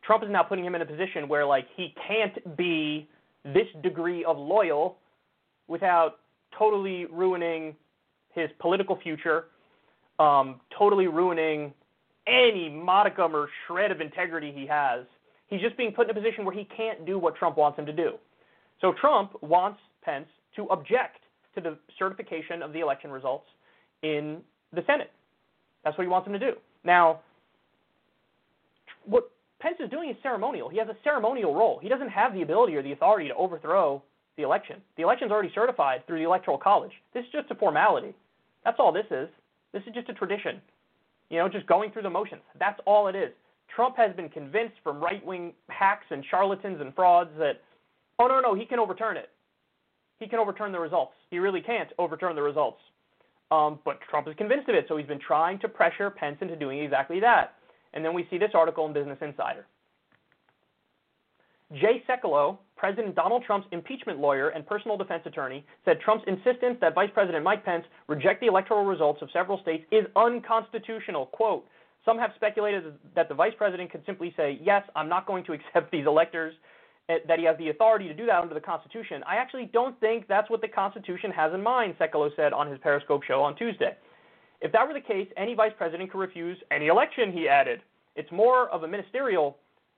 [0.03, 3.07] Trump is now putting him in a position where like he can't be
[3.45, 4.97] this degree of loyal
[5.67, 6.19] without
[6.57, 7.75] totally ruining
[8.33, 9.45] his political future
[10.19, 11.73] um, totally ruining
[12.27, 15.05] any modicum or shred of integrity he has.
[15.47, 17.85] He's just being put in a position where he can't do what Trump wants him
[17.85, 18.11] to do.
[18.81, 21.17] So Trump wants Pence to object
[21.55, 23.45] to the certification of the election results
[24.03, 24.41] in
[24.73, 25.11] the Senate.
[25.83, 26.53] That's what he wants him to do.
[26.83, 27.21] Now,
[29.05, 30.69] what Pence is doing is ceremonial.
[30.69, 31.79] He has a ceremonial role.
[31.81, 34.01] He doesn't have the ability or the authority to overthrow
[34.37, 34.77] the election.
[34.97, 36.91] The election's already certified through the Electoral College.
[37.13, 38.15] This is just a formality.
[38.63, 39.27] That's all this is.
[39.73, 40.61] This is just a tradition.
[41.29, 42.41] You know, just going through the motions.
[42.59, 43.29] That's all it is.
[43.75, 47.61] Trump has been convinced from right wing hacks and charlatans and frauds that,
[48.17, 49.29] oh, no, no, he can overturn it.
[50.19, 51.13] He can overturn the results.
[51.29, 52.79] He really can't overturn the results.
[53.51, 56.55] Um, but Trump is convinced of it, so he's been trying to pressure Pence into
[56.55, 57.53] doing exactly that.
[57.93, 59.65] And then we see this article in Business Insider.
[61.73, 66.95] Jay Sekulow, President Donald Trump's impeachment lawyer and personal defense attorney, said Trump's insistence that
[66.95, 71.25] Vice President Mike Pence reject the electoral results of several states is unconstitutional.
[71.25, 71.67] Quote,
[72.05, 75.53] some have speculated that the vice president could simply say, yes, I'm not going to
[75.57, 76.53] accept these electors,
[77.09, 79.23] eh, that he has the authority to do that under the Constitution.
[79.27, 82.79] I actually don't think that's what the Constitution has in mind, Sekulow said on his
[82.81, 83.97] Periscope show on Tuesday.
[84.61, 87.81] If that were the case, any vice president could refuse any election, he added.
[88.15, 89.57] It's more of a ministerial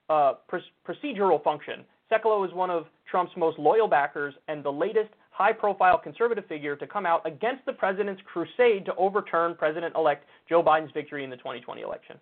[0.09, 1.85] uh, pr- procedural function.
[2.11, 6.75] Sekulow is one of Trump's most loyal backers and the latest high profile conservative figure
[6.75, 11.29] to come out against the president's crusade to overturn President elect Joe Biden's victory in
[11.29, 12.17] the 2020 election.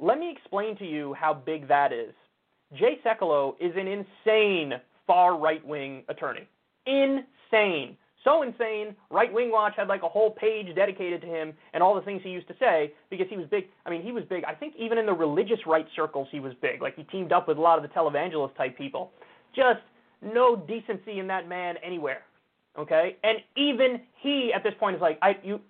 [0.00, 2.12] Let me explain to you how big that is.
[2.74, 4.74] Jay Sekulow is an insane
[5.06, 6.46] far right wing attorney.
[6.86, 7.96] Insane
[8.28, 8.94] so insane.
[9.10, 12.20] Right Wing Watch had like a whole page dedicated to him and all the things
[12.22, 13.64] he used to say because he was big.
[13.86, 14.44] I mean, he was big.
[14.44, 16.82] I think even in the religious right circles, he was big.
[16.82, 19.12] Like he teamed up with a lot of the televangelist type people.
[19.56, 19.80] Just
[20.20, 22.22] no decency in that man anywhere.
[22.78, 25.60] Okay, and even he at this point is like, I you.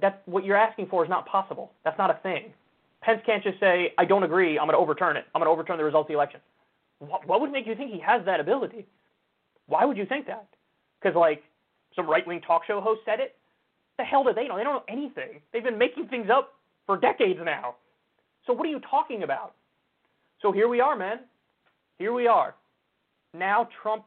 [0.00, 1.72] That what you're asking for is not possible.
[1.84, 2.52] That's not a thing.
[3.00, 4.58] Pence can't just say, I don't agree.
[4.58, 5.24] I'm going to overturn it.
[5.34, 6.40] I'm going to overturn the results of the election.
[6.98, 8.84] What, what would make you think he has that ability?
[9.68, 10.48] Why would you think that?
[11.06, 11.42] Because like
[11.94, 13.36] some right wing talk show host said it.
[13.98, 14.56] The hell do they know?
[14.56, 15.40] They don't know anything.
[15.52, 16.54] They've been making things up
[16.84, 17.76] for decades now.
[18.46, 19.54] So what are you talking about?
[20.42, 21.20] So here we are, man.
[21.98, 22.54] Here we are.
[23.34, 24.04] Now Trump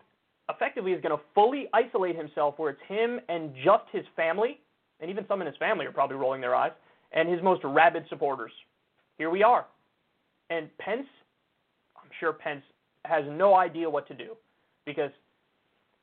[0.50, 4.60] effectively is going to fully isolate himself where it's him and just his family,
[5.00, 6.72] and even some in his family are probably rolling their eyes,
[7.14, 8.52] and his most rabid supporters.
[9.18, 9.66] Here we are.
[10.50, 11.08] And Pence,
[11.96, 12.64] I'm sure Pence
[13.06, 14.36] has no idea what to do
[14.86, 15.12] because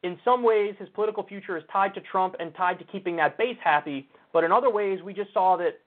[0.03, 3.39] in some ways, his political future is tied to Trump and tied to keeping that
[3.39, 4.09] base happy.
[4.33, 5.81] But in other ways, we just saw that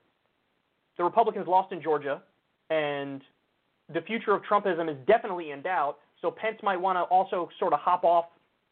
[0.97, 2.21] the Republicans lost in Georgia,
[2.69, 3.21] and
[3.93, 5.97] the future of Trumpism is definitely in doubt.
[6.21, 8.25] So Pence might want to also sort of hop off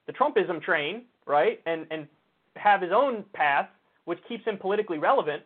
[0.05, 2.07] the Trumpism train, right, and and
[2.55, 3.69] have his own path,
[4.05, 5.43] which keeps him politically relevant.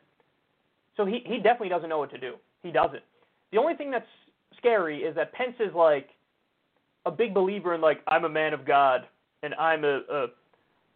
[0.97, 2.35] So he he definitely doesn't know what to do.
[2.63, 3.03] He doesn't.
[3.51, 4.07] The only thing that's
[4.57, 6.09] scary is that Pence is like
[7.05, 9.01] a big believer in like I'm a man of God
[9.43, 10.27] and I'm a, a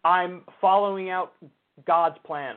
[0.04, 1.32] I'm following out
[1.86, 2.56] God's plan.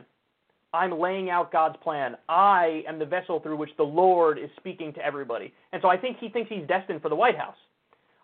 [0.73, 2.15] I'm laying out God's plan.
[2.27, 5.51] I am the vessel through which the Lord is speaking to everybody.
[5.73, 7.55] And so I think he thinks he's destined for the White House.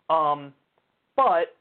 [0.09, 0.53] Um,
[1.15, 1.55] but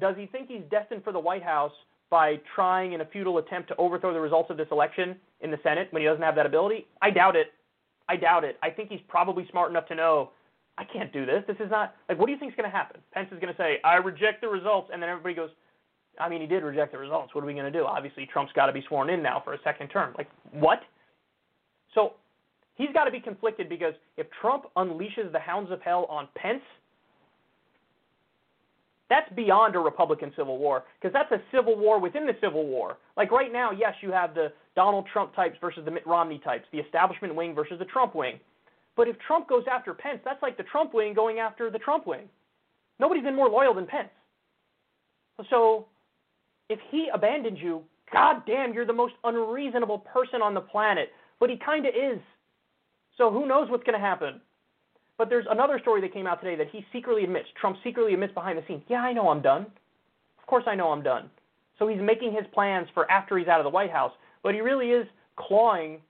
[0.00, 1.72] does he think he's destined for the White House
[2.08, 5.58] by trying in a futile attempt to overthrow the results of this election in the
[5.62, 6.86] Senate when he doesn't have that ability?
[7.02, 7.48] I doubt it.
[8.08, 8.56] I doubt it.
[8.62, 10.30] I think he's probably smart enough to know
[10.76, 11.44] I can't do this.
[11.46, 13.00] This is not like what do you think is going to happen?
[13.12, 15.50] Pence is going to say, "I reject the results," and then everybody goes,
[16.18, 17.34] "I mean, he did reject the results.
[17.34, 17.84] What are we going to do?
[17.84, 20.80] Obviously, Trump's got to be sworn in now for a second term." Like what?
[21.94, 22.14] So
[22.74, 26.62] he's got to be conflicted because if Trump unleashes the hounds of hell on Pence,
[29.08, 32.96] that's beyond a Republican civil war because that's a civil war within the civil war.
[33.16, 36.64] Like right now, yes, you have the Donald Trump types versus the Mitt Romney types,
[36.72, 38.40] the establishment wing versus the Trump wing.
[38.96, 42.06] But if Trump goes after Pence, that's like the Trump wing going after the Trump
[42.06, 42.28] wing.
[43.00, 44.08] Nobody's been more loyal than Pence.
[45.50, 45.86] So
[46.68, 51.10] if he abandons you, god damn, you're the most unreasonable person on the planet.
[51.40, 52.20] But he kind of is.
[53.18, 54.40] So who knows what's going to happen?
[55.18, 58.34] But there's another story that came out today that he secretly admits, Trump secretly admits
[58.34, 59.66] behind the scenes, yeah, I know I'm done.
[60.38, 61.30] Of course I know I'm done.
[61.78, 64.12] So he's making his plans for after he's out of the White House.
[64.42, 65.06] But he really is
[65.36, 66.00] clawing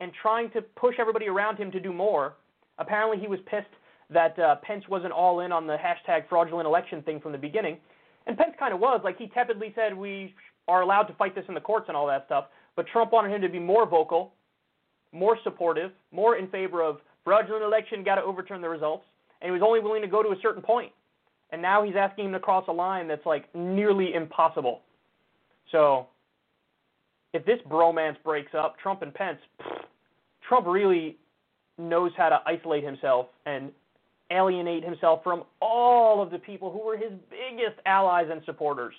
[0.00, 2.34] and trying to push everybody around him to do more.
[2.78, 3.66] Apparently, he was pissed
[4.08, 7.76] that uh, Pence wasn't all in on the hashtag fraudulent election thing from the beginning.
[8.26, 9.00] And Pence kind of was.
[9.04, 10.34] Like, he tepidly said, we
[10.66, 12.46] are allowed to fight this in the courts and all that stuff.
[12.76, 14.32] But Trump wanted him to be more vocal,
[15.12, 19.04] more supportive, more in favor of fraudulent election, got to overturn the results.
[19.40, 20.92] And he was only willing to go to a certain point.
[21.50, 24.82] And now he's asking him to cross a line that's like nearly impossible.
[25.72, 26.06] So,
[27.32, 29.84] if this bromance breaks up, Trump and Pence, pfft,
[30.48, 31.16] Trump really
[31.78, 33.70] knows how to isolate himself and
[34.30, 38.94] alienate himself from all of the people who were his biggest allies and supporters.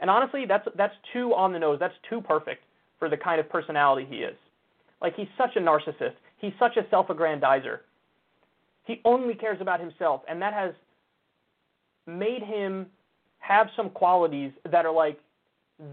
[0.00, 1.78] And honestly, that's that's too on the nose.
[1.80, 2.62] That's too perfect
[2.98, 4.36] for the kind of personality he is.
[5.00, 6.14] Like he's such a narcissist.
[6.38, 7.78] He's such a self-aggrandizer.
[8.84, 10.72] He only cares about himself, and that has
[12.06, 12.86] made him
[13.38, 15.18] have some qualities that are like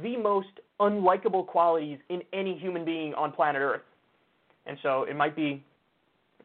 [0.01, 0.47] the most
[0.89, 3.81] unlikable qualities in any human being on planet Earth.
[4.65, 5.63] And so it might be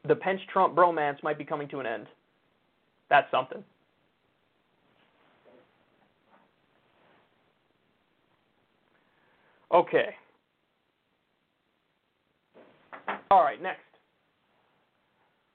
[0.07, 2.07] the Pence Trump bromance might be coming to an end.
[3.11, 3.63] That's something.
[9.73, 10.15] Okay.
[13.31, 13.81] All right, next.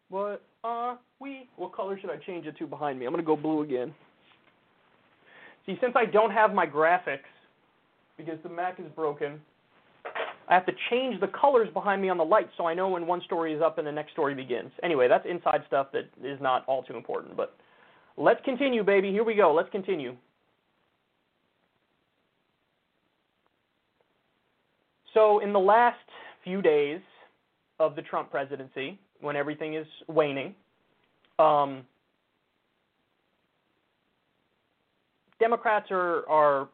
[0.10, 1.50] What are we?
[1.56, 3.06] What color should I change it to behind me?
[3.06, 3.94] I'm going to go blue again.
[5.66, 7.20] See, since I don't have my graphics,
[8.18, 9.40] because the Mac is broken,
[10.48, 13.08] I have to change the colors behind me on the light so I know when
[13.08, 14.72] one story is up and the next story begins.
[14.84, 17.56] Anyway, that's inside stuff that is not all too important, but
[18.18, 19.12] let's continue, baby.
[19.12, 19.54] Here we go.
[19.54, 20.16] Let's continue.
[25.14, 25.98] So, in the last
[26.44, 27.00] few days
[27.80, 30.56] of the Trump presidency, when everything is waning,
[31.40, 31.84] um,
[35.40, 36.68] Democrats are are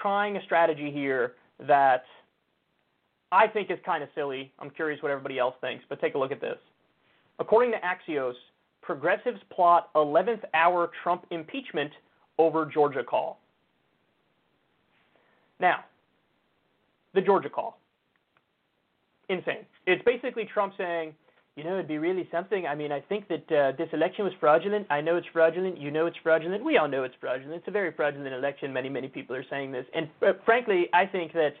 [0.00, 1.34] trying a strategy here
[1.66, 2.04] that
[3.32, 4.52] I think is kind of silly.
[4.58, 6.58] I'm curious what everybody else thinks, but take a look at this.
[7.38, 8.34] According to Axios,
[8.82, 11.92] progressives plot 11th hour Trump impeachment
[12.38, 13.38] over Georgia call.
[15.60, 15.84] Now,
[17.14, 17.78] the Georgia call.
[19.28, 19.66] Insane.
[19.86, 21.14] It's basically Trump saying,
[21.58, 22.66] you know, it'd be really something.
[22.66, 24.86] I mean, I think that uh, this election was fraudulent.
[24.90, 25.76] I know it's fraudulent.
[25.76, 26.64] You know it's fraudulent.
[26.64, 27.56] We all know it's fraudulent.
[27.56, 28.72] It's a very fraudulent election.
[28.72, 29.84] Many, many people are saying this.
[29.92, 31.54] And uh, frankly, I think that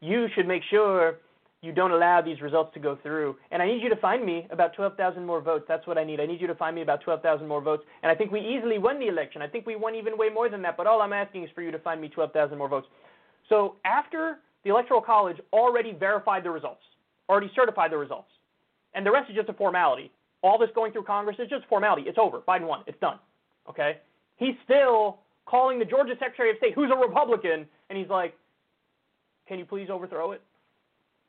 [0.00, 1.18] you should make sure
[1.60, 3.36] you don't allow these results to go through.
[3.50, 5.66] And I need you to find me about 12,000 more votes.
[5.68, 6.18] That's what I need.
[6.18, 7.84] I need you to find me about 12,000 more votes.
[8.02, 9.42] And I think we easily won the election.
[9.42, 10.78] I think we won even way more than that.
[10.78, 12.86] But all I'm asking is for you to find me 12,000 more votes.
[13.50, 16.80] So after the Electoral College already verified the results,
[17.28, 18.28] already certified the results,
[18.94, 20.10] and the rest is just a formality.
[20.42, 22.02] All this going through Congress is just formality.
[22.02, 22.40] It's over.
[22.40, 22.82] Biden won.
[22.86, 23.18] It's done.
[23.68, 23.98] Okay?
[24.36, 28.34] He's still calling the Georgia Secretary of State, who's a Republican, and he's like,
[29.46, 30.42] can you please overthrow it?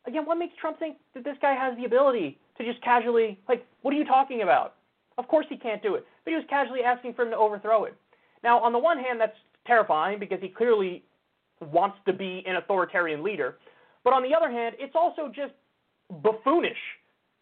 [0.06, 3.65] Again, what makes Trump think that this guy has the ability to just casually, like,
[3.81, 4.76] what are you talking about?
[5.18, 6.06] Of course he can't do it.
[6.23, 7.95] But he was casually asking for him to overthrow it.
[8.44, 11.03] Now, on the one hand, that's terrifying because he clearly
[11.61, 13.57] wants to be an authoritarian leader.
[14.03, 15.53] But on the other hand, it's also just
[16.22, 16.77] buffoonish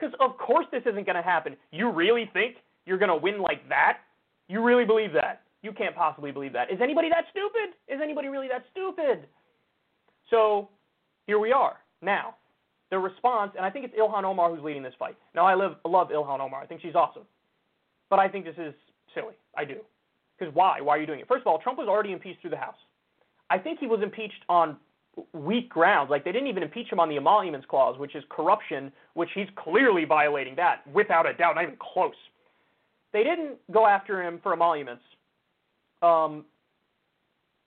[0.01, 1.55] because of course this isn't going to happen.
[1.71, 3.99] You really think you're going to win like that?
[4.47, 5.43] You really believe that?
[5.61, 6.71] You can't possibly believe that.
[6.71, 7.77] Is anybody that stupid?
[7.87, 9.27] Is anybody really that stupid?
[10.29, 10.69] So
[11.27, 11.77] here we are.
[12.01, 12.35] Now,
[12.89, 15.15] the response, and I think it's Ilhan Omar who's leading this fight.
[15.35, 16.61] Now, I love, love Ilhan Omar.
[16.61, 17.23] I think she's awesome.
[18.09, 18.73] But I think this is
[19.13, 19.35] silly.
[19.55, 19.77] I do.
[20.37, 20.81] Because why?
[20.81, 21.27] Why are you doing it?
[21.27, 22.75] First of all, Trump was already impeached through the House.
[23.49, 24.77] I think he was impeached on
[25.33, 26.09] weak grounds.
[26.09, 29.47] Like they didn't even impeach him on the emoluments clause, which is corruption, which he's
[29.55, 32.13] clearly violating that without a doubt, not even close.
[33.13, 35.03] They didn't go after him for emoluments.
[36.01, 36.45] Um,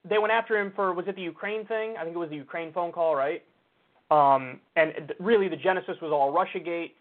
[0.09, 1.95] they went after him for was it the Ukraine thing?
[1.99, 3.43] I think it was the Ukraine phone call, right?
[4.11, 6.93] Um, and really, the genesis was all RussiaGate.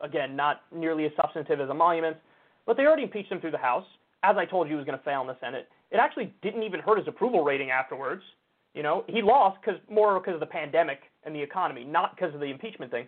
[0.00, 2.18] Again, not nearly as substantive as emoluments,
[2.66, 3.86] but they already impeached him through the House.
[4.22, 5.68] As I told you, he was going to fail in the Senate.
[5.90, 8.22] It actually didn't even hurt his approval rating afterwards.
[8.74, 12.34] You know, he lost because more because of the pandemic and the economy, not because
[12.34, 13.06] of the impeachment thing.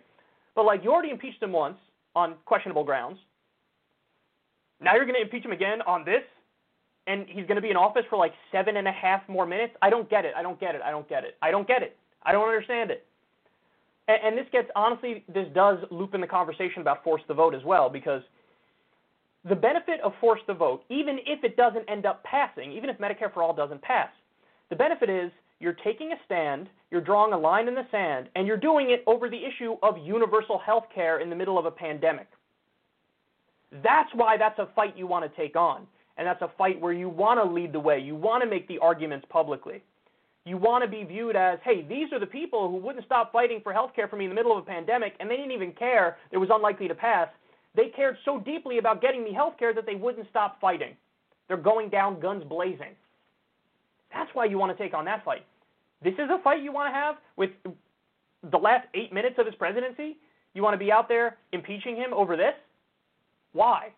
[0.55, 1.77] But like you already impeached him once
[2.15, 3.19] on questionable grounds.
[4.79, 6.23] Now you're going to impeach him again on this,
[7.05, 9.73] and he's going to be in office for like seven and a half more minutes.
[9.81, 10.33] I don't get it.
[10.37, 10.81] I don't get it.
[10.83, 11.35] I don't get it.
[11.41, 11.95] I don't get it.
[12.23, 13.05] I don't understand it.
[14.07, 17.53] And, and this gets honestly, this does loop in the conversation about force the vote
[17.53, 18.21] as well because
[19.47, 22.97] the benefit of force the vote, even if it doesn't end up passing, even if
[22.99, 24.09] Medicare for all doesn't pass,
[24.69, 28.47] the benefit is you're taking a stand, you're drawing a line in the sand, and
[28.47, 31.71] you're doing it over the issue of universal health care in the middle of a
[31.71, 32.27] pandemic.
[33.83, 35.87] That's why that's a fight you want to take on.
[36.17, 37.99] And that's a fight where you want to lead the way.
[37.99, 39.83] You want to make the arguments publicly.
[40.45, 43.59] You want to be viewed as, hey, these are the people who wouldn't stop fighting
[43.61, 45.73] for health care for me in the middle of a pandemic, and they didn't even
[45.73, 47.27] care it was unlikely to pass.
[47.75, 50.95] They cared so deeply about getting me health care that they wouldn't stop fighting.
[51.47, 52.95] They're going down guns blazing.
[54.17, 55.45] That's why you want to take on that fight.
[56.03, 57.51] This is a fight you want to have with
[58.51, 60.17] the last eight minutes of his presidency?
[60.55, 62.53] You want to be out there impeaching him over this?
[63.53, 63.89] Why?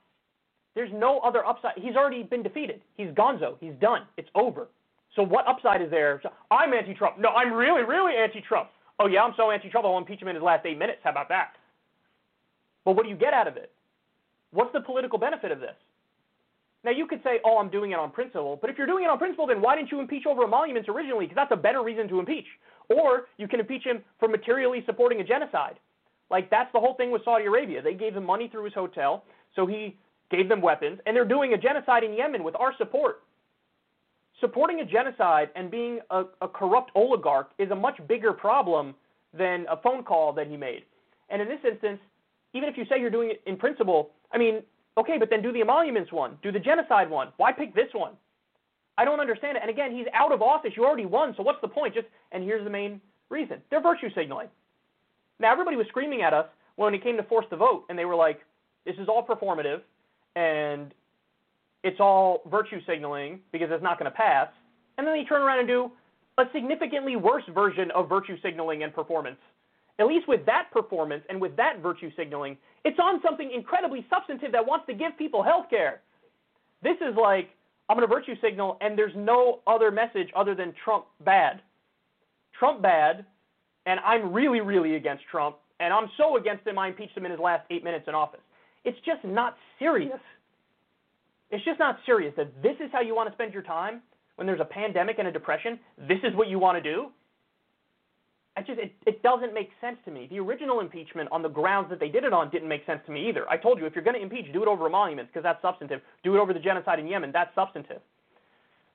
[0.75, 1.73] There's no other upside.
[1.77, 2.81] He's already been defeated.
[2.97, 3.55] He's gonzo.
[3.61, 4.01] He's done.
[4.17, 4.67] It's over.
[5.15, 6.21] So what upside is there?
[6.51, 7.17] I'm anti-Trump.
[7.17, 8.69] No, I'm really, really anti-Trump.
[8.99, 9.85] Oh yeah, I'm so anti-Trump.
[9.85, 10.99] I'll impeach him in his last eight minutes.
[11.03, 11.53] How about that?
[12.83, 13.71] But what do you get out of it?
[14.51, 15.75] What's the political benefit of this?
[16.83, 19.09] Now you could say, "Oh, I'm doing it on principle," but if you're doing it
[19.09, 21.25] on principle, then why didn't you impeach over emoluments originally?
[21.25, 22.47] Because that's a better reason to impeach.
[22.89, 25.79] Or you can impeach him for materially supporting a genocide.
[26.29, 27.81] Like that's the whole thing with Saudi Arabia.
[27.81, 29.23] They gave him money through his hotel,
[29.55, 29.97] so he
[30.31, 33.23] gave them weapons, and they're doing a genocide in Yemen with our support.
[34.39, 38.95] Supporting a genocide and being a, a corrupt oligarch is a much bigger problem
[39.33, 40.83] than a phone call that he made.
[41.29, 41.99] And in this instance,
[42.53, 44.63] even if you say you're doing it in principle, I mean,
[44.97, 47.29] okay, but then do the emoluments one, do the genocide one.
[47.37, 48.13] Why pick this one?
[48.97, 49.61] I don't understand it.
[49.61, 50.71] And again, he's out of office.
[50.75, 51.93] You already won, so what's the point?
[51.93, 52.99] Just and here's the main
[53.29, 54.47] reason: they're virtue signaling.
[55.39, 58.05] Now everybody was screaming at us when it came to force the vote, and they
[58.05, 58.41] were like,
[58.85, 59.81] "This is all performative,
[60.35, 60.93] and
[61.83, 64.49] it's all virtue signaling because it's not going to pass."
[64.97, 65.91] And then they turn around and do
[66.37, 69.39] a significantly worse version of virtue signaling and performance.
[69.99, 74.53] At least with that performance and with that virtue signaling, it's on something incredibly substantive
[74.53, 76.01] that wants to give people health care.
[76.81, 77.49] This is like,
[77.89, 81.61] I'm going to virtue signal, and there's no other message other than Trump bad.
[82.57, 83.25] Trump bad,
[83.85, 87.31] and I'm really, really against Trump, and I'm so against him I impeached him in
[87.31, 88.41] his last eight minutes in office.
[88.85, 90.19] It's just not serious.
[91.51, 94.01] It's just not serious that this is how you want to spend your time
[94.35, 95.79] when there's a pandemic and a depression.
[96.07, 97.07] This is what you want to do.
[98.59, 100.27] I just it, it doesn't make sense to me.
[100.29, 103.11] The original impeachment on the grounds that they did it on didn't make sense to
[103.11, 103.49] me either.
[103.49, 106.01] I told you if you're going to impeach, do it over emoluments because that's substantive.
[106.25, 108.01] Do it over the genocide in Yemen, that's substantive.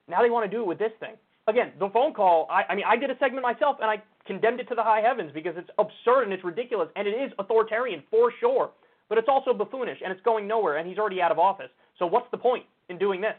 [0.06, 1.14] Now they want to do it with this thing.
[1.46, 2.46] Again, the phone call.
[2.50, 5.00] I, I mean, I did a segment myself and I condemned it to the high
[5.00, 8.70] heavens because it's absurd and it's ridiculous and it is authoritarian for sure.
[9.08, 11.70] But it's also buffoonish and it's going nowhere and he's already out of office.
[11.98, 13.36] So what's the point in doing this?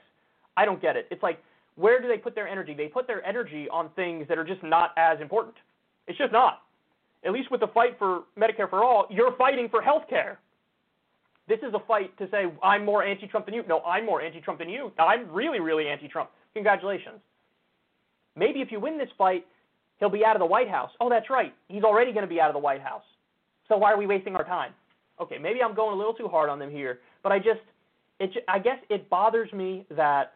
[0.57, 1.07] I don't get it.
[1.11, 1.39] It's like
[1.76, 2.73] where do they put their energy?
[2.73, 5.56] They put their energy on things that are just not as important.
[6.07, 6.61] It's just not.
[7.26, 10.40] At least with the fight for Medicare for all, you're fighting for health care.
[11.48, 13.64] This is a fight to say, I'm more anti Trump than you.
[13.68, 14.91] No, I'm more anti Trump than you.
[14.98, 16.30] I'm really, really anti Trump.
[16.53, 17.19] Congratulations.
[18.36, 19.45] Maybe if you win this fight,
[19.99, 20.91] he'll be out of the White House.
[20.99, 21.53] Oh, that's right.
[21.68, 23.03] He's already going to be out of the White House.
[23.68, 24.72] So why are we wasting our time?
[25.22, 27.61] Okay, maybe I'm going a little too hard on them here, but I just,
[28.19, 30.34] it, I guess it bothers me that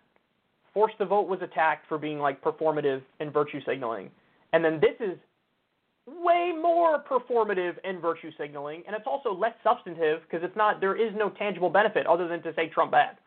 [0.73, 4.09] Force the Vote was attacked for being like performative and virtue signaling.
[4.53, 5.17] And then this is
[6.21, 10.95] way more performative and virtue signaling, and it's also less substantive because it's not there
[10.95, 13.17] is no tangible benefit other than to say Trump bad.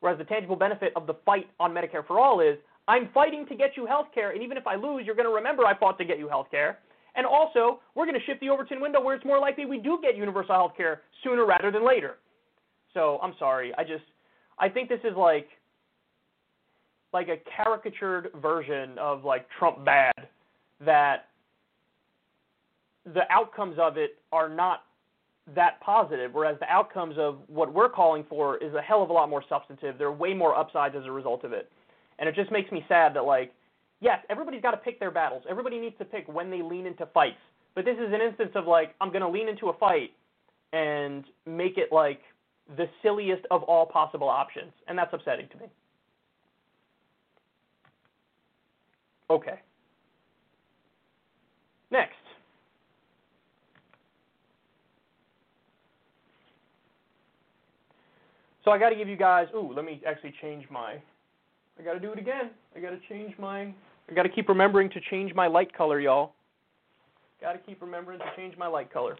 [0.00, 2.56] Whereas the tangible benefit of the fight on Medicare for all is
[2.88, 5.34] I'm fighting to get you health care, and even if I lose, you're going to
[5.34, 6.78] remember I fought to get you health care.
[7.16, 9.98] And also, we're going to shift the Overton window where it's more likely we do
[10.00, 12.16] get universal health care sooner rather than later.
[12.94, 13.72] So I'm sorry.
[13.76, 14.04] I just
[14.58, 15.48] I think this is like
[17.12, 20.28] like a caricatured version of like Trump bad
[20.84, 21.29] that
[23.04, 24.84] the outcomes of it are not
[25.54, 29.12] that positive, whereas the outcomes of what we're calling for is a hell of a
[29.12, 29.98] lot more substantive.
[29.98, 31.70] There are way more upsides as a result of it.
[32.18, 33.52] And it just makes me sad that, like,
[34.00, 35.42] yes, everybody's got to pick their battles.
[35.48, 37.40] Everybody needs to pick when they lean into fights.
[37.74, 40.10] But this is an instance of, like, I'm going to lean into a fight
[40.72, 42.20] and make it, like,
[42.76, 44.72] the silliest of all possible options.
[44.86, 45.66] And that's upsetting to me.
[49.30, 49.60] Okay.
[51.90, 52.14] Next.
[58.64, 59.48] So I got to give you guys.
[59.54, 60.96] Ooh, let me actually change my.
[61.78, 62.50] I got to do it again.
[62.76, 63.62] I got to change my.
[63.62, 66.32] I got to keep remembering to change my light color, y'all.
[67.40, 69.16] Got to keep remembering to change my light color.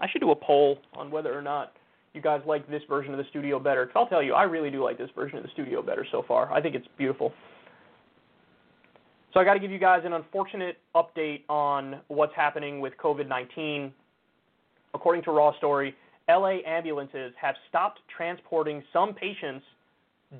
[0.00, 1.74] I should do a poll on whether or not
[2.14, 3.86] you guys like this version of the studio better.
[3.86, 6.24] Cause I'll tell you, I really do like this version of the studio better so
[6.26, 6.52] far.
[6.52, 7.32] I think it's beautiful.
[9.32, 13.92] So I got to give you guys an unfortunate update on what's happening with COVID-19.
[14.94, 15.94] According to Raw Story,
[16.28, 19.64] LA ambulances have stopped transporting some patients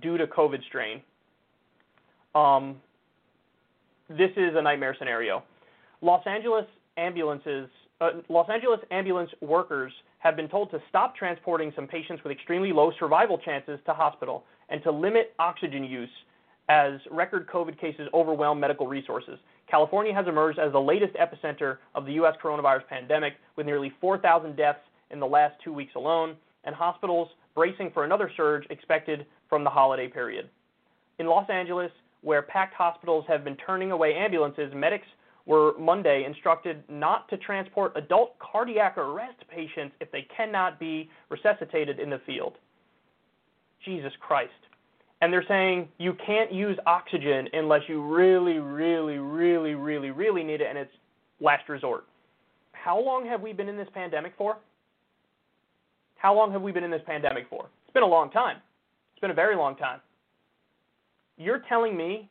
[0.00, 1.02] due to COVID strain.
[2.34, 2.76] Um,
[4.09, 5.42] this is a nightmare scenario.
[6.00, 7.68] Los Angeles ambulances,
[8.00, 12.72] uh, Los Angeles ambulance workers have been told to stop transporting some patients with extremely
[12.72, 16.09] low survival chances to hospital and to limit oxygen use
[16.68, 19.38] as record COVID cases overwhelm medical resources.
[19.68, 22.34] California has emerged as the latest epicenter of the U.S.
[22.42, 24.80] coronavirus pandemic, with nearly 4,000 deaths
[25.12, 29.70] in the last two weeks alone, and hospitals bracing for another surge expected from the
[29.70, 30.48] holiday period.
[31.18, 31.90] In Los Angeles,
[32.22, 35.06] where packed hospitals have been turning away ambulances, medics
[35.44, 41.98] were Monday instructed not to transport adult cardiac arrest patients if they cannot be resuscitated
[41.98, 42.55] in the field.
[43.84, 44.52] Jesus Christ.
[45.20, 50.60] And they're saying you can't use oxygen unless you really, really, really, really, really need
[50.60, 50.93] it and it's
[51.40, 52.05] last resort.
[52.72, 54.59] How long have we been in this pandemic for?
[56.22, 57.66] How long have we been in this pandemic for?
[57.84, 58.58] It's been a long time.
[59.12, 59.98] It's been a very long time.
[61.36, 62.28] You're telling me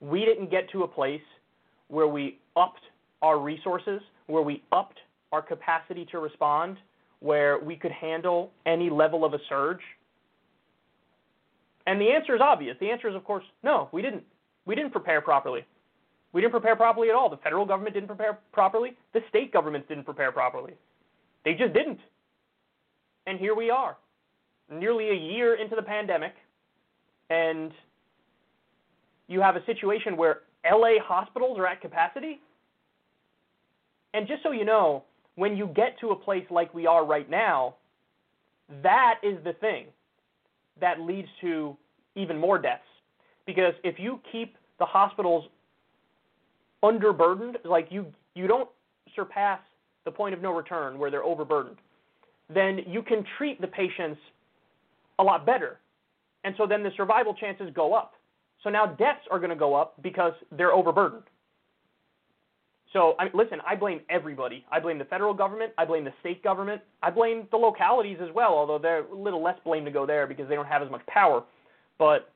[0.00, 1.22] we didn't get to a place
[1.88, 2.82] where we upped
[3.22, 4.98] our resources, where we upped
[5.32, 6.76] our capacity to respond,
[7.20, 9.80] where we could handle any level of a surge?
[11.86, 12.76] And the answer is obvious.
[12.80, 14.24] The answer is, of course, no, we didn't.
[14.66, 15.64] We didn't prepare properly.
[16.34, 17.30] We didn't prepare properly at all.
[17.30, 18.94] The federal government didn't prepare properly.
[19.14, 20.74] The state governments didn't prepare properly.
[21.46, 21.98] They just didn't.
[23.26, 23.96] And here we are,
[24.70, 26.32] nearly a year into the pandemic,
[27.28, 27.70] and
[29.28, 32.40] you have a situation where LA hospitals are at capacity.
[34.14, 35.04] And just so you know,
[35.36, 37.76] when you get to a place like we are right now,
[38.82, 39.86] that is the thing
[40.80, 41.76] that leads to
[42.16, 42.82] even more deaths.
[43.46, 45.44] Because if you keep the hospitals
[46.82, 48.68] underburdened, like you you don't
[49.14, 49.60] surpass
[50.04, 51.76] the point of no return where they're overburdened,
[52.52, 54.20] then you can treat the patients
[55.18, 55.78] a lot better.
[56.44, 58.14] And so then the survival chances go up.
[58.62, 61.22] So now deaths are going to go up because they're overburdened.
[62.92, 64.64] So, I mean, listen, I blame everybody.
[64.70, 65.72] I blame the federal government.
[65.78, 66.82] I blame the state government.
[67.02, 70.26] I blame the localities as well, although they're a little less blame to go there
[70.26, 71.44] because they don't have as much power.
[71.98, 72.32] But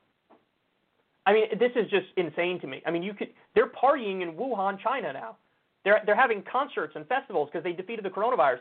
[1.25, 2.81] I mean, this is just insane to me.
[2.85, 5.37] I mean, you could they're partying in Wuhan, China now.
[5.83, 8.59] They're they're having concerts and festivals because they defeated the coronavirus.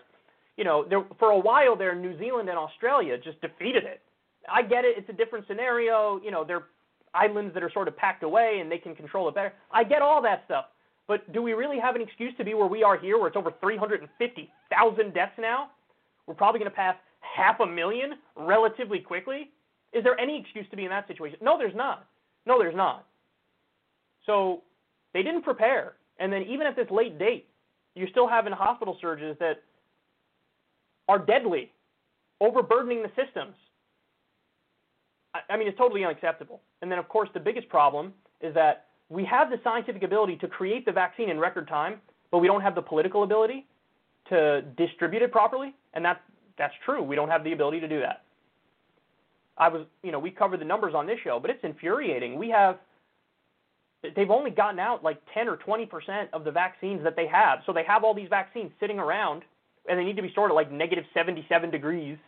[0.57, 4.01] You know, they're, for a while there, New Zealand and Australia just defeated it.
[4.53, 6.21] I get it; it's a different scenario.
[6.23, 6.65] You know, they're
[7.15, 9.53] islands that are sort of packed away and they can control it better.
[9.73, 10.67] I get all that stuff.
[11.07, 13.37] But do we really have an excuse to be where we are here, where it's
[13.37, 15.71] over 350,000 deaths now?
[16.27, 19.51] We're probably going to pass half a million relatively quickly.
[19.93, 21.39] Is there any excuse to be in that situation?
[21.43, 22.07] No, there's not.
[22.47, 23.07] No, there's not.
[24.27, 24.63] So
[25.13, 25.95] they didn't prepare.
[26.19, 27.47] And then even at this late date,
[27.95, 29.63] you're still having hospital surges that
[31.09, 31.73] are deadly,
[32.41, 33.55] overburdening the systems.
[35.35, 36.61] I, I mean, it's totally unacceptable.
[36.83, 40.49] And then, of course, the biggest problem is that we have the scientific ability to
[40.49, 42.01] create the vaccine in record time,
[42.31, 43.67] but we don't have the political ability
[44.29, 46.23] to distribute it properly, and that
[46.57, 47.03] that's true.
[47.03, 48.23] We don't have the ability to do that.
[49.59, 52.39] I was, you know, we covered the numbers on this show, but it's infuriating.
[52.39, 52.79] We have
[54.17, 57.61] they've only gotten out like 10 or 20% of the vaccines that they have.
[57.65, 59.43] So they have all these vaccines sitting around
[59.89, 62.19] and they need to be stored at like negative 77 degrees.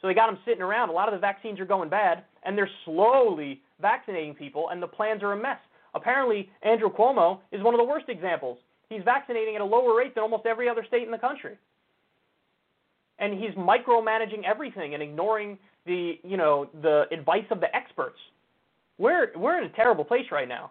[0.00, 0.88] So they got them sitting around.
[0.88, 4.86] A lot of the vaccines are going bad and they're slowly vaccinating people and the
[4.86, 5.58] plans are a mess.
[5.94, 8.58] Apparently, Andrew Cuomo is one of the worst examples.
[8.88, 11.56] He's vaccinating at a lower rate than almost every other state in the country.
[13.18, 18.18] And he's micromanaging everything and ignoring the, you know, the advice of the experts.
[18.98, 20.70] We're we're in a terrible place right now.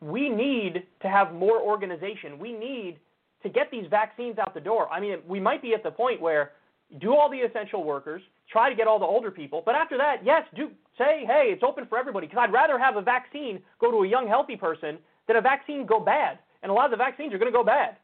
[0.00, 2.38] We need to have more organization.
[2.38, 2.98] We need
[3.42, 4.88] to get these vaccines out the door.
[4.92, 6.52] I mean, we might be at the point where
[7.00, 10.24] do all the essential workers, try to get all the older people, but after that,
[10.24, 12.26] yes, do say, hey, it's open for everybody.
[12.26, 14.98] Because I'd rather have a vaccine go to a young, healthy person
[15.28, 16.38] than a vaccine go bad.
[16.62, 17.96] And a lot of the vaccines are going to go bad.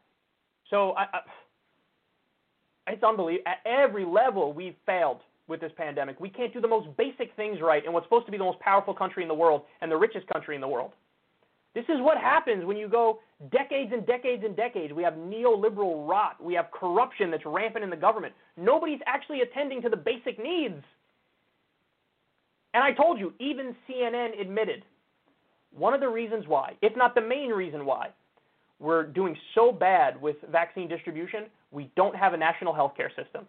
[0.70, 3.44] So I, I, it's unbelievable.
[3.46, 6.18] At every level, we've failed with this pandemic.
[6.20, 8.60] We can't do the most basic things right in what's supposed to be the most
[8.60, 10.92] powerful country in the world and the richest country in the world.
[11.76, 13.18] This is what happens when you go
[13.52, 14.94] decades and decades and decades.
[14.94, 16.42] We have neoliberal rot.
[16.42, 18.32] We have corruption that's rampant in the government.
[18.56, 20.82] Nobody's actually attending to the basic needs.
[22.72, 24.84] And I told you, even CNN admitted
[25.76, 28.08] one of the reasons why, if not the main reason why,
[28.78, 33.46] we're doing so bad with vaccine distribution, we don't have a national healthcare system.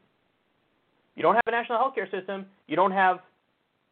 [1.16, 3.20] You don't have a national healthcare system, you don't have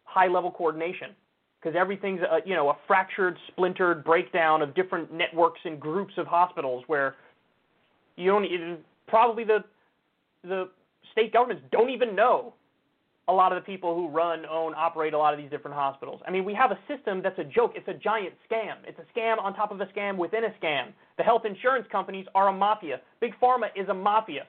[0.04, 1.12] high level coordination
[1.60, 6.28] because everything's a, you know a fractured, splintered breakdown of different networks and groups of
[6.28, 7.16] hospitals where
[8.16, 9.64] you don't probably the
[10.44, 10.70] the
[11.12, 12.54] state governments don't even know
[13.28, 16.22] a lot of the people who run, own, operate a lot of these different hospitals.
[16.28, 17.74] I mean, we have a system that's a joke.
[17.76, 18.76] It's a giant scam.
[18.86, 20.90] It's a scam on top of a scam within a scam.
[21.18, 23.02] The health insurance companies are a mafia.
[23.22, 24.46] Big Pharma is a mafia.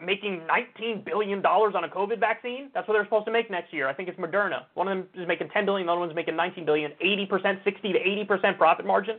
[0.00, 0.42] Making
[0.80, 2.70] $19 billion on a COVID vaccine?
[2.72, 3.88] That's what they're supposed to make next year.
[3.88, 4.62] I think it's Moderna.
[4.74, 7.92] One of them is making 10 billion, the other one's making 19 billion, 80%, 60
[7.92, 9.16] to 80% profit margin.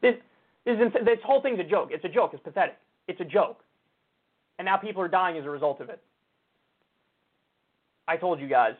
[0.00, 0.14] This,
[0.64, 1.88] this, is, this whole thing's a joke.
[1.90, 2.30] It's a joke.
[2.34, 2.76] It's pathetic.
[3.08, 3.60] It's a joke.
[4.58, 6.00] And now people are dying as a result of it.
[8.06, 8.74] I told you guys,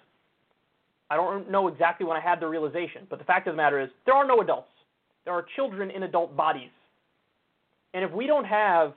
[1.10, 3.80] I don't know exactly when I had the realization, but the fact of the matter
[3.80, 4.70] is, there are no adults.
[5.24, 6.70] There are children in adult bodies.
[7.94, 8.94] And if we don't have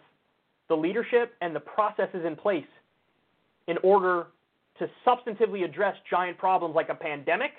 [0.67, 2.65] the leadership and the processes in place
[3.67, 4.27] in order
[4.79, 7.51] to substantively address giant problems like a pandemic,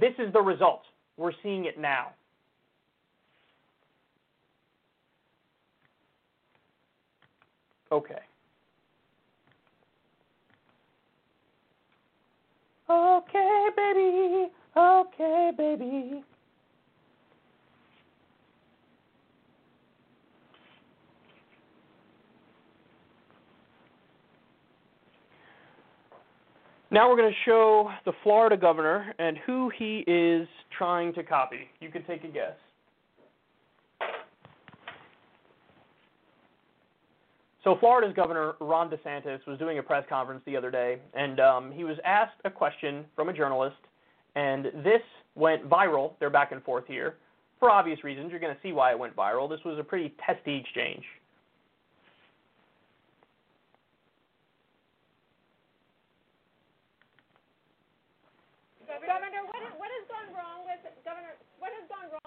[0.00, 0.82] this is the result.
[1.16, 2.12] We're seeing it now.
[7.90, 8.14] Okay.
[12.88, 14.46] Okay, baby.
[14.76, 16.24] Okay, baby.
[26.92, 30.46] Now we're going to show the Florida governor and who he is
[30.76, 31.70] trying to copy.
[31.80, 32.52] You can take a guess.
[37.64, 41.72] So Florida's governor Ron DeSantis was doing a press conference the other day, and um,
[41.72, 43.76] he was asked a question from a journalist,
[44.34, 45.00] and this
[45.34, 46.12] went viral.
[46.20, 47.14] They're back and forth here
[47.58, 48.30] for obvious reasons.
[48.30, 49.48] You're going to see why it went viral.
[49.48, 51.04] This was a pretty testy exchange.
[59.02, 61.34] Governor, what, what has gone wrong with Governor?
[61.58, 62.22] What has gone wrong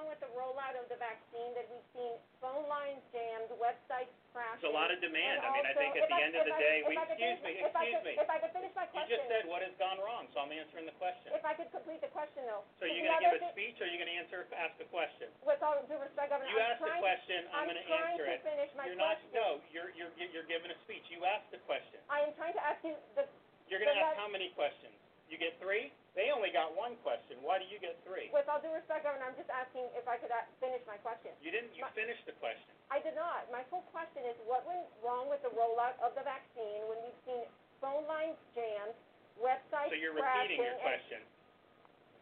[0.73, 1.53] with of the vaccine?
[1.53, 4.65] That we've seen phone lines jammed, websites crashing.
[4.65, 5.45] There's a lot of demand.
[5.45, 7.51] I mean, I think at the I- end of the I- day, we, excuse me,
[7.61, 8.13] excuse could- me.
[8.17, 9.05] If I could finish my question.
[9.05, 11.33] You just said what has gone wrong, so I'm answering the question.
[11.33, 12.65] If I could complete the question, though.
[12.81, 15.29] So you're going to give a speech or you're going to answer, ask a question?
[15.45, 18.25] With all due respect, Governor, You I'm asked the question, I'm going to trying answer
[18.25, 21.05] to finish my You're not, no, you're, you're, you're giving a speech.
[21.13, 22.01] You asked the question.
[22.09, 23.27] I am trying to ask you the.
[23.69, 24.93] You're going to ask how many questions?
[25.29, 25.89] You get three?
[26.15, 27.35] They only got one question.
[27.43, 28.31] Why do you get three?
[28.31, 31.35] With all due respect, Governor, I'm just asking if I could a- finish my question.
[31.43, 32.71] You didn't, you My- finished the question.
[32.87, 33.51] I did not.
[33.51, 37.21] My full question is, what went wrong with the rollout of the vaccine when we've
[37.27, 37.43] seen
[37.83, 38.95] phone lines jammed,
[39.43, 41.19] websites So you're repeating your question.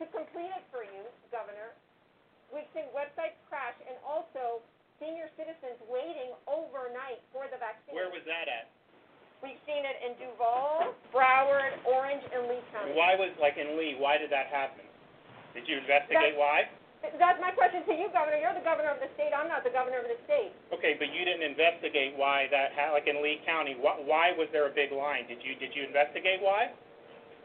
[0.02, 1.78] To complete it for you, Governor,
[2.50, 4.66] we've seen websites crash and also
[4.98, 7.94] senior citizens waiting overnight for the vaccine.
[7.94, 8.66] Where was that at?
[9.44, 12.96] We've seen it in Duval, Broward, Orange, and Lee County.
[12.96, 14.88] Why was, like in Lee, why did that happen?
[15.52, 16.72] Did you investigate why?
[17.04, 18.40] That's my question to you, Governor.
[18.40, 19.36] You're the governor of the state.
[19.36, 20.56] I'm not the governor of the state.
[20.72, 24.48] Okay, but you didn't investigate why that, ha- like in Lee County, why, why was
[24.56, 25.28] there a big line?
[25.28, 26.72] Did you, did you investigate why?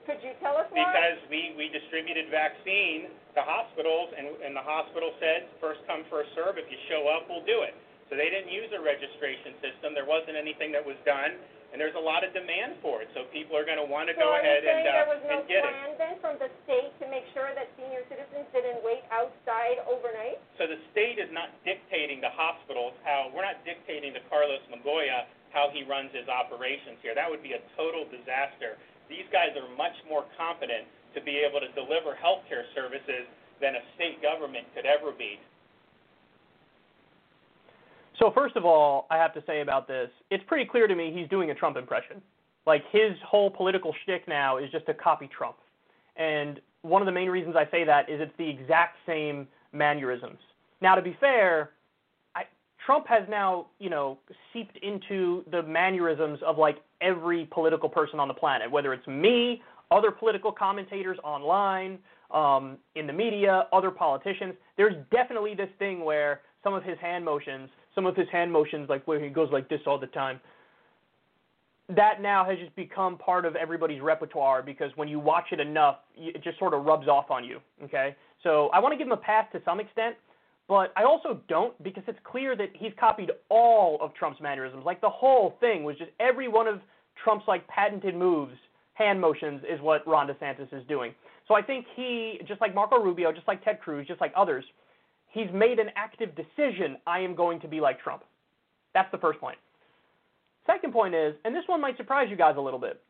[0.07, 0.87] Could you tell us why?
[0.87, 6.31] Because we, we distributed vaccine to hospitals, and, and the hospital said, first come, first
[6.39, 7.75] serve, if you show up, we'll do it.
[8.07, 11.35] So they didn't use a registration system, there wasn't anything that was done,
[11.73, 14.33] and there's a lot of demand for it, so people are gonna wanna So go
[14.33, 15.69] are you ahead and, saying there was uh, no and get it.
[15.69, 20.41] plan then from the state to make sure that senior citizens didn't wait outside overnight?
[20.57, 25.29] So the state is not dictating to hospitals how, we're not dictating to Carlos Migoya
[25.53, 27.17] how he runs his operations here.
[27.17, 28.77] That would be a total disaster.
[29.09, 30.85] These guys are much more competent
[31.17, 33.25] to be able to deliver healthcare services
[33.61, 35.41] than a state government could ever be.
[38.19, 41.13] So first of all, I have to say about this, it's pretty clear to me
[41.15, 42.21] he's doing a Trump impression.
[42.67, 45.57] Like his whole political shtick now is just to copy Trump.
[46.17, 50.39] And one of the main reasons I say that is it's the exact same mannerisms.
[50.81, 51.71] Now, to be fair,
[52.35, 52.45] I,
[52.85, 54.19] Trump has now, you know,
[54.53, 59.63] seeped into the mannerisms of like every political person on the planet, whether it's me,
[59.91, 61.99] other political commentators online,
[62.31, 64.55] um, in the media, other politicians.
[64.77, 68.89] There's definitely this thing where some of his hand motions, some of his hand motions,
[68.89, 70.39] like where he goes like this all the time,
[71.89, 75.97] that now has just become part of everybody's repertoire because when you watch it enough,
[76.17, 77.59] it just sort of rubs off on you.
[77.83, 78.15] Okay,
[78.45, 80.15] so I want to give him a pass to some extent,
[80.69, 84.85] but I also don't because it's clear that he's copied all of Trump's mannerisms.
[84.87, 86.79] Like the whole thing was just every one of
[87.25, 88.55] Trump's like patented moves,
[88.95, 91.13] hand motions, is what Ron DeSantis is doing.
[91.49, 94.65] So I think he, just like Marco Rubio, just like Ted Cruz, just like others,
[95.31, 96.97] he's made an active decision.
[97.07, 98.25] I am going to be like Trump.
[98.95, 99.59] That's the first point.
[100.67, 103.01] Second point is, and this one might surprise you guys a little bit.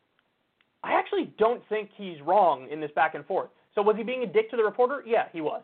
[0.84, 3.50] I actually don't think he's wrong in this back and forth.
[3.74, 5.02] So was he being a dick to the reporter?
[5.06, 5.62] Yeah, he was.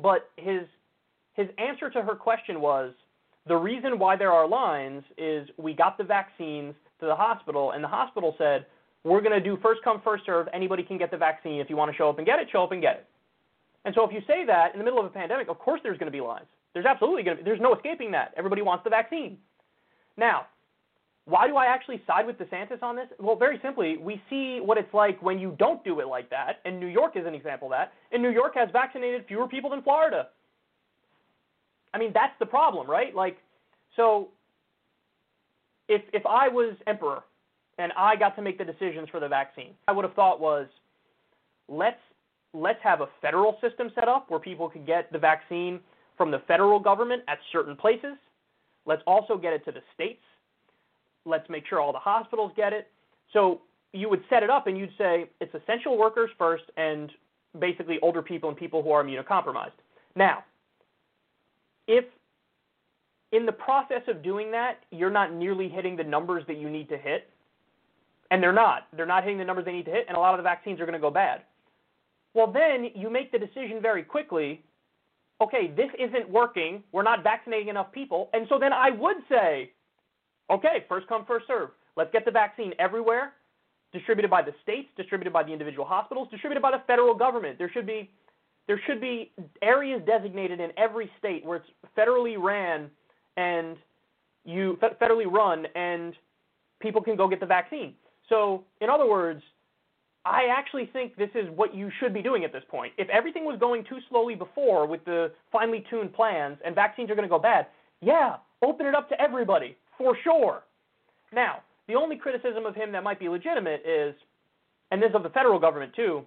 [0.00, 0.62] But his
[1.34, 2.92] his answer to her question was
[3.46, 7.82] the reason why there are lines is we got the vaccines to the hospital and
[7.82, 8.66] the hospital said
[9.04, 11.76] we're going to do first come first serve anybody can get the vaccine if you
[11.76, 13.06] want to show up and get it show up and get it.
[13.84, 15.98] And so if you say that in the middle of a pandemic, of course there's
[15.98, 16.46] going to be lines.
[16.74, 18.34] There's absolutely going to be, there's no escaping that.
[18.36, 19.38] Everybody wants the vaccine.
[20.16, 20.46] Now,
[21.24, 23.06] why do I actually side with DeSantis on this?
[23.18, 26.60] Well, very simply, we see what it's like when you don't do it like that,
[26.64, 27.92] and New York is an example of that.
[28.12, 30.28] And New York has vaccinated fewer people than Florida.
[31.92, 33.14] I mean, that's the problem, right?
[33.14, 33.36] Like,
[33.94, 34.28] so
[35.88, 37.22] if if I was emperor
[37.78, 40.66] and I got to make the decisions for the vaccine, I would have thought was
[41.68, 42.00] let's
[42.60, 45.80] let's have a federal system set up where people could get the vaccine
[46.16, 48.16] from the federal government at certain places.
[48.86, 50.22] Let's also get it to the states.
[51.24, 52.88] Let's make sure all the hospitals get it.
[53.32, 53.60] So
[53.92, 57.10] you would set it up and you'd say it's essential workers first and
[57.58, 59.72] basically older people and people who are immunocompromised.
[60.16, 60.44] Now,
[61.86, 62.04] if
[63.32, 66.88] in the process of doing that, you're not nearly hitting the numbers that you need
[66.88, 67.28] to hit,
[68.30, 70.34] and they're not, they're not hitting the numbers they need to hit, and a lot
[70.34, 71.42] of the vaccines are going to go bad.
[72.34, 74.62] Well, then you make the decision very quickly
[75.40, 79.70] okay, this isn't working, we're not vaccinating enough people, and so then I would say,
[80.50, 81.70] okay, first come, first serve.
[81.96, 83.34] Let's get the vaccine everywhere.
[83.92, 87.58] distributed by the states, distributed by the individual hospitals, distributed by the federal government.
[87.58, 88.10] There should be
[88.66, 89.32] there should be
[89.62, 92.90] areas designated in every state where it's federally ran
[93.38, 93.78] and
[94.44, 96.14] you federally run and
[96.80, 97.94] people can go get the vaccine.
[98.28, 99.42] So, in other words,
[100.28, 102.92] I actually think this is what you should be doing at this point.
[102.98, 107.14] If everything was going too slowly before with the finely tuned plans and vaccines are
[107.14, 107.66] going to go bad,
[108.02, 110.64] yeah, open it up to everybody for sure.
[111.32, 114.14] Now, the only criticism of him that might be legitimate is,
[114.90, 116.22] and this is of the federal government too,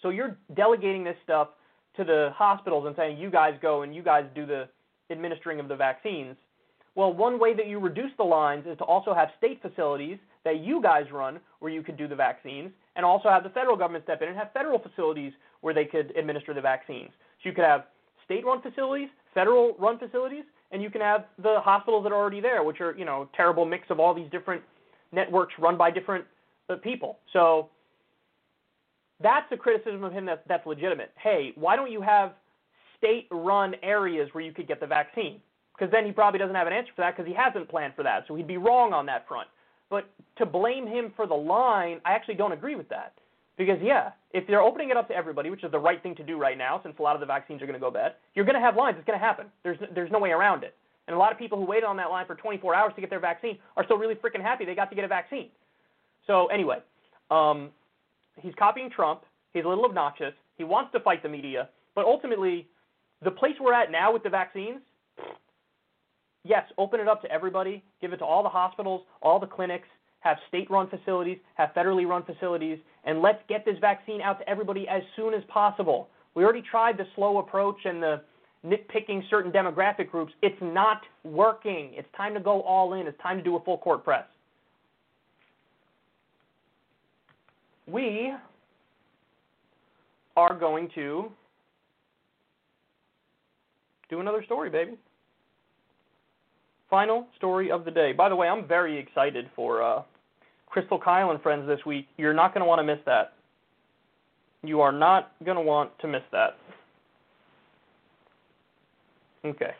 [0.00, 1.48] so you're delegating this stuff
[1.96, 4.68] to the hospitals and saying, you guys go and you guys do the
[5.10, 6.36] administering of the vaccines.
[6.94, 10.60] Well, one way that you reduce the lines is to also have state facilities that
[10.60, 14.04] you guys run where you could do the vaccines, and also have the federal government
[14.04, 17.10] step in and have federal facilities where they could administer the vaccines.
[17.42, 17.86] So you could have
[18.24, 22.40] state run facilities, federal run facilities, and you can have the hospitals that are already
[22.40, 24.62] there, which are, you know, terrible mix of all these different
[25.12, 26.24] networks run by different
[26.68, 27.18] uh, people.
[27.32, 27.68] So
[29.22, 31.12] that's a criticism of him that, that's legitimate.
[31.22, 32.32] Hey, why don't you have
[32.98, 35.40] state run areas where you could get the vaccine?
[35.76, 38.02] Because then he probably doesn't have an answer for that because he hasn't planned for
[38.02, 38.24] that.
[38.28, 39.48] So he'd be wrong on that front.
[39.92, 40.08] But
[40.38, 43.12] to blame him for the line, I actually don't agree with that.
[43.58, 46.24] Because, yeah, if they're opening it up to everybody, which is the right thing to
[46.24, 48.46] do right now, since a lot of the vaccines are going to go bad, you're
[48.46, 48.96] going to have lines.
[48.98, 49.48] It's going to happen.
[49.62, 50.74] There's, there's no way around it.
[51.06, 53.10] And a lot of people who waited on that line for 24 hours to get
[53.10, 55.50] their vaccine are still really freaking happy they got to get a vaccine.
[56.26, 56.78] So, anyway,
[57.30, 57.68] um,
[58.40, 59.24] he's copying Trump.
[59.52, 60.32] He's a little obnoxious.
[60.56, 61.68] He wants to fight the media.
[61.94, 62.66] But ultimately,
[63.22, 64.80] the place we're at now with the vaccines,
[66.44, 69.88] yes, open it up to everybody, give it to all the hospitals, all the clinics,
[70.20, 74.48] have state run facilities, have federally run facilities, and let's get this vaccine out to
[74.48, 76.08] everybody as soon as possible.
[76.34, 78.22] We already tried the slow approach and the
[78.64, 80.32] nitpicking certain demographic groups.
[80.40, 81.90] It's not working.
[81.94, 83.06] It's time to go all in.
[83.06, 84.24] It's time to do a full court press.
[87.86, 88.32] We
[90.36, 91.30] are going to
[94.08, 94.92] do another story, baby.
[96.92, 98.12] Final story of the day.
[98.12, 100.02] By the way, I'm very excited for uh,
[100.70, 102.06] Krystal Kyle and friends this week.
[102.18, 103.32] You're not going to want to miss that.
[104.62, 106.58] You are not going to want to miss that.
[109.42, 109.70] Okay.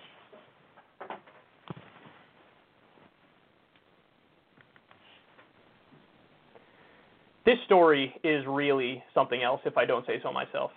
[7.44, 10.70] This story is really something else, if I don't say so myself.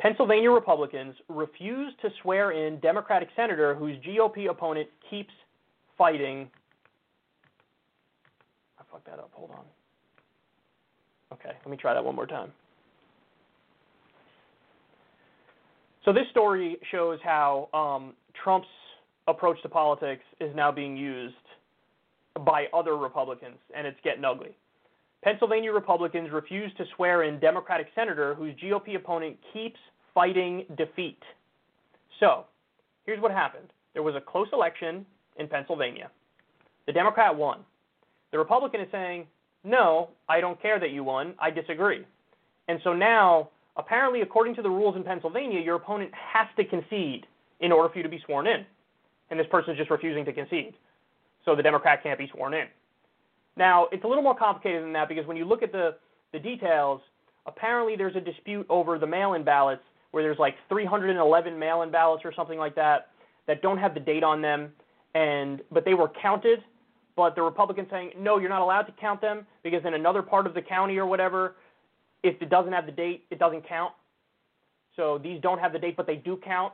[0.00, 5.32] Pennsylvania Republicans refuse to swear in Democratic senator whose GOP opponent keeps
[5.98, 6.48] fighting.
[8.78, 9.30] I fucked that up.
[9.34, 9.64] Hold on.
[11.32, 12.52] Okay, let me try that one more time.
[16.04, 18.68] So this story shows how um, Trump's
[19.26, 21.34] approach to politics is now being used
[22.46, 24.56] by other Republicans, and it's getting ugly.
[25.22, 29.78] Pennsylvania Republicans refuse to swear in Democratic senator whose GOP opponent keeps
[30.14, 31.18] fighting defeat.
[32.20, 32.44] So,
[33.04, 33.68] here's what happened.
[33.92, 35.04] There was a close election
[35.38, 36.10] in Pennsylvania.
[36.86, 37.60] The Democrat won.
[38.32, 39.26] The Republican is saying,
[39.64, 41.34] no, I don't care that you won.
[41.38, 42.04] I disagree.
[42.68, 47.26] And so now, apparently, according to the rules in Pennsylvania, your opponent has to concede
[47.60, 48.64] in order for you to be sworn in.
[49.30, 50.74] And this person is just refusing to concede.
[51.44, 52.66] So the Democrat can't be sworn in.
[53.56, 55.96] Now, it's a little more complicated than that because when you look at the,
[56.32, 57.00] the details,
[57.46, 59.82] apparently there's a dispute over the mail in ballots
[60.12, 63.08] where there's like 311 mail in ballots or something like that
[63.46, 64.70] that don't have the date on them
[65.14, 66.62] and but they were counted
[67.16, 70.46] but the republicans saying no you're not allowed to count them because in another part
[70.46, 71.54] of the county or whatever
[72.22, 73.92] if it doesn't have the date it doesn't count.
[74.96, 76.72] So these don't have the date but they do count.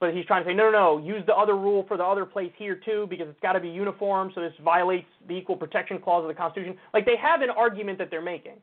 [0.00, 2.24] But he's trying to say no no no use the other rule for the other
[2.24, 5.98] place here too because it's got to be uniform so this violates the equal protection
[6.00, 6.76] clause of the constitution.
[6.92, 8.56] Like they have an argument that they're making.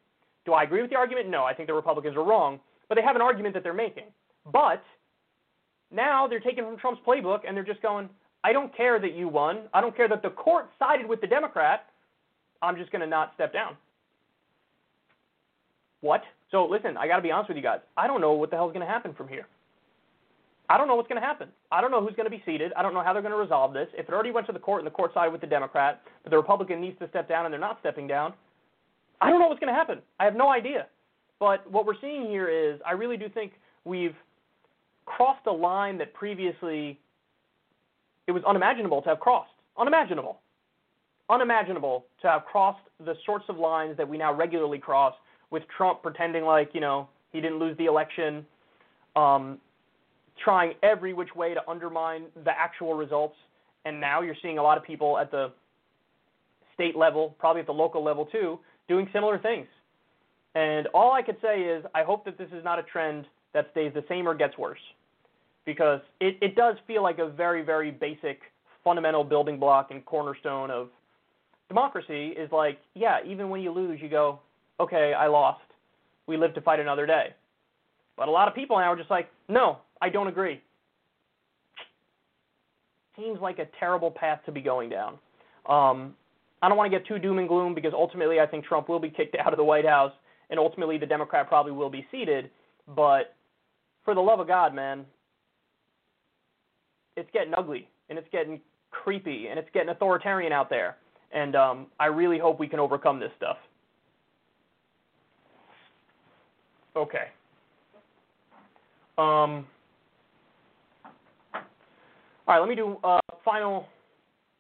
[0.46, 1.30] Do i agree with the argument?
[1.30, 4.06] No i think the republicans are wrong but they have an argument that they're making.
[4.52, 4.84] But
[5.92, 8.10] now they're taking from trump's playbook and they're just going
[8.44, 9.64] I don't care that you won.
[9.74, 11.86] I don't care that the court sided with the Democrat.
[12.62, 13.76] I'm just going to not step down.
[16.02, 16.22] What?
[16.52, 17.80] So listen, I got to be honest with you guys.
[17.98, 19.46] I don't know what the hell's going to happen from here.
[20.70, 21.50] I don't know what's going to happen.
[21.72, 22.72] I don't know who's going to be seated.
[22.78, 23.88] I don't know how they're going to resolve this.
[23.98, 26.30] If it already went to the court and the court sided with the Democrat, but
[26.30, 28.34] the Republican needs to step down and they're not stepping down,
[29.20, 30.00] I don't know what's going to happen.
[30.20, 30.86] I have no idea.
[31.40, 33.54] But what we're seeing here is I really do think
[33.84, 34.16] we've
[35.06, 37.00] crossed a line that previously
[38.30, 39.50] it was unimaginable to have crossed.
[39.76, 40.38] Unimaginable.
[41.32, 45.16] Unimaginable to have crossed the sorts of lines that we now regularly cross
[45.50, 48.46] with Trump pretending like, you know, he didn't lose the election,
[49.16, 49.58] um,
[50.44, 53.36] trying every which way to undermine the actual results.
[53.84, 55.52] And now you're seeing a lot of people at the
[56.76, 59.66] state level, probably at the local level too, doing similar things.
[60.54, 63.26] And all I could say is I hope that this is not a trend
[63.56, 64.78] that stays the same or gets worse.
[65.70, 68.40] Because it, it does feel like a very, very basic,
[68.84, 70.90] fundamental building block and cornerstone of
[71.68, 74.40] democracy is like, yeah, even when you lose, you go,
[74.80, 75.62] okay, I lost.
[76.26, 77.36] We live to fight another day.
[78.18, 80.60] But a lot of people now are just like, no, I don't agree.
[83.16, 85.20] Seems like a terrible path to be going down.
[85.70, 86.16] Um,
[86.64, 89.00] I don't want to get too doom and gloom because ultimately I think Trump will
[89.00, 90.14] be kicked out of the White House
[90.50, 92.50] and ultimately the Democrat probably will be seated.
[92.96, 93.36] But
[94.04, 95.06] for the love of God, man,
[97.20, 98.60] it's getting ugly and it's getting
[98.92, 100.98] creepy and it's getting authoritarian out there.
[101.32, 103.58] And um, I really hope we can overcome this stuff.
[106.96, 107.28] Okay.
[109.18, 109.68] Um,
[111.54, 111.62] all
[112.48, 113.86] right, let me do uh, final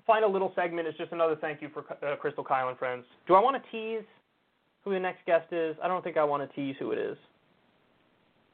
[0.06, 0.88] final little segment.
[0.88, 3.06] Is just another thank you for uh, Krystal Kyle and friends.
[3.28, 4.06] Do I want to tease
[4.84, 5.76] who the next guest is?
[5.84, 7.18] I don't think I want to tease who it is.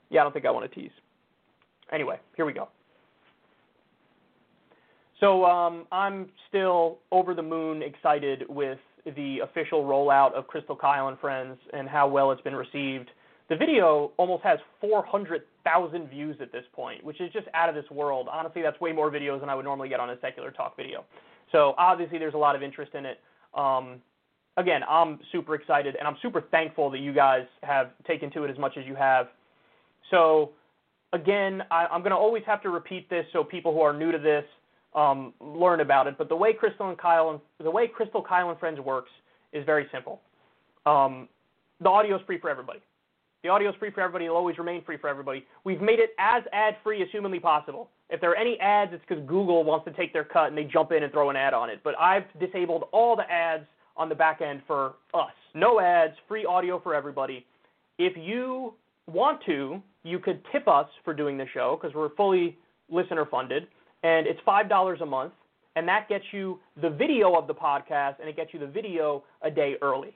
[0.09, 0.91] Yeah, I don't think I want to tease.
[1.91, 2.69] Anyway, here we go.
[5.19, 11.07] So um, I'm still over the moon excited with the official rollout of Krystal Kyle
[11.07, 13.09] and Friends and how well it's been received.
[13.47, 17.89] The video almost has 400,000 views at this point, which is just out of this
[17.91, 18.27] world.
[18.29, 21.05] Honestly, that's way more videos than I would normally get on a secular talk video.
[21.51, 23.19] So obviously, there's a lot of interest in it.
[23.53, 24.01] Um,
[24.57, 28.51] again, I'm super excited and I'm super thankful that you guys have taken to it
[28.51, 29.27] as much as you have.
[30.11, 30.51] So
[31.13, 34.11] again, I, I'm going to always have to repeat this so people who are new
[34.11, 34.43] to this
[34.95, 36.17] um, learn about it.
[36.17, 39.11] But the way Krystal and Kyle and the way Krystal Kyle and Friends works
[39.53, 40.21] is very simple.
[40.85, 41.27] Um,
[41.81, 42.79] the audio is free for everybody.
[43.43, 44.25] The audio is free for everybody.
[44.25, 45.45] It'll always remain free for everybody.
[45.65, 47.89] We've made it as ad free as humanly possible.
[48.09, 50.63] If there are any ads, it's because Google wants to take their cut and they
[50.63, 51.81] jump in and throw an ad on it.
[51.83, 53.65] But I've disabled all the ads
[53.97, 55.31] on the back end for us.
[55.53, 57.45] No ads, free audio for everybody.
[57.97, 58.73] If you
[59.11, 62.57] want to, you could tip us for doing the show because we're fully
[62.89, 63.67] listener funded
[64.05, 65.33] and it's $5 a month,
[65.75, 69.23] and that gets you the video of the podcast, and it gets you the video
[69.41, 70.15] a day early.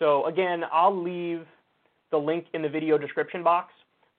[0.00, 1.46] So, again, I'll leave
[2.10, 3.72] the link in the video description box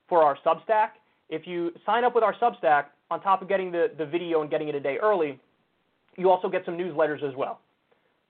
[0.08, 0.92] for our Substack.
[1.30, 4.50] If you sign up with our Substack, on top of getting the, the video and
[4.50, 5.42] getting it a day early,
[6.16, 7.60] you also get some newsletters as well.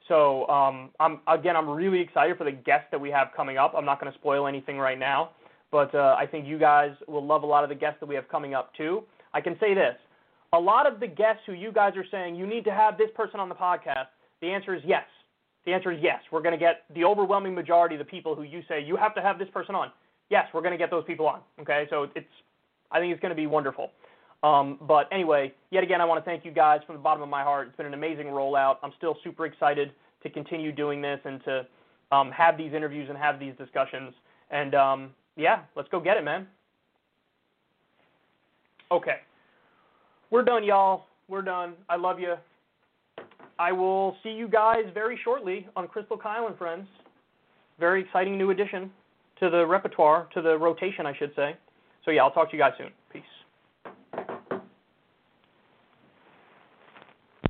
[0.08, 3.76] So, um, I'm, again, I'm really excited for the guests that we have coming up.
[3.78, 5.30] I'm not going to spoil anything right now,
[5.72, 8.16] but uh, I think you guys will love a lot of the guests that we
[8.16, 9.04] have coming up too.
[9.32, 9.96] I can say this
[10.54, 13.10] a lot of the guests who you guys are saying you need to have this
[13.16, 14.08] person on the podcast,
[14.42, 15.06] the answer is yes.
[15.66, 16.22] The answer is yes.
[16.32, 19.16] We're going to get the overwhelming majority of the people who you say you have
[19.16, 19.92] to have this person on.
[20.30, 21.42] Yes, we're going to get those people on.
[21.60, 22.28] Okay, so it's
[22.92, 23.92] I think it's going to be wonderful.
[24.44, 27.30] Um, but anyway, yet again, I want to thank you guys from the bottom of
[27.30, 27.68] my heart.
[27.68, 28.78] It's been an amazing rollout.
[28.84, 29.92] I'm still super excited
[30.22, 31.66] to continue doing this and to
[32.12, 34.14] um, have these interviews and have these discussions.
[34.52, 36.48] And um, yeah, let's go get it, man.
[38.92, 39.18] Okay.
[40.32, 41.06] We're done, y'all.
[41.28, 41.74] We're done.
[41.90, 42.36] I love you.
[43.58, 46.88] I will see you guys very shortly on Krystal Kyle and Friends.
[47.80, 48.92] Very exciting new addition
[49.40, 51.56] to the repertoire, to the rotation, I should say.
[52.04, 52.90] So, yeah, I'll talk to you guys soon.